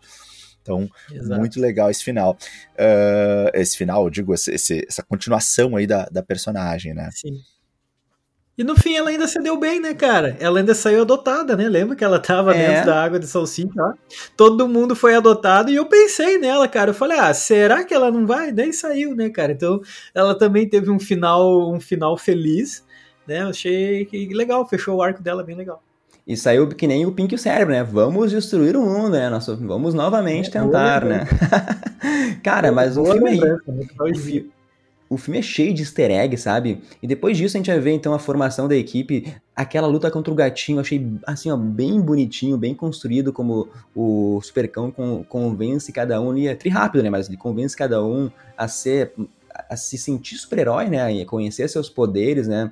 Então, 0.61 0.89
Exato. 1.11 1.39
muito 1.39 1.59
legal 1.59 1.91
esse 1.91 2.03
final. 2.03 2.37
Uh, 2.73 3.51
esse 3.53 3.77
final, 3.77 4.05
eu 4.05 4.09
digo, 4.09 4.33
esse, 4.33 4.85
essa 4.87 5.03
continuação 5.03 5.75
aí 5.75 5.85
da, 5.85 6.05
da 6.05 6.23
personagem, 6.23 6.93
né? 6.93 7.09
Sim. 7.11 7.43
E 8.55 8.63
no 8.63 8.75
fim 8.75 8.95
ela 8.95 9.09
ainda 9.09 9.27
se 9.27 9.39
deu 9.41 9.57
bem, 9.59 9.79
né, 9.79 9.95
cara? 9.95 10.37
Ela 10.39 10.59
ainda 10.59 10.75
saiu 10.75 11.01
adotada, 11.01 11.57
né? 11.57 11.67
Lembra 11.67 11.95
que 11.95 12.03
ela 12.03 12.19
tava 12.19 12.55
é. 12.55 12.67
dentro 12.67 12.85
da 12.85 13.03
água 13.03 13.19
de 13.19 13.25
salsicha 13.25 13.69
ó? 13.79 13.93
Todo 14.37 14.67
mundo 14.67 14.95
foi 14.95 15.15
adotado 15.15 15.71
e 15.71 15.75
eu 15.75 15.85
pensei 15.87 16.37
nela, 16.37 16.67
cara. 16.67 16.91
Eu 16.91 16.93
falei, 16.93 17.17
ah, 17.17 17.33
será 17.33 17.83
que 17.83 17.93
ela 17.93 18.11
não 18.11 18.27
vai? 18.27 18.51
Daí 18.51 18.71
saiu, 18.71 19.15
né, 19.15 19.29
cara? 19.29 19.51
Então 19.51 19.81
ela 20.13 20.35
também 20.37 20.69
teve 20.69 20.91
um 20.91 20.99
final, 20.99 21.73
um 21.73 21.79
final 21.79 22.15
feliz, 22.15 22.85
né? 23.27 23.41
Eu 23.41 23.47
achei 23.47 24.05
que 24.05 24.31
legal, 24.33 24.67
fechou 24.67 24.97
o 24.97 25.01
arco 25.01 25.23
dela 25.23 25.43
bem 25.43 25.55
legal. 25.55 25.81
E 26.25 26.37
saiu 26.37 26.69
que 26.69 26.87
nem 26.87 27.05
o 27.05 27.11
Pink 27.11 27.33
e 27.33 27.35
o 27.35 27.39
Cérebro, 27.39 27.73
né? 27.73 27.83
Vamos 27.83 28.31
destruir 28.31 28.77
o 28.77 28.81
mundo, 28.81 29.09
né? 29.09 29.29
Nosso, 29.29 29.57
vamos 29.57 29.95
novamente 29.95 30.47
é, 30.49 30.51
tentar, 30.51 31.03
né? 31.03 31.25
Cara, 32.43 32.71
mas 32.71 32.97
o 32.97 33.03
filme 33.03 33.31
aí. 33.31 33.39
O 35.13 35.17
filme 35.17 35.39
é 35.39 35.41
cheio 35.41 35.73
de 35.73 35.83
easter 35.83 36.09
egg, 36.09 36.35
sabe? 36.37 36.81
E 37.01 37.07
depois 37.07 37.37
disso 37.37 37.55
a 37.55 37.59
gente 37.59 37.69
vai 37.69 37.79
ver 37.79 37.91
então 37.91 38.13
a 38.13 38.19
formação 38.19 38.67
da 38.67 38.75
equipe, 38.75 39.33
aquela 39.55 39.87
luta 39.87 40.09
contra 40.09 40.33
o 40.33 40.35
gatinho, 40.35 40.79
achei 40.79 41.07
assim, 41.25 41.51
ó, 41.51 41.57
bem 41.57 42.01
bonitinho, 42.01 42.57
bem 42.57 42.73
construído, 42.73 43.31
como 43.31 43.69
o 43.95 44.41
Supercão 44.41 44.91
convence 45.29 45.91
cada 45.91 46.19
um, 46.19 46.35
ele 46.35 46.47
é 46.47 46.55
tri 46.55 46.69
rápido, 46.69 47.03
né? 47.03 47.09
Mas 47.09 47.27
ele 47.27 47.37
convence 47.37 47.77
cada 47.77 48.03
um 48.03 48.31
a 48.57 48.67
ser 48.67 49.13
a 49.69 49.75
se 49.75 49.97
sentir 49.99 50.35
super-herói, 50.37 50.89
né? 50.89 51.21
A 51.21 51.25
conhecer 51.25 51.69
seus 51.69 51.89
poderes, 51.89 52.47
né? 52.47 52.71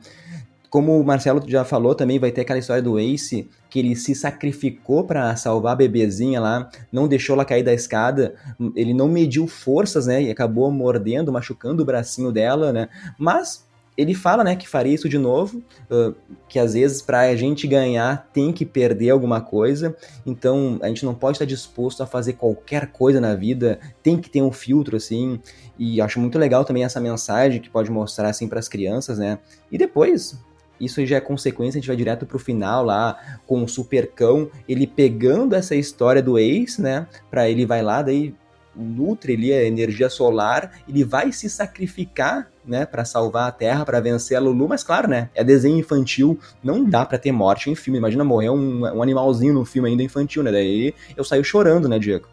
Como 0.72 0.98
o 0.98 1.04
Marcelo 1.04 1.44
já 1.46 1.66
falou, 1.66 1.94
também 1.94 2.18
vai 2.18 2.32
ter 2.32 2.42
aquela 2.42 2.58
história 2.58 2.82
do 2.82 2.98
Ace, 2.98 3.50
que 3.70 3.78
ele 3.78 3.94
se 3.94 4.16
sacrificou 4.16 5.04
para 5.04 5.36
salvar 5.36 5.74
a 5.74 5.76
bebezinha 5.76 6.40
lá, 6.40 6.70
não 6.90 7.10
deixou 7.10 7.34
ela 7.34 7.44
cair 7.44 7.62
da 7.62 7.74
escada, 7.74 8.36
ele 8.74 8.94
não 8.94 9.10
mediu 9.10 9.48
forças, 9.48 10.08
né, 10.08 10.24
e 10.24 10.32
acabou 10.32 10.72
mordendo, 10.72 11.30
machucando 11.30 11.84
o 11.84 11.86
bracinho 11.86 12.32
dela, 12.32 12.72
né, 12.72 12.88
mas 13.20 13.70
ele 13.98 14.14
fala, 14.16 14.46
né, 14.46 14.56
que 14.56 14.66
faria 14.66 14.96
isso 14.96 15.10
de 15.10 15.18
novo, 15.18 15.62
uh, 15.92 16.16
que 16.48 16.58
às 16.58 16.74
vezes 16.74 17.02
para 17.02 17.20
a 17.20 17.36
gente 17.36 17.68
ganhar 17.68 18.30
tem 18.32 18.54
que 18.54 18.66
perder 18.66 19.10
alguma 19.10 19.42
coisa, 19.42 19.94
então 20.26 20.80
a 20.82 20.88
gente 20.88 21.04
não 21.04 21.14
pode 21.14 21.36
estar 21.36 21.46
disposto 21.46 22.02
a 22.02 22.08
fazer 22.08 22.34
qualquer 22.34 22.88
coisa 22.94 23.20
na 23.20 23.36
vida, 23.36 23.78
tem 24.02 24.18
que 24.18 24.30
ter 24.30 24.42
um 24.42 24.54
filtro 24.54 24.96
assim, 24.96 25.38
e 25.78 26.00
acho 26.00 26.18
muito 26.18 26.40
legal 26.40 26.64
também 26.64 26.86
essa 26.86 27.02
mensagem 27.02 27.60
que 27.60 27.70
pode 27.70 27.92
mostrar 27.92 28.30
assim 28.30 28.48
para 28.48 28.60
as 28.60 28.70
crianças, 28.70 29.20
né? 29.20 29.38
E 29.70 29.78
depois 29.78 30.40
isso 30.82 31.06
já 31.06 31.18
é 31.18 31.22
consequência, 31.22 31.78
a 31.78 31.82
gente 31.82 31.88
vai 31.88 31.96
direto 31.96 32.26
pro 32.26 32.40
final 32.40 32.84
lá 32.84 33.18
com 33.46 33.64
o 33.64 33.68
Supercão, 33.68 34.50
ele 34.68 34.88
pegando 34.88 35.56
essa 35.56 35.76
história 35.76 36.22
do 36.22 36.38
ex, 36.38 36.78
né? 36.78 37.08
Pra 37.30 37.50
ele 37.50 37.66
vai 37.66 37.82
lá, 37.82 38.02
daí 38.02 38.34
nutre 38.76 39.34
ali 39.34 39.54
a 39.54 39.64
energia 39.64 40.10
solar, 40.10 40.72
ele 40.88 41.04
vai 41.04 41.32
se 41.32 41.50
sacrificar, 41.50 42.50
né, 42.66 42.86
para 42.86 43.04
salvar 43.04 43.50
a 43.50 43.52
Terra, 43.52 43.84
para 43.84 44.00
vencer 44.00 44.38
a 44.38 44.40
Lulu, 44.40 44.70
mas 44.70 44.84
claro, 44.84 45.10
né, 45.10 45.30
é 45.36 45.44
desenho 45.44 45.78
infantil, 45.78 46.40
não 46.64 46.84
dá 46.84 47.06
para 47.06 47.18
ter 47.18 47.32
morte 47.32 47.70
em 47.70 47.76
filme, 47.76 47.98
imagina 47.98 48.24
morrer 48.24 48.50
um, 48.50 48.84
um 48.84 49.04
animalzinho 49.04 49.54
no 49.54 49.66
filme 49.66 49.90
ainda 49.90 50.04
infantil, 50.04 50.42
né, 50.42 50.52
daí 50.52 50.94
eu 51.18 51.24
saio 51.24 51.44
chorando, 51.44 51.90
né, 51.90 52.00
Diego? 52.00 52.28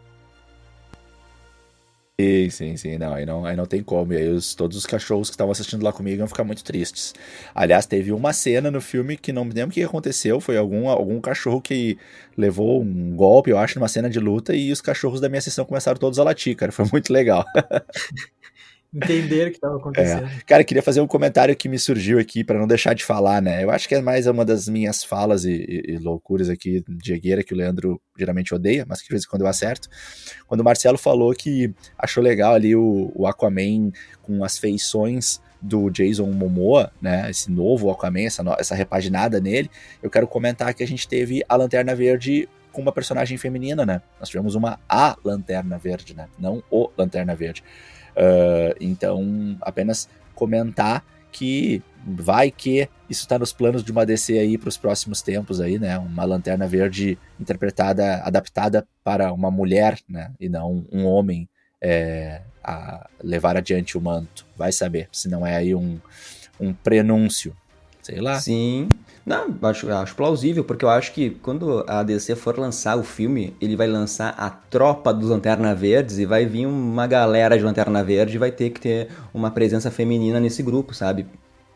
Sim, 2.19 2.49
sim, 2.49 2.75
sim, 2.75 2.97
não, 2.97 3.13
aí 3.13 3.25
não, 3.25 3.45
aí 3.45 3.55
não 3.55 3.65
tem 3.65 3.81
como. 3.81 4.11
E 4.11 4.17
aí 4.17 4.27
os, 4.27 4.53
todos 4.53 4.75
os 4.77 4.85
cachorros 4.85 5.29
que 5.29 5.35
estavam 5.35 5.53
assistindo 5.53 5.81
lá 5.83 5.93
comigo 5.93 6.19
iam 6.19 6.27
ficar 6.27 6.43
muito 6.43 6.61
tristes. 6.65 7.13
Aliás, 7.55 7.85
teve 7.85 8.11
uma 8.11 8.33
cena 8.33 8.69
no 8.69 8.81
filme 8.81 9.15
que 9.15 9.31
não 9.31 9.45
me 9.45 9.53
lembro 9.53 9.69
o 9.71 9.73
que 9.73 9.81
aconteceu, 9.83 10.41
foi 10.41 10.57
algum, 10.57 10.89
algum 10.89 11.21
cachorro 11.21 11.61
que 11.61 11.97
levou 12.37 12.81
um 12.81 13.15
golpe, 13.15 13.51
eu 13.51 13.57
acho, 13.57 13.79
numa 13.79 13.87
cena 13.87 14.09
de 14.09 14.19
luta, 14.19 14.53
e 14.53 14.69
os 14.71 14.81
cachorros 14.81 15.21
da 15.21 15.29
minha 15.29 15.39
sessão 15.41 15.63
começaram 15.63 15.97
todos 15.97 16.19
a 16.19 16.23
latir, 16.25 16.57
cara. 16.57 16.73
Foi 16.73 16.85
muito 16.91 17.11
legal. 17.13 17.45
entender 18.93 19.47
o 19.47 19.51
que 19.51 19.57
estava 19.57 19.77
acontecendo. 19.77 20.25
É. 20.25 20.41
Cara, 20.45 20.63
queria 20.63 20.81
fazer 20.81 21.01
um 21.01 21.07
comentário 21.07 21.55
que 21.55 21.69
me 21.69 21.77
surgiu 21.77 22.19
aqui 22.19 22.43
para 22.43 22.59
não 22.59 22.67
deixar 22.67 22.93
de 22.93 23.03
falar, 23.03 23.41
né? 23.41 23.63
Eu 23.63 23.69
acho 23.69 23.87
que 23.87 23.95
é 23.95 24.01
mais 24.01 24.25
uma 24.27 24.43
das 24.43 24.67
minhas 24.67 25.03
falas 25.03 25.45
e, 25.45 25.51
e, 25.51 25.93
e 25.93 25.97
loucuras 25.97 26.49
aqui 26.49 26.83
de 26.87 27.13
Egueira 27.13 27.43
que 27.43 27.53
o 27.53 27.57
Leandro 27.57 28.01
geralmente 28.17 28.53
odeia, 28.53 28.85
mas 28.87 29.01
que 29.01 29.07
de 29.07 29.13
vez 29.13 29.23
em 29.23 29.27
quando 29.27 29.43
eu 29.43 29.47
acerto. 29.47 29.87
Quando 30.47 30.61
o 30.61 30.63
Marcelo 30.63 30.97
falou 30.97 31.33
que 31.33 31.73
achou 31.97 32.23
legal 32.23 32.53
ali 32.53 32.75
o, 32.75 33.11
o 33.15 33.27
Aquaman 33.27 33.91
com 34.23 34.43
as 34.43 34.57
feições 34.57 35.39
do 35.61 35.89
Jason 35.89 36.27
Momoa, 36.31 36.91
né? 37.01 37.29
Esse 37.29 37.51
novo 37.51 37.91
Aquaman, 37.91 38.21
essa, 38.21 38.43
essa 38.57 38.75
repaginada 38.75 39.39
nele, 39.39 39.69
eu 40.01 40.09
quero 40.09 40.27
comentar 40.27 40.73
que 40.73 40.83
a 40.83 40.87
gente 40.87 41.07
teve 41.07 41.43
a 41.47 41.55
Lanterna 41.55 41.93
Verde 41.93 42.47
com 42.71 42.81
uma 42.81 42.91
personagem 42.91 43.37
feminina, 43.37 43.85
né? 43.85 44.01
Nós 44.19 44.29
tivemos 44.29 44.55
uma 44.55 44.79
A 44.87 45.17
Lanterna 45.23 45.77
Verde, 45.77 46.15
né? 46.15 46.27
Não 46.37 46.63
o 46.71 46.89
Lanterna 46.97 47.35
Verde. 47.35 47.63
Uh, 48.19 48.75
então, 48.81 49.57
apenas 49.61 50.09
comentar 50.35 51.05
que 51.31 51.81
vai 52.05 52.51
que 52.51 52.89
isso 53.09 53.21
está 53.21 53.37
nos 53.39 53.53
planos 53.53 53.83
de 53.83 53.91
uma 53.91 54.05
DC 54.05 54.37
aí 54.37 54.57
para 54.57 54.69
os 54.69 54.77
próximos 54.77 55.21
tempos 55.21 55.61
aí, 55.61 55.79
né? 55.79 55.97
Uma 55.97 56.25
lanterna 56.25 56.67
verde 56.67 57.17
interpretada, 57.39 58.21
adaptada 58.23 58.87
para 59.03 59.31
uma 59.31 59.49
mulher, 59.49 59.99
né? 60.07 60.31
E 60.39 60.49
não 60.49 60.85
um 60.91 61.05
homem 61.05 61.47
é, 61.81 62.41
a 62.63 63.09
levar 63.23 63.57
adiante 63.57 63.97
o 63.97 64.01
manto. 64.01 64.45
Vai 64.55 64.71
saber, 64.71 65.07
se 65.11 65.29
não 65.29 65.45
é 65.45 65.55
aí 65.55 65.73
um, 65.73 65.99
um 66.59 66.73
prenúncio. 66.73 67.55
Sei 68.09 68.19
lá. 68.19 68.39
Sim. 68.39 68.89
Não, 69.23 69.55
acho, 69.61 69.91
acho 69.91 70.15
plausível, 70.15 70.63
porque 70.63 70.83
eu 70.83 70.89
acho 70.89 71.13
que 71.13 71.29
quando 71.29 71.85
a 71.87 72.01
DC 72.01 72.35
for 72.35 72.57
lançar 72.57 72.97
o 72.97 73.03
filme, 73.03 73.53
ele 73.61 73.75
vai 73.75 73.85
lançar 73.85 74.33
a 74.35 74.49
tropa 74.49 75.13
dos 75.13 75.29
Lanterna 75.29 75.75
Verdes 75.75 76.17
e 76.17 76.25
vai 76.25 76.47
vir 76.47 76.65
uma 76.65 77.05
galera 77.05 77.55
de 77.55 77.63
Lanterna 77.63 78.03
Verde 78.03 78.35
e 78.35 78.39
vai 78.39 78.51
ter 78.51 78.71
que 78.71 78.81
ter 78.81 79.09
uma 79.31 79.51
presença 79.51 79.91
feminina 79.91 80.39
nesse 80.39 80.63
grupo, 80.63 80.95
sabe? 80.95 81.27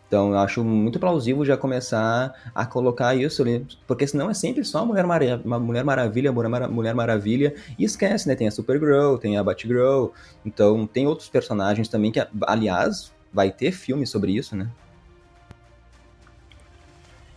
Então 0.08 0.32
eu 0.32 0.40
acho 0.40 0.64
muito 0.64 1.00
plausível 1.00 1.46
já 1.46 1.56
começar 1.56 2.34
a 2.56 2.66
colocar 2.66 3.14
isso 3.14 3.44
ali, 3.44 3.68
porque 3.86 4.08
senão 4.08 4.30
é 4.30 4.34
sempre 4.34 4.64
só 4.64 4.84
Mulher, 4.84 5.06
Mar 5.06 5.22
Mulher 5.60 5.84
Maravilha, 5.84 6.32
Mulher 6.32 6.96
Maravilha, 6.96 7.54
e 7.78 7.84
esquece, 7.84 8.28
né? 8.28 8.36
Tem 8.36 8.48
a 8.48 8.52
Supergirl, 8.52 9.18
tem 9.18 9.38
a 9.38 9.44
Batgirl, 9.44 10.08
então 10.44 10.88
tem 10.88 11.06
outros 11.06 11.30
personagens 11.30 11.88
também 11.88 12.12
que, 12.12 12.26
aliás, 12.48 13.12
vai 13.32 13.52
ter 13.52 13.72
filme 13.72 14.08
sobre 14.08 14.32
isso, 14.32 14.56
né? 14.56 14.70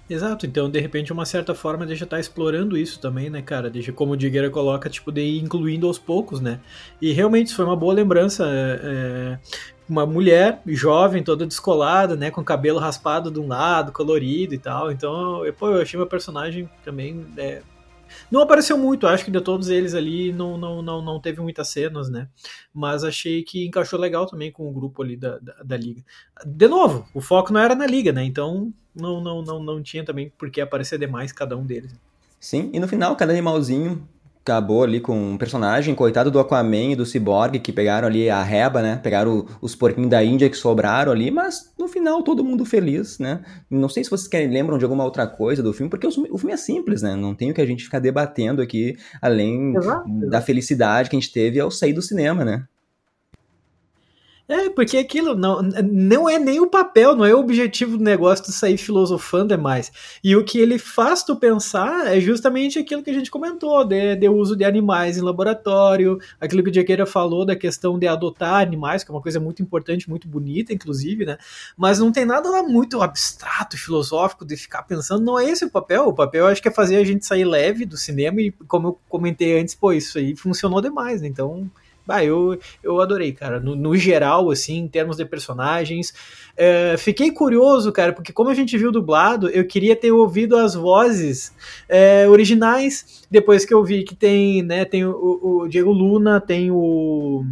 Exato, 0.08 0.46
então 0.46 0.70
de 0.70 0.78
repente 0.78 1.12
uma 1.12 1.26
certa 1.26 1.52
forma 1.52 1.84
deixa 1.84 2.04
estar 2.04 2.16
tá 2.16 2.20
explorando 2.20 2.76
isso 2.76 3.00
também, 3.00 3.28
né, 3.28 3.42
cara? 3.42 3.68
Deixa 3.68 3.92
como 3.92 4.12
o 4.12 4.16
Digueira 4.16 4.48
coloca, 4.48 4.88
tipo, 4.88 5.10
de 5.10 5.20
ir 5.20 5.42
incluindo 5.42 5.86
aos 5.86 5.98
poucos, 5.98 6.40
né? 6.40 6.60
E 7.02 7.12
realmente 7.12 7.48
isso 7.48 7.56
foi 7.56 7.64
uma 7.64 7.76
boa 7.76 7.92
lembrança. 7.92 8.44
É, 8.46 8.80
é 8.82 9.38
uma 9.88 10.04
mulher 10.04 10.60
jovem, 10.66 11.22
toda 11.22 11.46
descolada, 11.46 12.16
né, 12.16 12.30
com 12.30 12.42
cabelo 12.42 12.78
raspado 12.78 13.30
de 13.30 13.38
um 13.38 13.46
lado, 13.46 13.92
colorido 13.92 14.52
e 14.54 14.58
tal. 14.58 14.90
Então, 14.90 15.44
eu, 15.44 15.52
pô, 15.52 15.68
eu 15.68 15.80
achei 15.80 15.96
meu 15.96 16.08
personagem 16.08 16.68
também 16.84 17.24
é, 17.36 17.62
não 18.30 18.40
apareceu 18.40 18.76
muito, 18.76 19.06
acho 19.06 19.24
que 19.24 19.30
de 19.30 19.40
todos 19.40 19.68
eles 19.68 19.94
ali 19.94 20.32
não, 20.32 20.56
não, 20.56 20.82
não, 20.82 21.02
não 21.02 21.20
teve 21.20 21.40
muitas 21.40 21.68
cenas, 21.68 22.08
né? 22.08 22.28
Mas 22.72 23.04
achei 23.04 23.42
que 23.42 23.66
encaixou 23.66 23.98
legal 23.98 24.26
também 24.26 24.50
com 24.50 24.68
o 24.68 24.72
grupo 24.72 25.02
ali 25.02 25.16
da, 25.16 25.38
da, 25.38 25.54
da, 25.64 25.76
liga. 25.76 26.04
De 26.44 26.68
novo, 26.68 27.06
o 27.14 27.20
foco 27.20 27.52
não 27.52 27.60
era 27.60 27.74
na 27.74 27.86
liga, 27.86 28.12
né? 28.12 28.24
Então 28.24 28.72
não, 28.96 29.20
não, 29.20 29.42
não, 29.42 29.62
não 29.62 29.82
tinha 29.82 30.04
também 30.04 30.32
por 30.36 30.50
que 30.50 30.60
aparecer 30.60 30.98
demais 30.98 31.32
cada 31.32 31.56
um 31.56 31.64
deles. 31.64 31.92
Sim, 32.40 32.70
e 32.72 32.80
no 32.80 32.88
final, 32.88 33.14
cada 33.16 33.32
animalzinho 33.32 34.06
acabou 34.46 34.84
ali 34.84 35.00
com 35.00 35.32
um 35.32 35.36
personagem, 35.36 35.92
coitado 35.92 36.30
do 36.30 36.38
Aquaman 36.38 36.92
e 36.92 36.96
do 36.96 37.04
Cyborg, 37.04 37.58
que 37.58 37.72
pegaram 37.72 38.06
ali 38.06 38.30
a 38.30 38.40
reba, 38.44 38.80
né? 38.80 39.00
Pegaram 39.02 39.44
os 39.60 39.74
porquinhos 39.74 40.08
da 40.08 40.22
Índia 40.22 40.48
que 40.48 40.56
sobraram 40.56 41.10
ali, 41.10 41.32
mas 41.32 41.72
no 41.76 41.88
final 41.88 42.22
todo 42.22 42.44
mundo 42.44 42.64
feliz, 42.64 43.18
né? 43.18 43.42
Não 43.68 43.88
sei 43.88 44.04
se 44.04 44.10
vocês 44.10 44.28
querem, 44.28 44.48
lembram 44.48 44.78
de 44.78 44.84
alguma 44.84 45.02
outra 45.02 45.26
coisa 45.26 45.64
do 45.64 45.72
filme, 45.72 45.90
porque 45.90 46.06
o, 46.06 46.38
filme 46.38 46.52
é 46.52 46.56
simples, 46.56 47.02
né? 47.02 47.16
Não 47.16 47.34
tem 47.34 47.50
o 47.50 47.54
que 47.54 47.60
a 47.60 47.66
gente 47.66 47.82
ficar 47.82 47.98
debatendo 47.98 48.62
aqui, 48.62 48.96
além 49.20 49.74
Exato. 49.74 50.08
da 50.30 50.40
felicidade 50.40 51.10
que 51.10 51.16
a 51.16 51.20
gente 51.20 51.32
teve 51.32 51.58
ao 51.58 51.70
sair 51.70 51.92
do 51.92 52.00
cinema, 52.00 52.44
né? 52.44 52.64
É, 54.48 54.70
porque 54.70 54.96
aquilo 54.96 55.34
não, 55.34 55.60
não 55.60 56.28
é 56.30 56.38
nem 56.38 56.60
o 56.60 56.68
papel, 56.68 57.16
não 57.16 57.24
é 57.24 57.34
o 57.34 57.40
objetivo 57.40 57.98
do 57.98 58.04
negócio 58.04 58.44
de 58.44 58.52
sair 58.52 58.76
filosofando 58.76 59.52
é 59.52 59.56
mais. 59.56 59.90
E 60.22 60.36
o 60.36 60.44
que 60.44 60.60
ele 60.60 60.78
faz 60.78 61.24
tu 61.24 61.34
pensar 61.34 62.06
é 62.14 62.20
justamente 62.20 62.78
aquilo 62.78 63.02
que 63.02 63.10
a 63.10 63.12
gente 63.12 63.28
comentou, 63.28 63.84
de, 63.84 64.14
de 64.14 64.28
uso 64.28 64.54
de 64.54 64.64
animais 64.64 65.18
em 65.18 65.20
laboratório, 65.20 66.20
aquilo 66.40 66.62
que 66.62 66.70
o 66.70 66.74
Jaqueira 66.74 67.04
falou 67.04 67.44
da 67.44 67.56
questão 67.56 67.98
de 67.98 68.06
adotar 68.06 68.62
animais, 68.62 69.02
que 69.02 69.10
é 69.10 69.14
uma 69.14 69.20
coisa 69.20 69.40
muito 69.40 69.62
importante, 69.62 70.08
muito 70.08 70.28
bonita, 70.28 70.72
inclusive, 70.72 71.26
né? 71.26 71.38
Mas 71.76 71.98
não 71.98 72.12
tem 72.12 72.24
nada 72.24 72.48
lá 72.48 72.62
muito 72.62 73.02
abstrato, 73.02 73.76
filosófico, 73.76 74.44
de 74.44 74.56
ficar 74.56 74.84
pensando, 74.84 75.24
não 75.24 75.36
é 75.40 75.50
esse 75.50 75.64
o 75.64 75.70
papel. 75.70 76.06
O 76.06 76.14
papel 76.14 76.46
acho 76.46 76.62
que 76.62 76.68
é 76.68 76.72
fazer 76.72 76.98
a 76.98 77.04
gente 77.04 77.26
sair 77.26 77.44
leve 77.44 77.84
do 77.84 77.96
cinema 77.96 78.40
e, 78.40 78.52
como 78.68 78.88
eu 78.88 78.98
comentei 79.08 79.58
antes, 79.60 79.74
pô, 79.74 79.92
isso 79.92 80.18
aí 80.18 80.36
funcionou 80.36 80.80
demais, 80.80 81.20
né? 81.20 81.26
Então 81.26 81.68
Bah, 82.06 82.24
eu, 82.24 82.58
eu 82.82 83.00
adorei, 83.00 83.32
cara. 83.32 83.58
No, 83.58 83.74
no 83.74 83.96
geral, 83.96 84.50
assim, 84.50 84.78
em 84.78 84.88
termos 84.88 85.16
de 85.16 85.24
personagens. 85.24 86.14
É, 86.56 86.96
fiquei 86.96 87.30
curioso, 87.30 87.90
cara, 87.92 88.12
porque 88.12 88.32
como 88.32 88.48
a 88.48 88.54
gente 88.54 88.78
viu 88.78 88.92
dublado, 88.92 89.48
eu 89.50 89.66
queria 89.66 89.96
ter 89.96 90.12
ouvido 90.12 90.56
as 90.56 90.74
vozes 90.74 91.52
é, 91.88 92.28
originais. 92.28 93.26
Depois 93.30 93.64
que 93.64 93.74
eu 93.74 93.84
vi 93.84 94.04
que 94.04 94.14
tem, 94.14 94.62
né, 94.62 94.84
tem 94.84 95.04
o, 95.04 95.40
o 95.62 95.68
Diego 95.68 95.90
Luna, 95.90 96.40
tem 96.40 96.70
o 96.70 97.44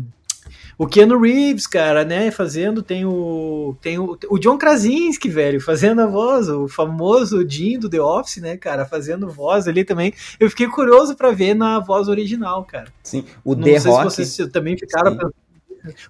o 0.79 0.87
Keanu 0.87 1.21
Reeves, 1.21 1.67
cara, 1.67 2.05
né, 2.05 2.31
fazendo, 2.31 2.83
tem 2.83 3.05
o 3.05 3.77
tem 3.81 3.99
o, 3.99 4.19
o 4.29 4.39
John 4.39 4.59
Krasinski, 4.59 5.29
velho, 5.29 5.61
fazendo 5.61 6.01
a 6.01 6.07
voz, 6.07 6.49
o 6.49 6.69
famoso 6.69 7.49
Jim 7.49 7.79
do 7.79 7.89
The 7.89 8.01
Office, 8.01 8.39
né, 8.39 8.57
cara, 8.57 8.85
fazendo 8.85 9.29
voz 9.29 9.69
ali 9.69 9.85
também. 9.85 10.13
Eu 10.39 10.51
fiquei 10.51 10.69
curioso 10.69 11.17
para 11.17 11.31
ver 11.31 11.55
na 11.55 11.79
voz 11.79 12.09
original, 12.09 12.65
cara. 12.65 12.89
Sim, 13.03 13.25
o 13.45 13.55
Não 13.55 13.65
The 13.65 13.81
sei 13.81 13.91
Rock. 13.91 14.11
Se 14.11 14.27
vocês 14.27 14.49
também 14.51 14.77
ficaram 14.77 15.13
sim. 15.13 15.19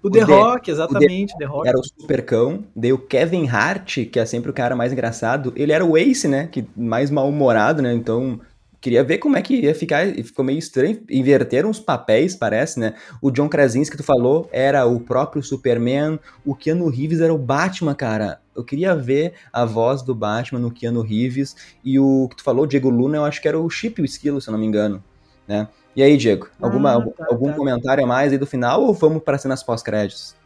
O, 0.03 0.07
o 0.07 0.11
The, 0.11 0.25
The 0.25 0.33
Rock, 0.33 0.71
exatamente, 0.71 1.35
o 1.35 1.39
The, 1.39 1.45
The 1.45 1.51
Rock. 1.51 1.69
Era 1.69 1.79
o 1.79 1.85
supercão, 1.85 2.65
daí 2.77 2.93
o 2.93 2.99
Kevin 2.99 3.49
Hart, 3.49 4.07
que 4.07 4.21
é 4.21 4.25
sempre 4.25 4.51
o 4.51 4.55
cara 4.55 4.77
mais 4.77 4.93
engraçado, 4.93 5.53
ele 5.57 5.73
era 5.73 5.85
o 5.85 5.97
Ace, 5.99 6.29
né, 6.29 6.49
que 6.51 6.65
mais 6.77 7.11
mal-humorado, 7.11 7.83
né, 7.83 7.93
então 7.93 8.41
queria 8.85 9.03
ver 9.03 9.17
como 9.17 9.35
é 9.35 9.41
que 9.41 9.55
ia 9.55 9.75
ficar, 9.75 10.07
ficou 10.09 10.45
meio 10.45 10.59
estranho, 10.59 11.03
inverteram 11.09 11.71
os 11.71 11.81
papéis, 11.81 12.37
parece, 12.37 12.79
né? 12.79 12.93
O 13.23 13.31
John 13.31 13.49
Krasinski 13.49 13.97
que 13.97 14.03
tu 14.03 14.05
falou 14.05 14.47
era 14.53 14.85
o 14.85 15.01
próprio 15.01 15.43
Superman, 15.43 16.21
o 16.45 16.55
Keanu 16.55 16.91
Reeves 16.91 17.21
era 17.21 17.33
o 17.33 17.39
Batman, 17.39 17.95
cara. 17.95 18.43
Eu 18.55 18.63
queria 18.63 18.95
ver 18.95 19.33
a 19.51 19.65
voz 19.65 20.03
do 20.03 20.15
Batman 20.15 20.61
no 20.61 20.71
Keanu 20.71 21.01
Reeves 21.01 21.57
e 21.83 21.99
o 21.99 22.29
que 22.29 22.37
tu 22.37 22.45
falou, 22.45 22.67
Diego 22.67 22.91
Luna, 22.91 23.17
eu 23.17 23.25
acho 23.25 23.41
que 23.41 23.49
era 23.49 23.59
o 23.59 23.71
Chip 23.71 24.03
o 24.03 24.05
Esquilo, 24.05 24.39
se 24.39 24.51
eu 24.51 24.53
não 24.53 24.59
me 24.59 24.67
engano, 24.67 25.03
né? 25.49 25.67
E 25.97 26.03
aí, 26.03 26.19
Diego, 26.19 26.49
alguma, 26.61 26.99
ah, 26.99 27.11
tá, 27.11 27.27
algum 27.31 27.49
tá. 27.49 27.55
comentário 27.55 28.05
a 28.05 28.07
mais 28.07 28.33
aí 28.33 28.39
do 28.39 28.47
final 28.47 28.83
ou 28.83 28.93
vamos 28.93 29.23
para 29.23 29.39
cenas 29.39 29.63
pós-créditos? 29.63 30.37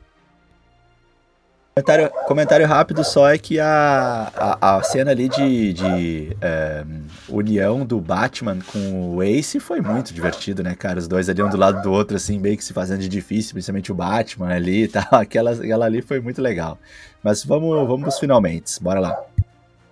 Comentário, 1.82 2.10
comentário 2.26 2.66
rápido 2.66 3.04
só 3.04 3.28
é 3.28 3.38
que 3.38 3.60
a, 3.60 4.32
a, 4.34 4.76
a 4.76 4.82
cena 4.82 5.12
ali 5.12 5.28
de, 5.28 5.72
de 5.72 6.36
é, 6.40 6.84
união 7.28 7.86
do 7.86 8.00
Batman 8.00 8.58
com 8.72 9.14
o 9.14 9.22
Ace 9.22 9.60
foi 9.60 9.80
muito 9.80 10.12
divertido, 10.12 10.62
né, 10.62 10.74
cara? 10.74 10.98
Os 10.98 11.06
dois 11.06 11.28
ali 11.28 11.42
um 11.42 11.48
do 11.48 11.56
lado 11.56 11.80
do 11.82 11.92
outro, 11.92 12.16
assim, 12.16 12.38
meio 12.38 12.56
que 12.56 12.64
se 12.64 12.72
fazendo 12.72 13.00
de 13.00 13.08
difícil, 13.08 13.52
principalmente 13.52 13.92
o 13.92 13.94
Batman 13.94 14.48
ali 14.48 14.84
e 14.84 14.88
tal. 14.88 15.06
Aquela, 15.12 15.52
aquela 15.52 15.86
ali 15.86 16.02
foi 16.02 16.20
muito 16.20 16.42
legal. 16.42 16.78
Mas 17.22 17.44
vamos, 17.44 17.70
vamos 17.86 18.02
pros 18.02 18.18
finalmente, 18.18 18.82
bora 18.82 18.98
lá. 18.98 19.27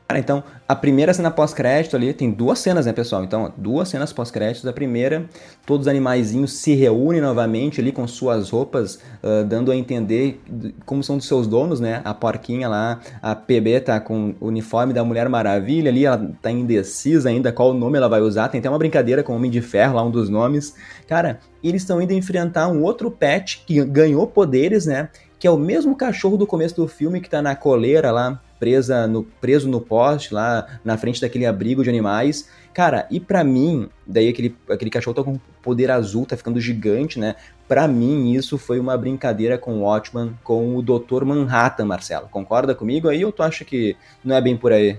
Cara, 0.08 0.20
então, 0.20 0.44
a 0.68 0.74
primeira 0.76 1.12
cena 1.12 1.32
pós-crédito 1.32 1.96
ali, 1.96 2.14
tem 2.14 2.30
duas 2.30 2.60
cenas, 2.60 2.86
né, 2.86 2.92
pessoal? 2.92 3.24
Então, 3.24 3.52
duas 3.56 3.88
cenas 3.88 4.12
pós-créditos. 4.12 4.64
A 4.64 4.72
primeira, 4.72 5.28
todos 5.66 5.86
os 5.86 5.90
animaizinhos 5.90 6.52
se 6.52 6.74
reúnem 6.76 7.20
novamente 7.20 7.80
ali 7.80 7.90
com 7.90 8.06
suas 8.06 8.50
roupas, 8.50 9.00
uh, 9.20 9.44
dando 9.44 9.72
a 9.72 9.76
entender 9.76 10.40
como 10.84 11.02
são 11.02 11.16
dos 11.16 11.26
seus 11.26 11.48
donos, 11.48 11.80
né? 11.80 12.02
A 12.04 12.14
porquinha 12.14 12.68
lá, 12.68 13.00
a 13.20 13.34
PB 13.34 13.80
tá 13.80 13.98
com 13.98 14.32
o 14.38 14.46
uniforme 14.46 14.92
da 14.92 15.02
Mulher 15.02 15.28
Maravilha 15.28 15.90
ali, 15.90 16.06
ela 16.06 16.30
tá 16.40 16.52
indecisa 16.52 17.28
ainda 17.28 17.50
qual 17.50 17.74
nome 17.74 17.98
ela 17.98 18.08
vai 18.08 18.20
usar. 18.20 18.48
Tem 18.48 18.60
até 18.60 18.68
uma 18.70 18.78
brincadeira 18.78 19.24
com 19.24 19.32
o 19.32 19.36
Homem 19.36 19.50
de 19.50 19.60
Ferro 19.60 19.96
lá, 19.96 20.04
um 20.04 20.10
dos 20.10 20.28
nomes. 20.28 20.76
Cara, 21.08 21.40
eles 21.64 21.82
estão 21.82 22.00
indo 22.00 22.12
enfrentar 22.12 22.68
um 22.68 22.80
outro 22.84 23.10
pet 23.10 23.64
que 23.66 23.84
ganhou 23.84 24.24
poderes, 24.28 24.86
né? 24.86 25.08
Que 25.36 25.48
é 25.48 25.50
o 25.50 25.58
mesmo 25.58 25.96
cachorro 25.96 26.36
do 26.36 26.46
começo 26.46 26.76
do 26.76 26.86
filme 26.86 27.20
que 27.20 27.28
tá 27.28 27.42
na 27.42 27.56
coleira 27.56 28.12
lá, 28.12 28.40
presa 28.58 29.06
no, 29.06 29.22
preso 29.22 29.68
no 29.68 29.80
poste 29.80 30.32
lá 30.32 30.66
na 30.84 30.96
frente 30.96 31.20
daquele 31.20 31.46
abrigo 31.46 31.82
de 31.82 31.90
animais. 31.90 32.48
Cara, 32.72 33.06
e 33.10 33.18
para 33.18 33.42
mim, 33.42 33.88
daí 34.06 34.28
aquele, 34.28 34.56
aquele 34.68 34.90
cachorro 34.90 35.14
tá 35.14 35.22
com 35.22 35.38
poder 35.62 35.90
azul, 35.90 36.26
tá 36.26 36.36
ficando 36.36 36.60
gigante, 36.60 37.18
né? 37.18 37.36
Para 37.66 37.88
mim, 37.88 38.32
isso 38.32 38.58
foi 38.58 38.78
uma 38.78 38.96
brincadeira 38.96 39.58
com 39.58 39.78
o 39.78 39.82
Watchman, 39.82 40.38
com 40.44 40.76
o 40.76 40.82
Dr. 40.82 41.24
Manhattan, 41.24 41.86
Marcelo. 41.86 42.28
Concorda 42.28 42.74
comigo 42.74 43.08
aí 43.08 43.24
ou 43.24 43.32
tu 43.32 43.42
acha 43.42 43.64
que 43.64 43.96
não 44.24 44.36
é 44.36 44.40
bem 44.40 44.56
por 44.56 44.72
aí? 44.72 44.98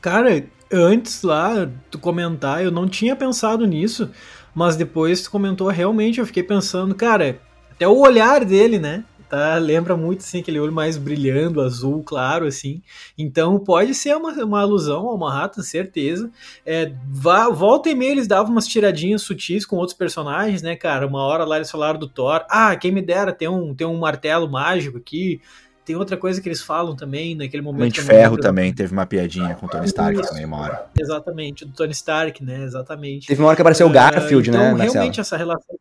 Cara, 0.00 0.44
antes 0.72 1.22
lá, 1.22 1.68
tu 1.90 1.98
comentar, 1.98 2.62
eu 2.62 2.70
não 2.70 2.88
tinha 2.88 3.14
pensado 3.14 3.66
nisso, 3.66 4.10
mas 4.54 4.76
depois 4.76 5.22
tu 5.22 5.30
comentou, 5.30 5.68
realmente 5.68 6.18
eu 6.18 6.26
fiquei 6.26 6.42
pensando, 6.42 6.94
cara, 6.94 7.40
até 7.70 7.86
o 7.86 7.98
olhar 7.98 8.44
dele, 8.44 8.78
né? 8.78 9.04
Tá? 9.28 9.56
Lembra 9.56 9.96
muito, 9.96 10.20
assim, 10.20 10.40
aquele 10.40 10.58
olho 10.58 10.72
mais 10.72 10.96
brilhando, 10.96 11.60
azul, 11.60 12.02
claro, 12.02 12.46
assim. 12.46 12.82
Então 13.16 13.58
pode 13.58 13.94
ser 13.94 14.16
uma, 14.16 14.32
uma 14.44 14.60
alusão 14.60 15.06
ao 15.06 15.18
Manhattan, 15.18 15.62
certeza. 15.62 16.30
É, 16.64 16.92
vá, 17.08 17.48
volta 17.48 17.88
e 17.88 17.94
meia 17.94 18.12
eles 18.12 18.26
davam 18.26 18.52
umas 18.52 18.66
tiradinhas 18.66 19.22
sutis 19.22 19.66
com 19.66 19.76
outros 19.76 19.96
personagens, 19.96 20.62
né, 20.62 20.76
cara? 20.76 21.06
Uma 21.06 21.22
hora 21.22 21.44
lá 21.44 21.56
eles 21.56 21.70
falaram 21.70 21.98
do 21.98 22.08
Thor. 22.08 22.44
Ah, 22.48 22.74
quem 22.76 22.92
me 22.92 23.02
dera, 23.02 23.32
tem 23.32 23.48
um, 23.48 23.74
tem 23.74 23.86
um 23.86 23.98
martelo 23.98 24.48
mágico 24.48 24.98
aqui. 24.98 25.40
Tem 25.84 25.94
outra 25.94 26.16
coisa 26.16 26.40
que 26.40 26.48
eles 26.48 26.60
falam 26.60 26.96
também 26.96 27.36
naquele 27.36 27.62
momento. 27.62 27.82
Mente 27.82 28.02
Ferro 28.02 28.36
também 28.36 28.74
teve 28.74 28.92
uma 28.92 29.06
piadinha 29.06 29.54
com 29.54 29.66
o 29.66 29.68
Tony 29.68 29.86
Stark 29.86 30.18
Isso, 30.18 30.30
também, 30.30 30.44
uma 30.44 30.58
hora. 30.58 30.86
Exatamente, 30.98 31.64
do 31.64 31.72
Tony 31.72 31.92
Stark, 31.92 32.42
né? 32.42 32.64
Exatamente. 32.64 33.28
Teve 33.28 33.40
uma 33.40 33.46
hora 33.46 33.54
que 33.54 33.62
apareceu 33.62 33.86
o 33.86 33.90
Garfield, 33.90 34.50
uh, 34.50 34.52
então, 34.52 34.76
né? 34.76 34.82
Realmente, 34.82 35.20
essa 35.20 35.36
relação 35.36 35.76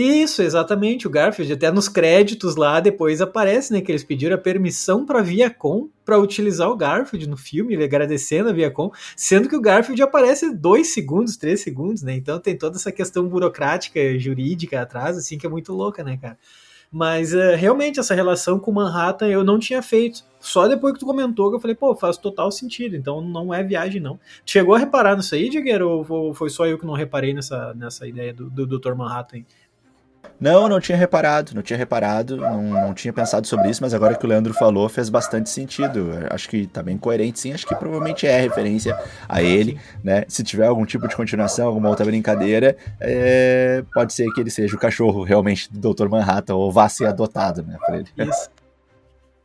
isso, 0.00 0.42
exatamente, 0.42 1.06
o 1.06 1.10
Garfield, 1.10 1.52
até 1.52 1.70
nos 1.70 1.88
créditos 1.88 2.56
lá 2.56 2.78
depois 2.78 3.20
aparece, 3.20 3.72
né, 3.72 3.80
que 3.80 3.90
eles 3.90 4.04
pediram 4.04 4.36
a 4.36 4.38
permissão 4.38 5.04
para 5.04 5.22
Viacom 5.22 5.88
para 6.04 6.18
utilizar 6.18 6.70
o 6.70 6.76
Garfield 6.76 7.28
no 7.28 7.36
filme, 7.36 7.74
ele 7.74 7.84
agradecendo 7.84 8.48
a 8.48 8.52
Viacom, 8.52 8.90
sendo 9.16 9.48
que 9.48 9.56
o 9.56 9.60
Garfield 9.60 10.00
aparece 10.02 10.54
dois 10.54 10.94
segundos, 10.94 11.36
três 11.36 11.60
segundos, 11.60 12.02
né, 12.02 12.14
então 12.14 12.38
tem 12.38 12.56
toda 12.56 12.76
essa 12.76 12.92
questão 12.92 13.26
burocrática, 13.26 14.18
jurídica 14.18 14.80
atrás, 14.80 15.16
assim, 15.16 15.36
que 15.36 15.46
é 15.46 15.50
muito 15.50 15.72
louca, 15.72 16.04
né, 16.04 16.16
cara. 16.16 16.38
Mas 16.90 17.34
uh, 17.34 17.54
realmente 17.54 18.00
essa 18.00 18.14
relação 18.14 18.58
com 18.58 18.72
Manhattan 18.72 19.26
eu 19.26 19.44
não 19.44 19.58
tinha 19.58 19.82
feito. 19.82 20.24
Só 20.40 20.66
depois 20.66 20.94
que 20.94 21.00
tu 21.00 21.06
comentou 21.06 21.50
que 21.50 21.56
eu 21.56 21.60
falei, 21.60 21.76
pô, 21.76 21.94
faz 21.94 22.16
total 22.16 22.50
sentido. 22.50 22.96
Então 22.96 23.20
não 23.20 23.52
é 23.52 23.62
viagem, 23.62 24.00
não. 24.00 24.18
Chegou 24.44 24.74
a 24.74 24.78
reparar 24.78 25.14
nisso 25.14 25.34
aí, 25.34 25.50
Digueiro? 25.50 26.06
Ou 26.08 26.32
foi 26.32 26.48
só 26.48 26.66
eu 26.66 26.78
que 26.78 26.86
não 26.86 26.94
reparei 26.94 27.34
nessa, 27.34 27.74
nessa 27.74 28.06
ideia 28.06 28.32
do, 28.32 28.48
do 28.48 28.66
Dr. 28.66 28.94
Manhattan? 28.94 29.44
Não, 30.40 30.68
não 30.68 30.80
tinha 30.80 30.96
reparado, 30.96 31.52
não 31.54 31.62
tinha 31.62 31.76
reparado, 31.76 32.36
não, 32.36 32.62
não 32.62 32.94
tinha 32.94 33.12
pensado 33.12 33.46
sobre 33.46 33.70
isso, 33.70 33.82
mas 33.82 33.92
agora 33.92 34.14
que 34.14 34.24
o 34.24 34.28
Leandro 34.28 34.54
falou 34.54 34.88
fez 34.88 35.08
bastante 35.08 35.50
sentido. 35.50 36.10
Acho 36.30 36.48
que 36.48 36.66
tá 36.66 36.82
bem 36.82 36.96
coerente, 36.96 37.40
sim. 37.40 37.52
Acho 37.52 37.66
que 37.66 37.74
provavelmente 37.74 38.26
é 38.26 38.40
referência 38.40 38.96
a 39.28 39.42
ele, 39.42 39.80
né? 40.02 40.24
Se 40.28 40.44
tiver 40.44 40.66
algum 40.66 40.84
tipo 40.84 41.08
de 41.08 41.16
continuação, 41.16 41.66
alguma 41.66 41.88
outra 41.88 42.04
brincadeira, 42.04 42.76
é... 43.00 43.82
pode 43.92 44.12
ser 44.12 44.30
que 44.32 44.40
ele 44.40 44.50
seja 44.50 44.76
o 44.76 44.78
cachorro 44.78 45.24
realmente 45.24 45.68
do 45.72 45.92
Dr. 45.92 46.08
Manhattan 46.08 46.54
ou 46.54 46.70
vá 46.70 46.88
ser 46.88 47.06
adotado, 47.06 47.62
né? 47.62 47.76
Por 47.84 47.94
ele. 47.94 48.06
Isso. 48.16 48.50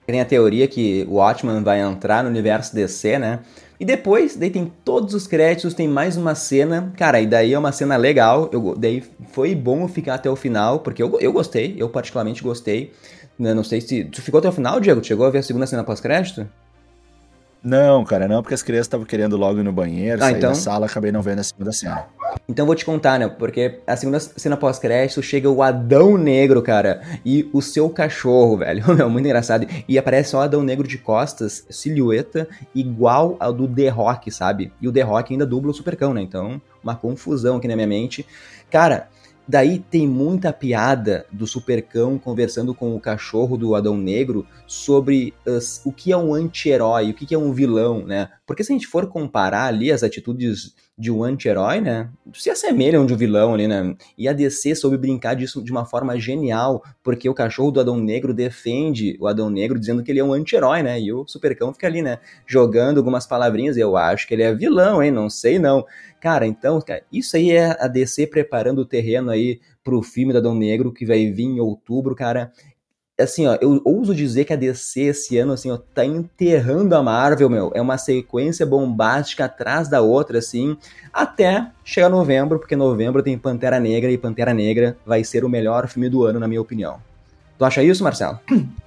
Tem 0.05 0.19
a 0.19 0.25
teoria 0.25 0.67
que 0.67 1.05
o 1.09 1.13
Watchman 1.15 1.63
vai 1.63 1.79
entrar 1.79 2.23
no 2.23 2.29
universo 2.29 2.75
DC, 2.75 3.17
né? 3.17 3.39
E 3.83 3.85
depois, 3.85 4.37
daí 4.37 4.49
tem 4.49 4.71
todos 4.85 5.13
os 5.13 5.27
créditos, 5.27 5.73
tem 5.73 5.89
mais 5.89 6.15
uma 6.15 6.35
cena. 6.35 6.93
Cara, 6.95 7.19
e 7.19 7.27
daí 7.27 7.51
é 7.51 7.59
uma 7.59 7.73
cena 7.73 7.97
legal. 7.97 8.49
Eu, 8.53 8.75
daí 8.77 9.03
foi 9.33 9.53
bom 9.53 9.89
ficar 9.89 10.13
até 10.13 10.29
o 10.29 10.37
final, 10.37 10.79
porque 10.79 11.03
eu, 11.03 11.19
eu 11.19 11.33
gostei, 11.33 11.75
eu 11.77 11.89
particularmente 11.89 12.41
gostei. 12.41 12.93
Não, 13.37 13.53
não 13.53 13.61
sei 13.61 13.81
se. 13.81 14.05
Tu 14.05 14.21
ficou 14.21 14.37
até 14.37 14.47
o 14.47 14.53
final, 14.53 14.79
Diego? 14.79 15.03
Chegou 15.03 15.25
a 15.25 15.29
ver 15.29 15.39
a 15.39 15.43
segunda 15.43 15.67
cena 15.67 15.83
pós-crédito? 15.83 16.47
Não, 17.63 18.03
cara, 18.03 18.27
não, 18.27 18.41
porque 18.41 18.53
as 18.53 18.61
crianças 18.61 18.87
estavam 18.87 19.05
querendo 19.05 19.37
logo 19.37 19.59
ir 19.59 19.63
no 19.63 19.71
banheiro, 19.71 20.17
ah, 20.21 20.25
sair 20.25 20.37
então... 20.37 20.49
da 20.49 20.55
sala, 20.55 20.85
acabei 20.85 21.13
não 21.13 21.21
vendo 21.21 21.39
a 21.39 21.43
segunda 21.43 21.71
cena. 21.71 22.05
Então 22.47 22.65
vou 22.65 22.75
te 22.75 22.83
contar, 22.83 23.17
né? 23.17 23.27
Porque 23.29 23.79
a 23.87 23.95
segunda 23.95 24.19
cena 24.19 24.57
pós-crédito 24.57 25.23
chega 25.23 25.49
o 25.49 25.63
Adão 25.63 26.17
Negro, 26.17 26.61
cara, 26.61 27.01
e 27.25 27.49
o 27.53 27.61
seu 27.61 27.89
cachorro, 27.89 28.57
velho. 28.57 28.83
Meu, 28.95 29.07
muito 29.09 29.25
engraçado. 29.25 29.65
E 29.87 29.97
aparece 29.97 30.35
o 30.35 30.39
Adão 30.39 30.61
Negro 30.61 30.85
de 30.85 30.97
costas, 30.97 31.65
silhueta, 31.69 32.49
igual 32.75 33.37
ao 33.39 33.53
do 33.53 33.67
The 33.67 33.87
Rock, 33.87 34.29
sabe? 34.29 34.73
E 34.81 34.87
o 34.87 34.91
The 34.91 35.01
Rock 35.01 35.33
ainda 35.33 35.45
dubla 35.45 35.71
o 35.71 35.73
Supercão, 35.73 36.13
né? 36.13 36.21
Então, 36.21 36.61
uma 36.83 36.95
confusão 36.95 37.57
aqui 37.57 37.67
na 37.67 37.75
minha 37.75 37.87
mente. 37.87 38.25
Cara, 38.69 39.07
Daí 39.47 39.79
tem 39.79 40.07
muita 40.07 40.53
piada 40.53 41.25
do 41.31 41.45
Supercão 41.45 42.17
conversando 42.17 42.73
com 42.73 42.95
o 42.95 42.99
cachorro 42.99 43.57
do 43.57 43.75
Adão 43.75 43.97
Negro 43.97 44.45
sobre 44.65 45.33
uh, 45.45 45.59
o 45.85 45.91
que 45.91 46.11
é 46.11 46.17
um 46.17 46.33
anti-herói, 46.33 47.09
o 47.09 47.13
que 47.13 47.35
é 47.35 47.37
um 47.37 47.51
vilão, 47.51 48.05
né? 48.05 48.29
Porque 48.45 48.63
se 48.63 48.71
a 48.71 48.75
gente 48.75 48.87
for 48.87 49.07
comparar 49.07 49.65
ali 49.65 49.91
as 49.91 50.01
atitudes 50.01 50.73
de 50.97 51.11
um 51.11 51.23
anti-herói, 51.23 51.81
né? 51.81 52.09
Se 52.33 52.49
assemelham 52.49 53.05
de 53.05 53.13
um 53.13 53.17
vilão 53.17 53.53
ali, 53.53 53.67
né? 53.67 53.95
E 54.17 54.27
a 54.27 54.33
DC 54.33 54.75
soube 54.75 54.97
brincar 54.97 55.35
disso 55.35 55.63
de 55.63 55.71
uma 55.71 55.85
forma 55.85 56.19
genial, 56.19 56.83
porque 57.03 57.27
o 57.27 57.33
cachorro 57.33 57.71
do 57.71 57.79
Adão 57.79 57.97
Negro 57.97 58.33
defende 58.33 59.17
o 59.19 59.27
Adão 59.27 59.49
Negro 59.49 59.79
dizendo 59.79 60.03
que 60.03 60.11
ele 60.11 60.19
é 60.19 60.23
um 60.23 60.33
anti-herói, 60.33 60.83
né? 60.83 61.01
E 61.01 61.11
o 61.11 61.27
Supercão 61.27 61.73
fica 61.73 61.87
ali, 61.87 62.01
né? 62.01 62.19
Jogando 62.45 62.99
algumas 62.99 63.25
palavrinhas, 63.25 63.75
eu 63.75 63.97
acho 63.97 64.27
que 64.27 64.35
ele 64.35 64.43
é 64.43 64.53
vilão, 64.53 65.01
hein? 65.01 65.11
Não 65.11 65.29
sei 65.29 65.57
não. 65.57 65.83
Cara, 66.23 66.47
então, 66.47 66.79
cara, 66.79 67.03
isso 67.11 67.35
aí 67.35 67.51
é 67.51 67.75
a 67.77 67.85
DC 67.85 68.27
preparando 68.27 68.79
o 68.79 68.85
terreno 68.85 69.29
aí 69.29 69.59
pro 69.83 70.01
filme 70.01 70.31
do 70.31 70.39
Adão 70.39 70.55
Negro 70.55 70.93
que 70.93 71.05
vai 71.05 71.29
vir 71.29 71.43
em 71.43 71.59
outubro, 71.59 72.15
cara. 72.15 72.49
Assim, 73.19 73.45
ó, 73.45 73.57
eu 73.59 73.81
ouso 73.83 74.15
dizer 74.15 74.45
que 74.45 74.53
a 74.53 74.55
DC 74.55 75.01
esse 75.01 75.37
ano, 75.37 75.51
assim, 75.51 75.69
ó, 75.69 75.77
tá 75.77 76.05
enterrando 76.05 76.95
a 76.95 77.03
Marvel, 77.03 77.49
meu. 77.49 77.73
É 77.75 77.81
uma 77.81 77.97
sequência 77.97 78.65
bombástica 78.65 79.43
atrás 79.43 79.89
da 79.89 79.99
outra, 79.99 80.37
assim, 80.37 80.77
até 81.11 81.69
chegar 81.83 82.07
novembro, 82.07 82.57
porque 82.57 82.77
novembro 82.77 83.21
tem 83.21 83.37
Pantera 83.37 83.77
Negra 83.77 84.09
e 84.09 84.17
Pantera 84.17 84.53
Negra 84.53 84.95
vai 85.05 85.25
ser 85.25 85.43
o 85.43 85.49
melhor 85.49 85.89
filme 85.89 86.07
do 86.07 86.23
ano, 86.23 86.39
na 86.39 86.47
minha 86.47 86.61
opinião. 86.61 87.01
Tu 87.57 87.65
acha 87.65 87.83
isso, 87.83 88.01
Marcelo? 88.01 88.39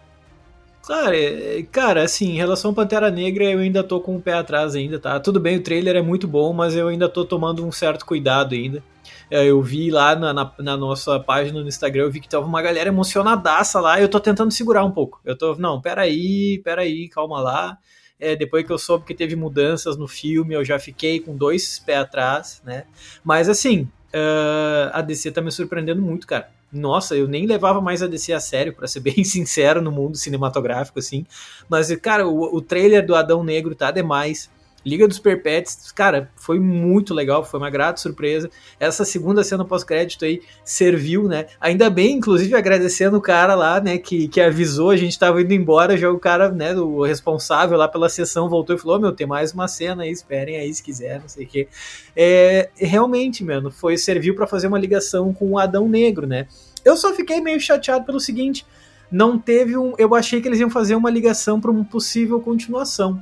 Cara, 0.86 1.16
é, 1.16 1.62
cara, 1.64 2.04
assim, 2.04 2.30
em 2.30 2.36
relação 2.36 2.70
ao 2.70 2.74
Pantera 2.74 3.10
Negra, 3.10 3.44
eu 3.44 3.58
ainda 3.58 3.82
tô 3.82 4.00
com 4.00 4.16
o 4.16 4.22
pé 4.22 4.34
atrás 4.34 4.76
ainda, 4.76 5.00
tá? 5.00 5.18
Tudo 5.18 5.40
bem, 5.40 5.56
o 5.56 5.62
trailer 5.62 5.96
é 5.96 6.00
muito 6.00 6.28
bom, 6.28 6.52
mas 6.52 6.76
eu 6.76 6.86
ainda 6.86 7.08
tô 7.08 7.24
tomando 7.24 7.66
um 7.66 7.72
certo 7.72 8.06
cuidado 8.06 8.54
ainda. 8.54 8.80
É, 9.28 9.44
eu 9.44 9.60
vi 9.60 9.90
lá 9.90 10.14
na, 10.14 10.32
na, 10.32 10.52
na, 10.60 10.76
nossa 10.76 11.18
página 11.18 11.60
no 11.60 11.66
Instagram, 11.66 12.04
eu 12.04 12.10
vi 12.12 12.20
que 12.20 12.28
tava 12.28 12.46
uma 12.46 12.62
galera 12.62 12.88
emocionadaça 12.88 13.80
lá, 13.80 14.00
eu 14.00 14.08
tô 14.08 14.20
tentando 14.20 14.52
segurar 14.52 14.84
um 14.84 14.92
pouco. 14.92 15.20
Eu 15.24 15.36
tô, 15.36 15.56
não, 15.56 15.80
peraí, 15.80 16.60
peraí, 16.62 17.08
calma 17.08 17.40
lá. 17.40 17.78
É, 18.20 18.36
depois 18.36 18.64
que 18.64 18.72
eu 18.72 18.78
soube 18.78 19.04
que 19.04 19.14
teve 19.14 19.34
mudanças 19.34 19.96
no 19.96 20.06
filme, 20.06 20.54
eu 20.54 20.64
já 20.64 20.78
fiquei 20.78 21.18
com 21.18 21.36
dois 21.36 21.80
pés 21.80 21.98
atrás, 21.98 22.62
né? 22.64 22.84
Mas 23.24 23.48
assim, 23.48 23.82
uh, 24.14 24.90
a 24.92 25.02
DC 25.02 25.32
tá 25.32 25.42
me 25.42 25.50
surpreendendo 25.50 26.00
muito, 26.00 26.28
cara 26.28 26.55
nossa, 26.72 27.16
eu 27.16 27.28
nem 27.28 27.46
levava 27.46 27.80
mais 27.80 28.02
a 28.02 28.06
DC 28.06 28.32
a 28.32 28.40
sério, 28.40 28.74
para 28.74 28.86
ser 28.86 29.00
bem 29.00 29.22
sincero, 29.24 29.80
no 29.80 29.90
mundo 29.90 30.16
cinematográfico, 30.16 30.98
assim. 30.98 31.26
Mas, 31.68 31.94
cara, 31.96 32.26
o, 32.26 32.56
o 32.56 32.60
trailer 32.60 33.04
do 33.04 33.14
Adão 33.14 33.42
Negro 33.44 33.74
tá 33.74 33.90
demais. 33.90 34.50
Liga 34.86 35.08
dos 35.08 35.18
Perpétuos, 35.18 35.90
cara, 35.90 36.30
foi 36.36 36.60
muito 36.60 37.12
legal, 37.12 37.44
foi 37.44 37.58
uma 37.58 37.68
grata 37.68 38.00
surpresa. 38.00 38.48
Essa 38.78 39.04
segunda 39.04 39.42
cena 39.42 39.64
pós-crédito 39.64 40.24
aí 40.24 40.40
serviu, 40.64 41.24
né? 41.26 41.46
Ainda 41.60 41.90
bem, 41.90 42.12
inclusive, 42.18 42.54
agradecendo 42.54 43.16
o 43.16 43.20
cara 43.20 43.56
lá, 43.56 43.80
né, 43.80 43.98
que, 43.98 44.28
que 44.28 44.40
avisou, 44.40 44.90
a 44.90 44.96
gente 44.96 45.18
tava 45.18 45.42
indo 45.42 45.52
embora, 45.52 45.96
já 45.96 46.08
o 46.08 46.20
cara, 46.20 46.52
né, 46.52 46.72
o 46.76 47.02
responsável 47.02 47.76
lá 47.76 47.88
pela 47.88 48.08
sessão 48.08 48.48
voltou 48.48 48.76
e 48.76 48.78
falou: 48.78 48.96
oh, 48.96 49.00
meu, 49.00 49.12
tem 49.12 49.26
mais 49.26 49.52
uma 49.52 49.66
cena 49.66 50.04
aí, 50.04 50.12
esperem 50.12 50.56
aí 50.56 50.72
se 50.72 50.80
quiser, 50.80 51.20
não 51.20 51.28
sei 51.28 51.46
o 51.46 51.48
quê. 51.48 51.66
É, 52.14 52.70
realmente, 52.76 53.42
mano, 53.42 53.72
foi, 53.72 53.98
serviu 53.98 54.36
para 54.36 54.46
fazer 54.46 54.68
uma 54.68 54.78
ligação 54.78 55.34
com 55.34 55.50
o 55.50 55.58
Adão 55.58 55.88
Negro, 55.88 56.28
né? 56.28 56.46
Eu 56.84 56.96
só 56.96 57.12
fiquei 57.12 57.40
meio 57.40 57.58
chateado 57.58 58.04
pelo 58.04 58.20
seguinte. 58.20 58.64
Não 59.10 59.36
teve 59.36 59.76
um. 59.76 59.94
Eu 59.98 60.14
achei 60.14 60.40
que 60.40 60.46
eles 60.46 60.60
iam 60.60 60.70
fazer 60.70 60.94
uma 60.94 61.10
ligação 61.10 61.60
para 61.60 61.72
uma 61.72 61.84
possível 61.84 62.40
continuação. 62.40 63.20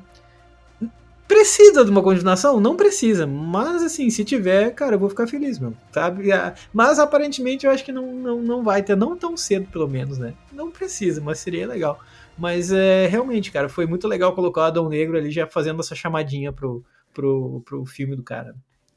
Precisa 1.26 1.84
de 1.84 1.90
uma 1.90 2.02
continuação? 2.02 2.60
Não 2.60 2.76
precisa. 2.76 3.26
Mas, 3.26 3.82
assim, 3.82 4.10
se 4.10 4.24
tiver, 4.24 4.70
cara, 4.74 4.96
eu 4.96 4.98
vou 4.98 5.08
ficar 5.08 5.26
feliz, 5.26 5.58
meu. 5.58 5.74
Sabe? 5.90 6.28
Mas, 6.72 6.98
aparentemente, 6.98 7.66
eu 7.66 7.72
acho 7.72 7.84
que 7.84 7.92
não, 7.92 8.12
não, 8.12 8.42
não 8.42 8.62
vai 8.62 8.82
ter. 8.82 8.96
Não 8.96 9.16
tão 9.16 9.36
cedo, 9.36 9.66
pelo 9.70 9.88
menos, 9.88 10.18
né? 10.18 10.34
Não 10.52 10.70
precisa, 10.70 11.20
mas 11.20 11.38
seria 11.38 11.66
legal. 11.66 11.98
Mas, 12.36 12.70
é, 12.70 13.06
realmente, 13.06 13.50
cara, 13.50 13.68
foi 13.68 13.86
muito 13.86 14.06
legal 14.06 14.34
colocar 14.34 14.60
o 14.60 14.64
Adão 14.64 14.88
Negro 14.88 15.16
ali 15.16 15.30
já 15.30 15.46
fazendo 15.46 15.80
essa 15.80 15.94
chamadinha 15.94 16.52
pro, 16.52 16.84
pro, 17.12 17.62
pro 17.64 17.86
filme 17.86 18.14
do 18.14 18.22
cara. 18.22 18.54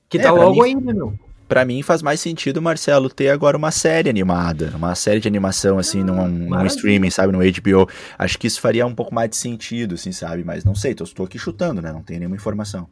Que 0.10 0.18
é, 0.18 0.22
tá 0.22 0.32
logo 0.32 0.62
mim... 0.64 0.70
ainda, 0.70 0.94
meu 0.94 1.18
para 1.48 1.66
mim 1.66 1.82
faz 1.82 2.02
mais 2.02 2.20
sentido, 2.20 2.62
Marcelo, 2.62 3.10
ter 3.10 3.30
agora 3.30 3.58
uma 3.58 3.72
série 3.72 4.10
animada, 4.10 4.74
uma 4.76 4.96
série 4.96 5.20
de 5.20 5.28
animação, 5.28 5.78
assim, 5.78 6.04
num, 6.04 6.28
num 6.28 6.66
streaming, 6.66 7.10
sabe, 7.10 7.32
no 7.32 7.40
HBO. 7.40 7.90
Acho 8.18 8.38
que 8.38 8.48
isso 8.48 8.62
faria 8.62 8.86
um 8.86 8.94
pouco 8.94 9.14
mais 9.14 9.30
de 9.30 9.36
sentido, 9.38 9.96
assim, 9.96 10.12
sabe? 10.12 10.44
Mas 10.44 10.64
não 10.64 10.76
sei, 10.76 10.94
tô, 10.94 11.06
tô 11.06 11.24
aqui 11.24 11.38
chutando, 11.38 11.82
né? 11.82 11.92
Não 11.92 12.02
tenho 12.02 12.20
nenhuma 12.20 12.36
informação. 12.36 12.88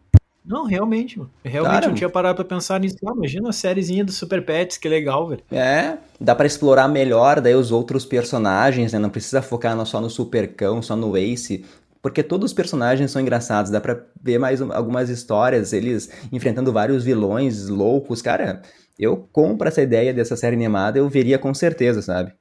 Não, 0.45 0.66
realmente, 0.66 1.18
mano. 1.18 1.32
Realmente 1.43 1.74
Cara, 1.74 1.86
eu 1.88 1.95
tinha 1.95 2.10
parado 2.10 2.36
pra 2.36 2.45
pensar 2.45 2.80
nisso. 2.80 2.97
Ah, 3.03 3.14
imagina 3.16 3.49
a 3.49 3.53
sériezinha 3.53 4.06
do 4.06 4.12
Super 4.12 4.45
Pets, 4.45 4.78
que 4.78 4.88
legal, 4.88 5.28
velho. 5.28 5.41
É, 5.51 5.97
dá 6.22 6.36
para 6.36 6.45
explorar 6.45 6.88
melhor 6.88 7.41
daí 7.41 7.56
os 7.56 7.72
outros 7.72 8.06
personagens, 8.06 8.93
né? 8.93 8.99
Não 8.99 9.10
precisa 9.10 9.41
focar 9.41 9.84
só 9.88 9.99
no 9.99 10.10
Supercão, 10.10 10.84
só 10.84 10.95
no 10.95 11.18
Ace 11.18 11.66
porque 12.06 12.22
todos 12.22 12.51
os 12.51 12.53
personagens 12.53 13.10
são 13.10 13.20
engraçados, 13.20 13.72
dá 13.72 13.82
pra 13.82 13.99
ver 14.22 14.38
mais 14.38 14.62
algumas 14.62 15.10
histórias, 15.10 15.74
eles 15.74 16.08
enfrentando 16.32 16.72
vários 16.72 17.03
vilões 17.03 17.68
loucos, 17.68 18.22
cara, 18.22 18.62
eu 18.99 19.28
compro 19.34 19.68
essa 19.68 19.82
ideia 19.82 20.14
dessa 20.14 20.36
série 20.38 20.56
animada, 20.56 20.99
eu 20.99 21.10
veria 21.10 21.39
com 21.39 21.51
certeza, 21.51 22.03
sabe? 22.03 22.32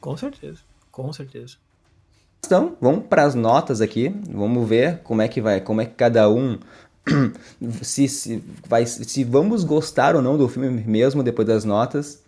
Com 0.00 0.16
certeza, 0.16 0.60
com 0.90 1.12
certeza. 1.12 1.56
Então, 2.46 2.78
vamos 2.80 3.04
para 3.08 3.24
as 3.24 3.34
notas 3.34 3.82
aqui, 3.82 4.08
vamos 4.26 4.66
ver 4.66 5.00
como 5.00 5.20
é 5.20 5.28
que 5.28 5.42
vai, 5.42 5.60
como 5.60 5.82
é 5.82 5.84
que 5.84 5.92
cada 5.92 6.30
um 6.30 6.58
se, 7.82 8.08
se, 8.08 8.42
vai, 8.66 8.86
se 8.86 9.22
vamos 9.22 9.64
gostar 9.64 10.16
ou 10.16 10.22
não 10.22 10.38
do 10.38 10.48
filme 10.48 10.82
mesmo 10.86 11.22
depois 11.22 11.46
das 11.46 11.62
notas. 11.62 12.23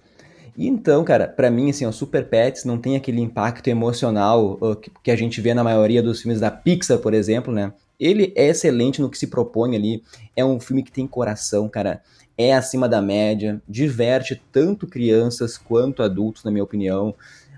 E 0.57 0.67
então, 0.67 1.05
cara, 1.05 1.29
para 1.29 1.51
mim, 1.51 1.69
assim, 1.69 1.85
o 1.85 1.93
Super 1.93 2.29
Pets 2.29 2.65
não 2.65 2.79
tem 2.79 2.97
aquele 2.97 3.21
impacto 3.21 3.69
emocional 3.69 4.59
que, 5.03 5.11
a 5.11 5.17
gente 5.17 5.41
vê 5.41 5.53
na 5.53 5.63
maioria 5.63 6.03
dos 6.03 6.23
filmes 6.23 6.41
da 6.41 6.51
Pixar, 6.51 6.99
por 6.99 7.13
exemplo, 7.13 7.53
né? 7.53 7.73
Ele 8.01 8.33
é 8.35 8.49
excelente 8.49 9.01
no 9.01 9.11
que 9.11 9.19
se 9.19 9.27
propõe 9.27 9.77
ali. 9.77 10.03
É 10.35 10.45
um 10.45 10.59
filme 10.59 10.83
que 10.83 10.93
tem 10.93 11.07
coração, 11.07 11.69
cara. 11.69 12.03
É 12.39 12.55
acima 12.55 12.89
da 12.89 13.01
média, 13.01 13.61
diverte 13.69 14.43
tanto 14.53 14.87
crianças 14.87 15.57
quanto 15.57 16.03
adultos, 16.03 16.45
na 16.45 16.51
minha 16.51 16.65
opinião. 16.65 17.15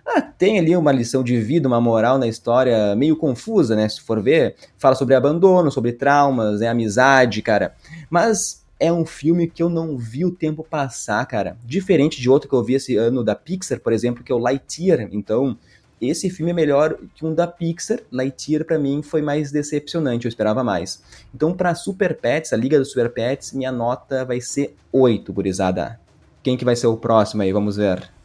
Ah, 0.06 0.22
tem 0.22 0.58
ali 0.58 0.74
uma 0.76 0.90
lição 0.90 1.22
de 1.22 1.38
vida, 1.38 1.68
uma 1.68 1.80
moral 1.80 2.16
na 2.16 2.26
história 2.26 2.96
meio 2.96 3.16
confusa, 3.16 3.76
né? 3.76 3.88
Se 3.88 4.00
for 4.00 4.22
ver, 4.22 4.56
fala 4.78 4.94
sobre 4.94 5.14
abandono, 5.14 5.70
sobre 5.70 5.92
traumas, 5.92 6.62
é 6.62 6.68
amizade, 6.68 7.42
cara. 7.42 7.74
Mas 8.08 8.57
é 8.80 8.92
um 8.92 9.04
filme 9.04 9.48
que 9.48 9.62
eu 9.62 9.68
não 9.68 9.96
vi 9.96 10.24
o 10.24 10.30
tempo 10.30 10.62
passar, 10.62 11.24
cara. 11.26 11.56
Diferente 11.64 12.20
de 12.20 12.30
outro 12.30 12.48
que 12.48 12.54
eu 12.54 12.62
vi 12.62 12.74
esse 12.74 12.96
ano 12.96 13.24
da 13.24 13.34
Pixar, 13.34 13.80
por 13.80 13.92
exemplo, 13.92 14.22
que 14.22 14.30
é 14.30 14.34
o 14.34 14.38
Lightyear. 14.38 15.08
Então, 15.10 15.58
esse 16.00 16.30
filme 16.30 16.52
é 16.52 16.54
melhor 16.54 16.96
que 17.14 17.26
um 17.26 17.34
da 17.34 17.46
Pixar. 17.46 18.00
Lightyear, 18.10 18.64
para 18.64 18.78
mim, 18.78 19.02
foi 19.02 19.20
mais 19.20 19.50
decepcionante, 19.50 20.26
eu 20.26 20.28
esperava 20.28 20.62
mais. 20.62 21.02
Então, 21.34 21.52
para 21.52 21.74
Super 21.74 22.16
Pets, 22.16 22.52
a 22.52 22.56
Liga 22.56 22.78
dos 22.78 22.90
Super 22.90 23.10
Pets, 23.10 23.52
minha 23.52 23.72
nota 23.72 24.24
vai 24.24 24.40
ser 24.40 24.76
8, 24.92 25.32
gurizada. 25.32 25.98
Quem 26.42 26.56
que 26.56 26.64
vai 26.64 26.76
ser 26.76 26.86
o 26.86 26.96
próximo 26.96 27.42
aí? 27.42 27.52
Vamos 27.52 27.76
ver. 27.76 28.17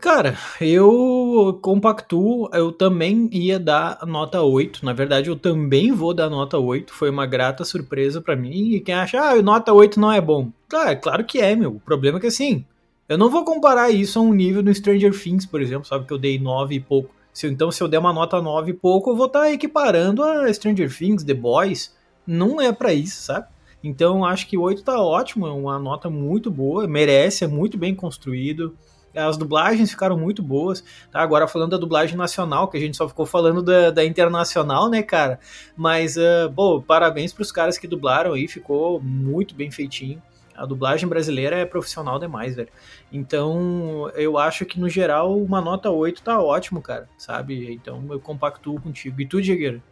Cara, 0.00 0.38
eu 0.60 1.58
compactuo, 1.60 2.48
eu 2.54 2.72
também 2.72 3.28
ia 3.32 3.58
dar 3.58 3.98
nota 4.06 4.40
8. 4.40 4.82
Na 4.82 4.94
verdade, 4.94 5.28
eu 5.28 5.36
também 5.36 5.92
vou 5.92 6.14
dar 6.14 6.30
nota 6.30 6.56
8. 6.58 6.92
Foi 6.92 7.10
uma 7.10 7.26
grata 7.26 7.64
surpresa 7.64 8.20
para 8.20 8.34
mim. 8.34 8.72
E 8.72 8.80
quem 8.80 8.94
acha, 8.94 9.20
ah, 9.20 9.42
nota 9.42 9.72
8 9.72 10.00
não 10.00 10.10
é 10.10 10.20
bom. 10.20 10.50
É 10.86 10.96
claro 10.96 11.24
que 11.24 11.38
é, 11.38 11.54
meu. 11.54 11.72
O 11.76 11.80
problema 11.80 12.16
é 12.16 12.20
que 12.20 12.28
assim, 12.28 12.64
eu 13.10 13.18
não 13.18 13.28
vou 13.28 13.44
comparar 13.44 13.90
isso 13.90 14.18
a 14.18 14.22
um 14.22 14.32
nível 14.32 14.62
do 14.62 14.74
Stranger 14.74 15.12
Things, 15.12 15.44
por 15.44 15.60
exemplo, 15.60 15.86
sabe? 15.86 16.06
Que 16.06 16.12
eu 16.14 16.18
dei 16.18 16.38
9 16.38 16.76
e 16.76 16.80
pouco. 16.80 17.14
Se, 17.32 17.46
então, 17.46 17.70
se 17.70 17.82
eu 17.82 17.88
der 17.88 17.98
uma 17.98 18.12
nota 18.12 18.40
9 18.40 18.70
e 18.70 18.74
pouco, 18.74 19.10
eu 19.10 19.16
vou 19.16 19.26
estar 19.26 19.40
tá 19.40 19.52
equiparando 19.52 20.22
a 20.22 20.52
Stranger 20.52 20.96
Things, 20.96 21.22
The 21.22 21.34
Boys. 21.34 21.94
Não 22.26 22.58
é 22.58 22.72
para 22.72 22.94
isso, 22.94 23.20
sabe? 23.22 23.48
Então, 23.84 24.24
acho 24.24 24.46
que 24.46 24.56
8 24.56 24.82
tá 24.82 24.98
ótimo, 24.98 25.46
é 25.46 25.52
uma 25.52 25.78
nota 25.78 26.08
muito 26.08 26.50
boa, 26.50 26.86
merece, 26.86 27.44
é 27.44 27.48
muito 27.48 27.76
bem 27.76 27.94
construído. 27.94 28.74
As 29.14 29.36
dublagens 29.36 29.90
ficaram 29.90 30.16
muito 30.16 30.42
boas. 30.42 30.84
Tá? 31.10 31.20
Agora 31.20 31.48
falando 31.48 31.70
da 31.70 31.76
dublagem 31.76 32.16
nacional, 32.16 32.68
que 32.68 32.76
a 32.76 32.80
gente 32.80 32.96
só 32.96 33.08
ficou 33.08 33.26
falando 33.26 33.62
da, 33.62 33.90
da 33.90 34.04
internacional, 34.04 34.88
né, 34.88 35.02
cara? 35.02 35.40
Mas, 35.76 36.16
uh, 36.16 36.50
pô, 36.54 36.80
parabéns 36.80 37.32
pros 37.32 37.50
caras 37.50 37.78
que 37.78 37.86
dublaram 37.86 38.32
aí, 38.32 38.46
ficou 38.46 39.00
muito 39.00 39.54
bem 39.54 39.70
feitinho. 39.70 40.22
A 40.54 40.66
dublagem 40.66 41.08
brasileira 41.08 41.56
é 41.56 41.64
profissional 41.64 42.18
demais, 42.18 42.54
velho. 42.54 42.68
Então, 43.10 44.10
eu 44.14 44.36
acho 44.36 44.66
que 44.66 44.78
no 44.78 44.90
geral 44.90 45.34
uma 45.38 45.58
nota 45.58 45.90
8 45.90 46.22
tá 46.22 46.38
ótimo, 46.38 46.82
cara, 46.82 47.08
sabe? 47.16 47.72
Então 47.72 48.04
eu 48.10 48.20
compactuo 48.20 48.78
contigo. 48.78 49.20
E 49.22 49.26
tu, 49.26 49.40
Diegueira? 49.40 49.82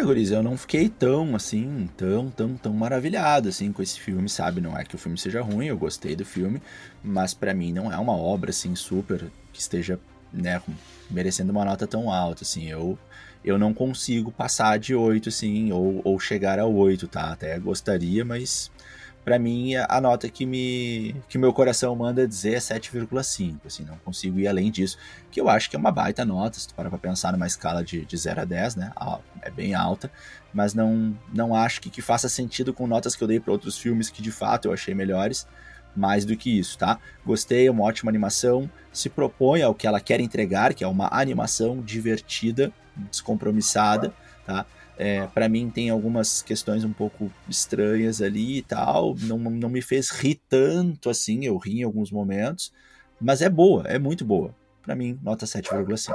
É, 0.00 0.34
eu 0.34 0.42
não 0.42 0.56
fiquei 0.56 0.88
tão, 0.88 1.36
assim, 1.36 1.88
tão, 1.96 2.30
tão, 2.30 2.56
tão 2.56 2.72
maravilhado, 2.72 3.50
assim, 3.50 3.70
com 3.70 3.82
esse 3.82 4.00
filme, 4.00 4.28
sabe? 4.30 4.60
Não 4.60 4.76
é 4.76 4.82
que 4.82 4.94
o 4.94 4.98
filme 4.98 5.18
seja 5.18 5.42
ruim, 5.42 5.66
eu 5.66 5.76
gostei 5.76 6.16
do 6.16 6.24
filme, 6.24 6.62
mas 7.04 7.34
para 7.34 7.52
mim 7.52 7.70
não 7.70 7.92
é 7.92 7.98
uma 7.98 8.16
obra, 8.16 8.48
assim, 8.48 8.74
super, 8.74 9.30
que 9.52 9.60
esteja, 9.60 10.00
né, 10.32 10.62
merecendo 11.10 11.52
uma 11.52 11.64
nota 11.64 11.86
tão 11.86 12.10
alta, 12.10 12.44
assim, 12.44 12.68
eu... 12.68 12.98
Eu 13.42 13.58
não 13.58 13.72
consigo 13.72 14.30
passar 14.30 14.78
de 14.78 14.94
8, 14.94 15.30
assim, 15.30 15.72
ou, 15.72 16.02
ou 16.04 16.20
chegar 16.20 16.58
a 16.58 16.66
8, 16.66 17.08
tá? 17.08 17.32
Até 17.32 17.58
gostaria, 17.58 18.22
mas 18.22 18.70
para 19.24 19.38
mim 19.38 19.74
a 19.74 20.00
nota 20.00 20.28
que 20.28 20.46
me 20.46 21.14
que 21.28 21.38
meu 21.38 21.52
coração 21.52 21.94
manda 21.94 22.26
dizer 22.26 22.54
é 22.54 22.58
7,5, 22.58 23.58
assim, 23.66 23.84
não 23.84 23.96
consigo 23.98 24.38
ir 24.38 24.48
além 24.48 24.70
disso, 24.70 24.96
que 25.30 25.40
eu 25.40 25.48
acho 25.48 25.68
que 25.68 25.76
é 25.76 25.78
uma 25.78 25.92
baita 25.92 26.24
nota, 26.24 26.58
se 26.58 26.68
tu 26.68 26.74
parar 26.74 26.90
para 26.90 26.98
pensar 26.98 27.32
numa 27.32 27.46
escala 27.46 27.84
de, 27.84 28.04
de 28.04 28.16
0 28.16 28.40
a 28.40 28.44
10, 28.44 28.76
né, 28.76 28.92
é 29.42 29.50
bem 29.50 29.74
alta, 29.74 30.10
mas 30.52 30.74
não 30.74 31.16
não 31.32 31.54
acho 31.54 31.80
que, 31.80 31.90
que 31.90 32.02
faça 32.02 32.28
sentido 32.28 32.72
com 32.72 32.86
notas 32.86 33.14
que 33.14 33.22
eu 33.22 33.28
dei 33.28 33.38
para 33.38 33.52
outros 33.52 33.76
filmes 33.78 34.08
que 34.08 34.22
de 34.22 34.32
fato 34.32 34.68
eu 34.68 34.72
achei 34.72 34.94
melhores, 34.94 35.46
mais 35.94 36.24
do 36.24 36.36
que 36.36 36.58
isso, 36.58 36.78
tá? 36.78 36.98
Gostei, 37.24 37.66
é 37.66 37.70
uma 37.70 37.84
ótima 37.84 38.10
animação, 38.10 38.70
se 38.92 39.08
propõe 39.08 39.62
ao 39.62 39.74
que 39.74 39.86
ela 39.86 40.00
quer 40.00 40.20
entregar, 40.20 40.72
que 40.72 40.84
é 40.84 40.86
uma 40.86 41.08
animação 41.12 41.80
divertida, 41.80 42.72
descompromissada, 43.10 44.12
tá? 44.46 44.64
É, 45.02 45.26
para 45.28 45.48
mim 45.48 45.70
tem 45.70 45.88
algumas 45.88 46.42
questões 46.42 46.84
um 46.84 46.92
pouco 46.92 47.32
estranhas 47.48 48.20
ali 48.20 48.58
e 48.58 48.62
tal. 48.62 49.16
Não, 49.22 49.38
não 49.38 49.70
me 49.70 49.80
fez 49.80 50.10
rir 50.10 50.38
tanto 50.46 51.08
assim, 51.08 51.46
eu 51.46 51.56
ri 51.56 51.80
em 51.80 51.84
alguns 51.84 52.12
momentos. 52.12 52.70
Mas 53.18 53.40
é 53.40 53.48
boa, 53.48 53.84
é 53.86 53.98
muito 53.98 54.26
boa. 54.26 54.54
Para 54.82 54.94
mim, 54.94 55.18
nota 55.22 55.46
7,5. 55.46 56.12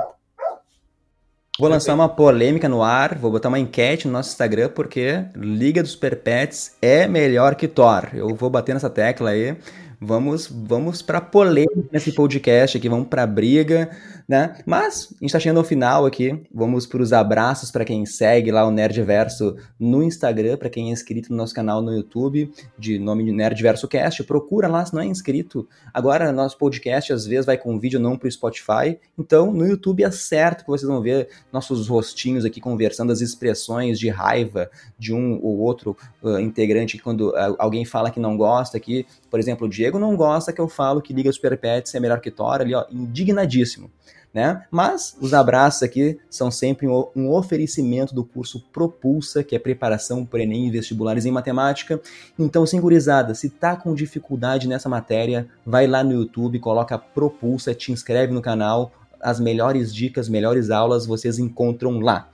Vou 1.58 1.68
lançar 1.68 1.96
uma 1.96 2.08
polêmica 2.08 2.70
no 2.70 2.84
ar, 2.84 3.18
vou 3.18 3.32
botar 3.32 3.48
uma 3.48 3.58
enquete 3.58 4.06
no 4.06 4.14
nosso 4.14 4.30
Instagram, 4.30 4.70
porque 4.70 5.26
Liga 5.36 5.82
dos 5.82 5.96
Perpets 5.96 6.78
é 6.80 7.08
melhor 7.08 7.56
que 7.56 7.68
Thor. 7.68 8.10
Eu 8.14 8.36
vou 8.36 8.52
bater 8.52 8.74
nessa 8.74 8.90
tecla 8.90 9.32
aí. 9.32 9.58
Vamos, 10.00 10.46
vamos 10.46 11.02
para 11.02 11.20
polêmica 11.20 11.90
nesse 11.92 12.12
podcast 12.12 12.78
aqui, 12.78 12.88
vamos 12.88 13.08
para 13.08 13.26
briga 13.26 13.90
né? 14.28 14.57
Mas 14.65 15.07
a 15.11 15.13
gente 15.13 15.26
está 15.26 15.39
chegando 15.39 15.57
ao 15.57 15.63
final 15.63 16.05
aqui. 16.05 16.41
Vamos 16.53 16.86
para 16.86 17.01
os 17.01 17.13
abraços 17.13 17.71
para 17.71 17.86
quem 17.86 18.05
segue 18.05 18.51
lá 18.51 18.65
o 18.65 18.71
Nerdverso 18.71 19.55
no 19.80 20.01
Instagram, 20.01 20.57
para 20.57 20.69
quem 20.69 20.89
é 20.89 20.91
inscrito 20.91 21.32
no 21.32 21.38
nosso 21.38 21.53
canal 21.53 21.82
no 21.82 21.93
YouTube, 21.93 22.51
de 22.78 22.97
nome 22.97 23.23
de 23.23 23.32
Nerdverso 23.32 23.88
Cast. 23.88 24.23
Procura 24.23 24.67
lá 24.67 24.86
se 24.86 24.93
não 24.93 25.01
é 25.01 25.05
inscrito. 25.05 25.67
Agora, 25.93 26.32
nosso 26.32 26.57
podcast 26.57 27.13
às 27.13 27.26
vezes 27.26 27.45
vai 27.45 27.57
com 27.57 27.80
vídeo 27.80 27.99
não 27.99 28.17
para 28.17 28.28
o 28.28 28.32
Spotify. 28.32 28.97
Então, 29.17 29.51
no 29.51 29.65
YouTube 29.65 30.03
é 30.03 30.11
certo 30.11 30.63
que 30.63 30.69
vocês 30.69 30.89
vão 30.89 31.01
ver 31.01 31.30
nossos 31.51 31.88
rostinhos 31.88 32.45
aqui 32.45 32.59
conversando, 32.59 33.11
as 33.11 33.21
expressões 33.21 33.99
de 33.99 34.09
raiva 34.09 34.69
de 34.97 35.13
um 35.13 35.39
ou 35.41 35.59
outro 35.59 35.95
uh, 36.23 36.39
integrante 36.39 36.97
quando 36.97 37.30
uh, 37.30 37.55
alguém 37.59 37.86
fala 37.86 38.09
que 38.09 38.19
não 38.19 38.36
gosta 38.36 38.78
aqui. 38.78 39.05
Por 39.30 39.39
exemplo, 39.39 39.67
o 39.67 39.69
Diego 39.69 39.99
não 39.99 40.15
gosta 40.15 40.51
que 40.51 40.61
eu 40.61 40.67
falo 40.67 41.01
que 41.01 41.13
Liga 41.13 41.32
Super 41.32 41.57
Pets 41.57 41.93
é 41.93 41.99
melhor 41.99 42.19
que 42.19 42.32
Thor, 42.32 42.61
ali, 42.61 42.73
ó, 42.73 42.86
indignadíssimo 42.89 43.91
né? 44.36 44.66
Mas 44.70 45.16
os 45.22 45.34
abraços 45.34 45.82
aqui 45.82 46.20
são 46.30 46.52
sempre 46.52 46.86
um 46.88 47.32
oferecimento 47.32 48.14
do 48.14 48.26
curso 48.26 48.60
Propulsa, 48.74 49.42
que 49.42 49.56
é 49.56 49.60
preparação 49.60 50.26
para 50.26 50.44
Enem 50.44 50.68
e 50.68 50.72
vestibulares 50.72 51.26
em 51.26 51.32
matemática. 51.32 52.02
Então, 52.38 52.66
singurizada, 52.66 53.34
se 53.34 53.50
tá 53.50 53.78
com 53.78 53.96
dificuldade 53.96 54.68
nessa 54.68 54.90
matéria, 54.90 55.48
vai 55.66 55.88
lá 55.88 56.04
no 56.04 56.12
YouTube, 56.12 56.60
coloca 56.60 56.98
Propulsa, 56.98 57.74
te 57.74 57.94
inscreve 57.94 58.34
no 58.34 58.42
canal, 58.42 58.92
as 59.22 59.40
melhores 59.40 59.96
dicas, 59.96 60.28
melhores 60.28 60.70
aulas 60.70 61.06
vocês 61.06 61.40
encontram 61.40 62.02
lá. 62.02 62.30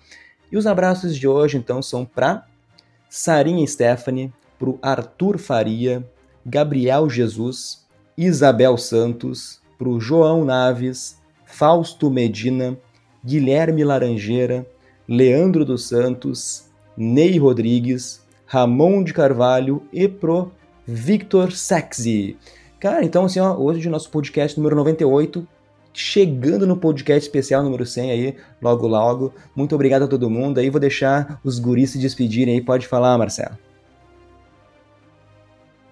E 0.52 0.58
os 0.58 0.66
abraços 0.66 1.16
de 1.16 1.28
hoje, 1.28 1.56
então, 1.56 1.84
são 1.84 2.04
para 2.04 2.48
Sarinha 3.08 3.66
Stephanie, 3.68 4.34
para 4.58 4.70
o 4.72 4.80
Arthur 4.82 5.38
Faria, 5.38 6.04
Gabriel 6.44 7.08
Jesus, 7.08 7.86
Isabel 8.18 8.76
Santos, 8.76 9.62
para 9.78 9.88
o 9.88 10.00
João 10.00 10.44
Naves, 10.44 11.21
Fausto 11.52 12.10
Medina, 12.10 12.78
Guilherme 13.24 13.84
Laranjeira, 13.84 14.66
Leandro 15.08 15.66
dos 15.66 15.88
Santos, 15.88 16.70
Ney 16.96 17.38
Rodrigues, 17.38 18.26
Ramon 18.46 19.04
de 19.04 19.14
Carvalho 19.14 19.84
e 19.92 20.08
pro 20.08 20.52
Victor 20.88 21.52
Sexy. 21.52 22.38
Cara, 22.80 23.04
então 23.04 23.26
assim, 23.26 23.40
ó, 23.40 23.56
hoje 23.56 23.88
nosso 23.90 24.10
podcast 24.10 24.58
número 24.58 24.76
98, 24.78 25.46
chegando 25.94 26.66
no 26.66 26.78
podcast 26.78 27.28
especial 27.28 27.62
número 27.62 27.86
100 27.86 28.12
aí, 28.12 28.36
logo 28.62 28.88
logo. 28.88 29.34
Muito 29.54 29.76
obrigado 29.76 30.04
a 30.04 30.08
todo 30.08 30.30
mundo. 30.30 30.58
Aí 30.58 30.70
vou 30.70 30.80
deixar 30.80 31.40
os 31.44 31.60
guris 31.60 31.92
se 31.92 32.00
despedirem 32.00 32.56
aí. 32.56 32.62
Pode 32.62 32.88
falar, 32.88 33.18
Marcelo. 33.18 33.58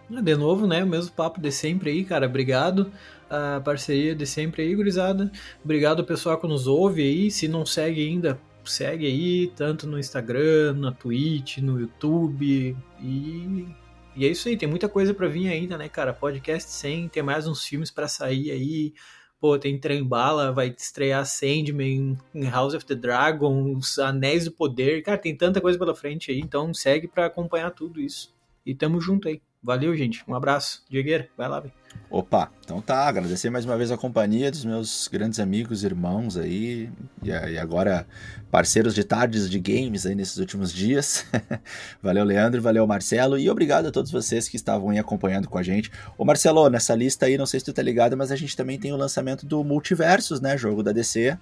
De 0.09 0.35
novo, 0.35 0.65
né? 0.65 0.83
O 0.83 0.87
mesmo 0.87 1.11
papo 1.11 1.39
de 1.39 1.51
sempre 1.51 1.91
aí, 1.91 2.03
cara. 2.03 2.25
Obrigado 2.25 2.91
a 3.29 3.61
parceria 3.63 4.15
de 4.15 4.25
sempre 4.25 4.63
aí, 4.63 4.75
gurizada. 4.75 5.31
Obrigado 5.63 5.99
ao 5.99 6.05
pessoal 6.05 6.39
que 6.39 6.47
nos 6.47 6.67
ouve 6.67 7.01
aí. 7.01 7.31
Se 7.31 7.47
não 7.47 7.65
segue 7.65 8.07
ainda, 8.07 8.39
segue 8.65 9.05
aí, 9.05 9.51
tanto 9.55 9.87
no 9.87 9.99
Instagram, 9.99 10.73
na 10.73 10.91
Twitch, 10.91 11.57
no 11.57 11.79
YouTube. 11.79 12.75
E, 13.01 13.67
e 14.15 14.25
é 14.25 14.29
isso 14.29 14.47
aí, 14.47 14.57
tem 14.57 14.69
muita 14.69 14.89
coisa 14.89 15.13
para 15.13 15.27
vir 15.27 15.47
ainda, 15.47 15.77
né, 15.77 15.89
cara? 15.89 16.13
Podcast 16.13 16.69
100, 16.69 17.09
tem 17.09 17.23
mais 17.23 17.47
uns 17.47 17.63
filmes 17.63 17.91
para 17.91 18.07
sair 18.07 18.51
aí. 18.51 18.93
Pô, 19.39 19.57
tem 19.57 19.79
Trem 19.79 20.03
Bala, 20.03 20.51
vai 20.51 20.75
estrear 20.77 21.25
Sandman, 21.25 22.17
House 22.51 22.73
of 22.73 22.85
the 22.85 22.95
Dragons, 22.95 23.97
Anéis 23.97 24.45
do 24.45 24.51
Poder. 24.51 25.01
Cara, 25.01 25.17
tem 25.17 25.35
tanta 25.35 25.61
coisa 25.61 25.79
pela 25.79 25.95
frente 25.95 26.29
aí, 26.29 26.39
então 26.39 26.73
segue 26.73 27.07
para 27.07 27.27
acompanhar 27.27 27.71
tudo 27.71 28.01
isso. 28.01 28.33
E 28.65 28.75
tamo 28.75 28.99
junto 28.99 29.29
aí. 29.29 29.41
Valeu, 29.63 29.95
gente. 29.95 30.23
Um 30.27 30.35
abraço. 30.35 30.83
Diegueira, 30.89 31.29
vai 31.37 31.47
lá, 31.47 31.61
velho. 31.61 31.78
Opa, 32.11 32.51
então 32.65 32.81
tá. 32.81 33.07
Agradecer 33.07 33.51
mais 33.51 33.65
uma 33.65 33.77
vez 33.77 33.91
a 33.91 33.97
companhia 33.97 34.49
dos 34.49 34.65
meus 34.65 35.07
grandes 35.07 35.39
amigos, 35.39 35.83
irmãos 35.83 36.37
aí, 36.37 36.89
e, 37.21 37.31
agora 37.59 38.07
parceiros 38.49 38.95
de 38.95 39.03
tardes 39.03 39.47
de 39.47 39.59
games 39.59 40.07
aí 40.07 40.15
nesses 40.15 40.37
últimos 40.37 40.73
dias. 40.73 41.25
valeu, 42.01 42.23
Leandro, 42.23 42.61
valeu, 42.63 42.87
Marcelo, 42.87 43.37
e 43.37 43.47
obrigado 43.47 43.87
a 43.87 43.91
todos 43.91 44.11
vocês 44.11 44.49
que 44.49 44.55
estavam 44.55 44.89
aí 44.89 44.97
acompanhando 44.97 45.47
com 45.47 45.57
a 45.59 45.63
gente. 45.63 45.91
Ô, 46.17 46.25
Marcelo, 46.25 46.67
nessa 46.67 46.95
lista 46.95 47.27
aí, 47.27 47.37
não 47.37 47.45
sei 47.45 47.59
se 47.59 47.67
tu 47.67 47.73
tá 47.73 47.83
ligado, 47.83 48.17
mas 48.17 48.31
a 48.31 48.35
gente 48.35 48.57
também 48.57 48.79
tem 48.79 48.91
o 48.91 48.97
lançamento 48.97 49.45
do 49.45 49.63
Multiversos, 49.63 50.41
né? 50.41 50.57
Jogo 50.57 50.81
da 50.81 50.91
DC 50.91 51.37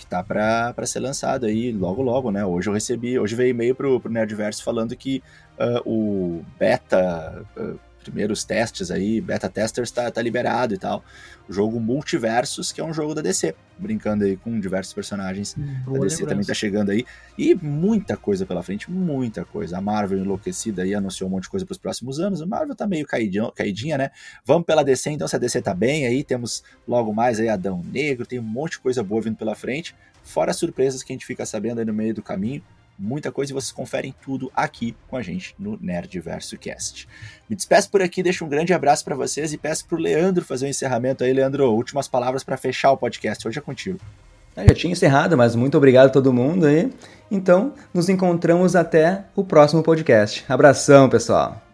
que 0.00 0.06
tá 0.06 0.24
para 0.24 0.86
ser 0.86 1.00
lançado 1.00 1.44
aí 1.44 1.72
logo 1.72 2.00
logo, 2.00 2.30
né? 2.30 2.44
Hoje 2.44 2.70
eu 2.70 2.72
recebi, 2.72 3.18
hoje 3.18 3.34
veio 3.34 3.50
e-mail 3.50 3.74
pro, 3.74 4.00
pro 4.00 4.10
Nerdverso 4.10 4.64
falando 4.64 4.96
que 4.96 5.22
uh, 5.58 5.82
o 5.84 6.42
beta, 6.58 7.44
uh, 7.54 7.78
primeiros 8.00 8.44
testes 8.44 8.90
aí, 8.90 9.20
beta 9.20 9.48
testers 9.48 9.90
tá, 9.90 10.10
tá 10.10 10.22
liberado 10.22 10.74
e 10.74 10.78
tal. 10.78 11.04
O 11.48 11.52
jogo 11.52 11.80
Multiversos, 11.80 12.72
que 12.72 12.80
é 12.80 12.84
um 12.84 12.92
jogo 12.92 13.14
da 13.14 13.20
DC, 13.22 13.54
brincando 13.78 14.24
aí 14.24 14.36
com 14.36 14.58
diversos 14.58 14.92
personagens 14.92 15.56
hum, 15.56 15.62
da 15.62 15.72
DC 15.72 15.92
lembrança. 15.92 16.26
também 16.26 16.46
tá 16.46 16.54
chegando 16.54 16.90
aí. 16.90 17.04
E 17.36 17.54
muita 17.54 18.16
coisa 18.16 18.46
pela 18.46 18.62
frente, 18.62 18.90
muita 18.90 19.44
coisa. 19.44 19.78
A 19.78 19.80
Marvel 19.80 20.18
enlouquecida 20.18 20.82
aí 20.82 20.94
anunciou 20.94 21.28
um 21.28 21.32
monte 21.32 21.44
de 21.44 21.50
coisa 21.50 21.66
para 21.66 21.72
os 21.72 21.78
próximos 21.78 22.20
anos. 22.20 22.40
A 22.40 22.46
Marvel 22.46 22.74
tá 22.74 22.86
meio 22.86 23.06
caidinha, 23.06 23.50
caidinha, 23.52 23.98
né? 23.98 24.10
Vamos 24.44 24.64
pela 24.64 24.82
DC, 24.82 25.10
então 25.10 25.28
se 25.28 25.36
a 25.36 25.38
DC 25.38 25.60
tá 25.62 25.74
bem 25.74 26.06
aí, 26.06 26.24
temos 26.24 26.62
logo 26.86 27.12
mais 27.12 27.40
aí 27.40 27.48
Adão 27.48 27.82
Negro, 27.84 28.26
tem 28.26 28.38
um 28.38 28.42
monte 28.42 28.72
de 28.72 28.80
coisa 28.80 29.02
boa 29.02 29.20
vindo 29.20 29.36
pela 29.36 29.54
frente, 29.54 29.94
fora 30.22 30.50
as 30.50 30.56
surpresas 30.56 31.02
que 31.02 31.12
a 31.12 31.14
gente 31.14 31.26
fica 31.26 31.44
sabendo 31.44 31.80
aí 31.80 31.84
no 31.84 31.94
meio 31.94 32.14
do 32.14 32.22
caminho 32.22 32.62
muita 33.00 33.32
coisa 33.32 33.50
e 33.50 33.54
vocês 33.54 33.72
conferem 33.72 34.14
tudo 34.22 34.52
aqui 34.54 34.94
com 35.08 35.16
a 35.16 35.22
gente 35.22 35.54
no 35.58 35.78
Nerdverso 35.80 36.58
Cast. 36.58 37.08
Me 37.48 37.56
despeço 37.56 37.90
por 37.90 38.02
aqui, 38.02 38.22
deixo 38.22 38.44
um 38.44 38.48
grande 38.48 38.74
abraço 38.74 39.04
para 39.04 39.16
vocês 39.16 39.52
e 39.52 39.58
peço 39.58 39.86
pro 39.86 39.96
Leandro 39.96 40.44
fazer 40.44 40.66
o 40.66 40.68
um 40.68 40.70
encerramento 40.70 41.24
aí, 41.24 41.32
Leandro. 41.32 41.72
Últimas 41.72 42.06
palavras 42.06 42.44
para 42.44 42.56
fechar 42.56 42.92
o 42.92 42.96
podcast. 42.96 43.48
Hoje 43.48 43.58
é 43.58 43.62
contigo. 43.62 43.98
Eu 44.56 44.68
já 44.68 44.74
tinha 44.74 44.92
encerrado, 44.92 45.36
mas 45.36 45.54
muito 45.54 45.78
obrigado 45.78 46.08
a 46.08 46.10
todo 46.10 46.32
mundo 46.32 46.66
aí. 46.66 46.92
Então, 47.30 47.72
nos 47.94 48.08
encontramos 48.08 48.76
até 48.76 49.24
o 49.34 49.42
próximo 49.44 49.82
podcast. 49.82 50.44
Abração, 50.48 51.08
pessoal. 51.08 51.69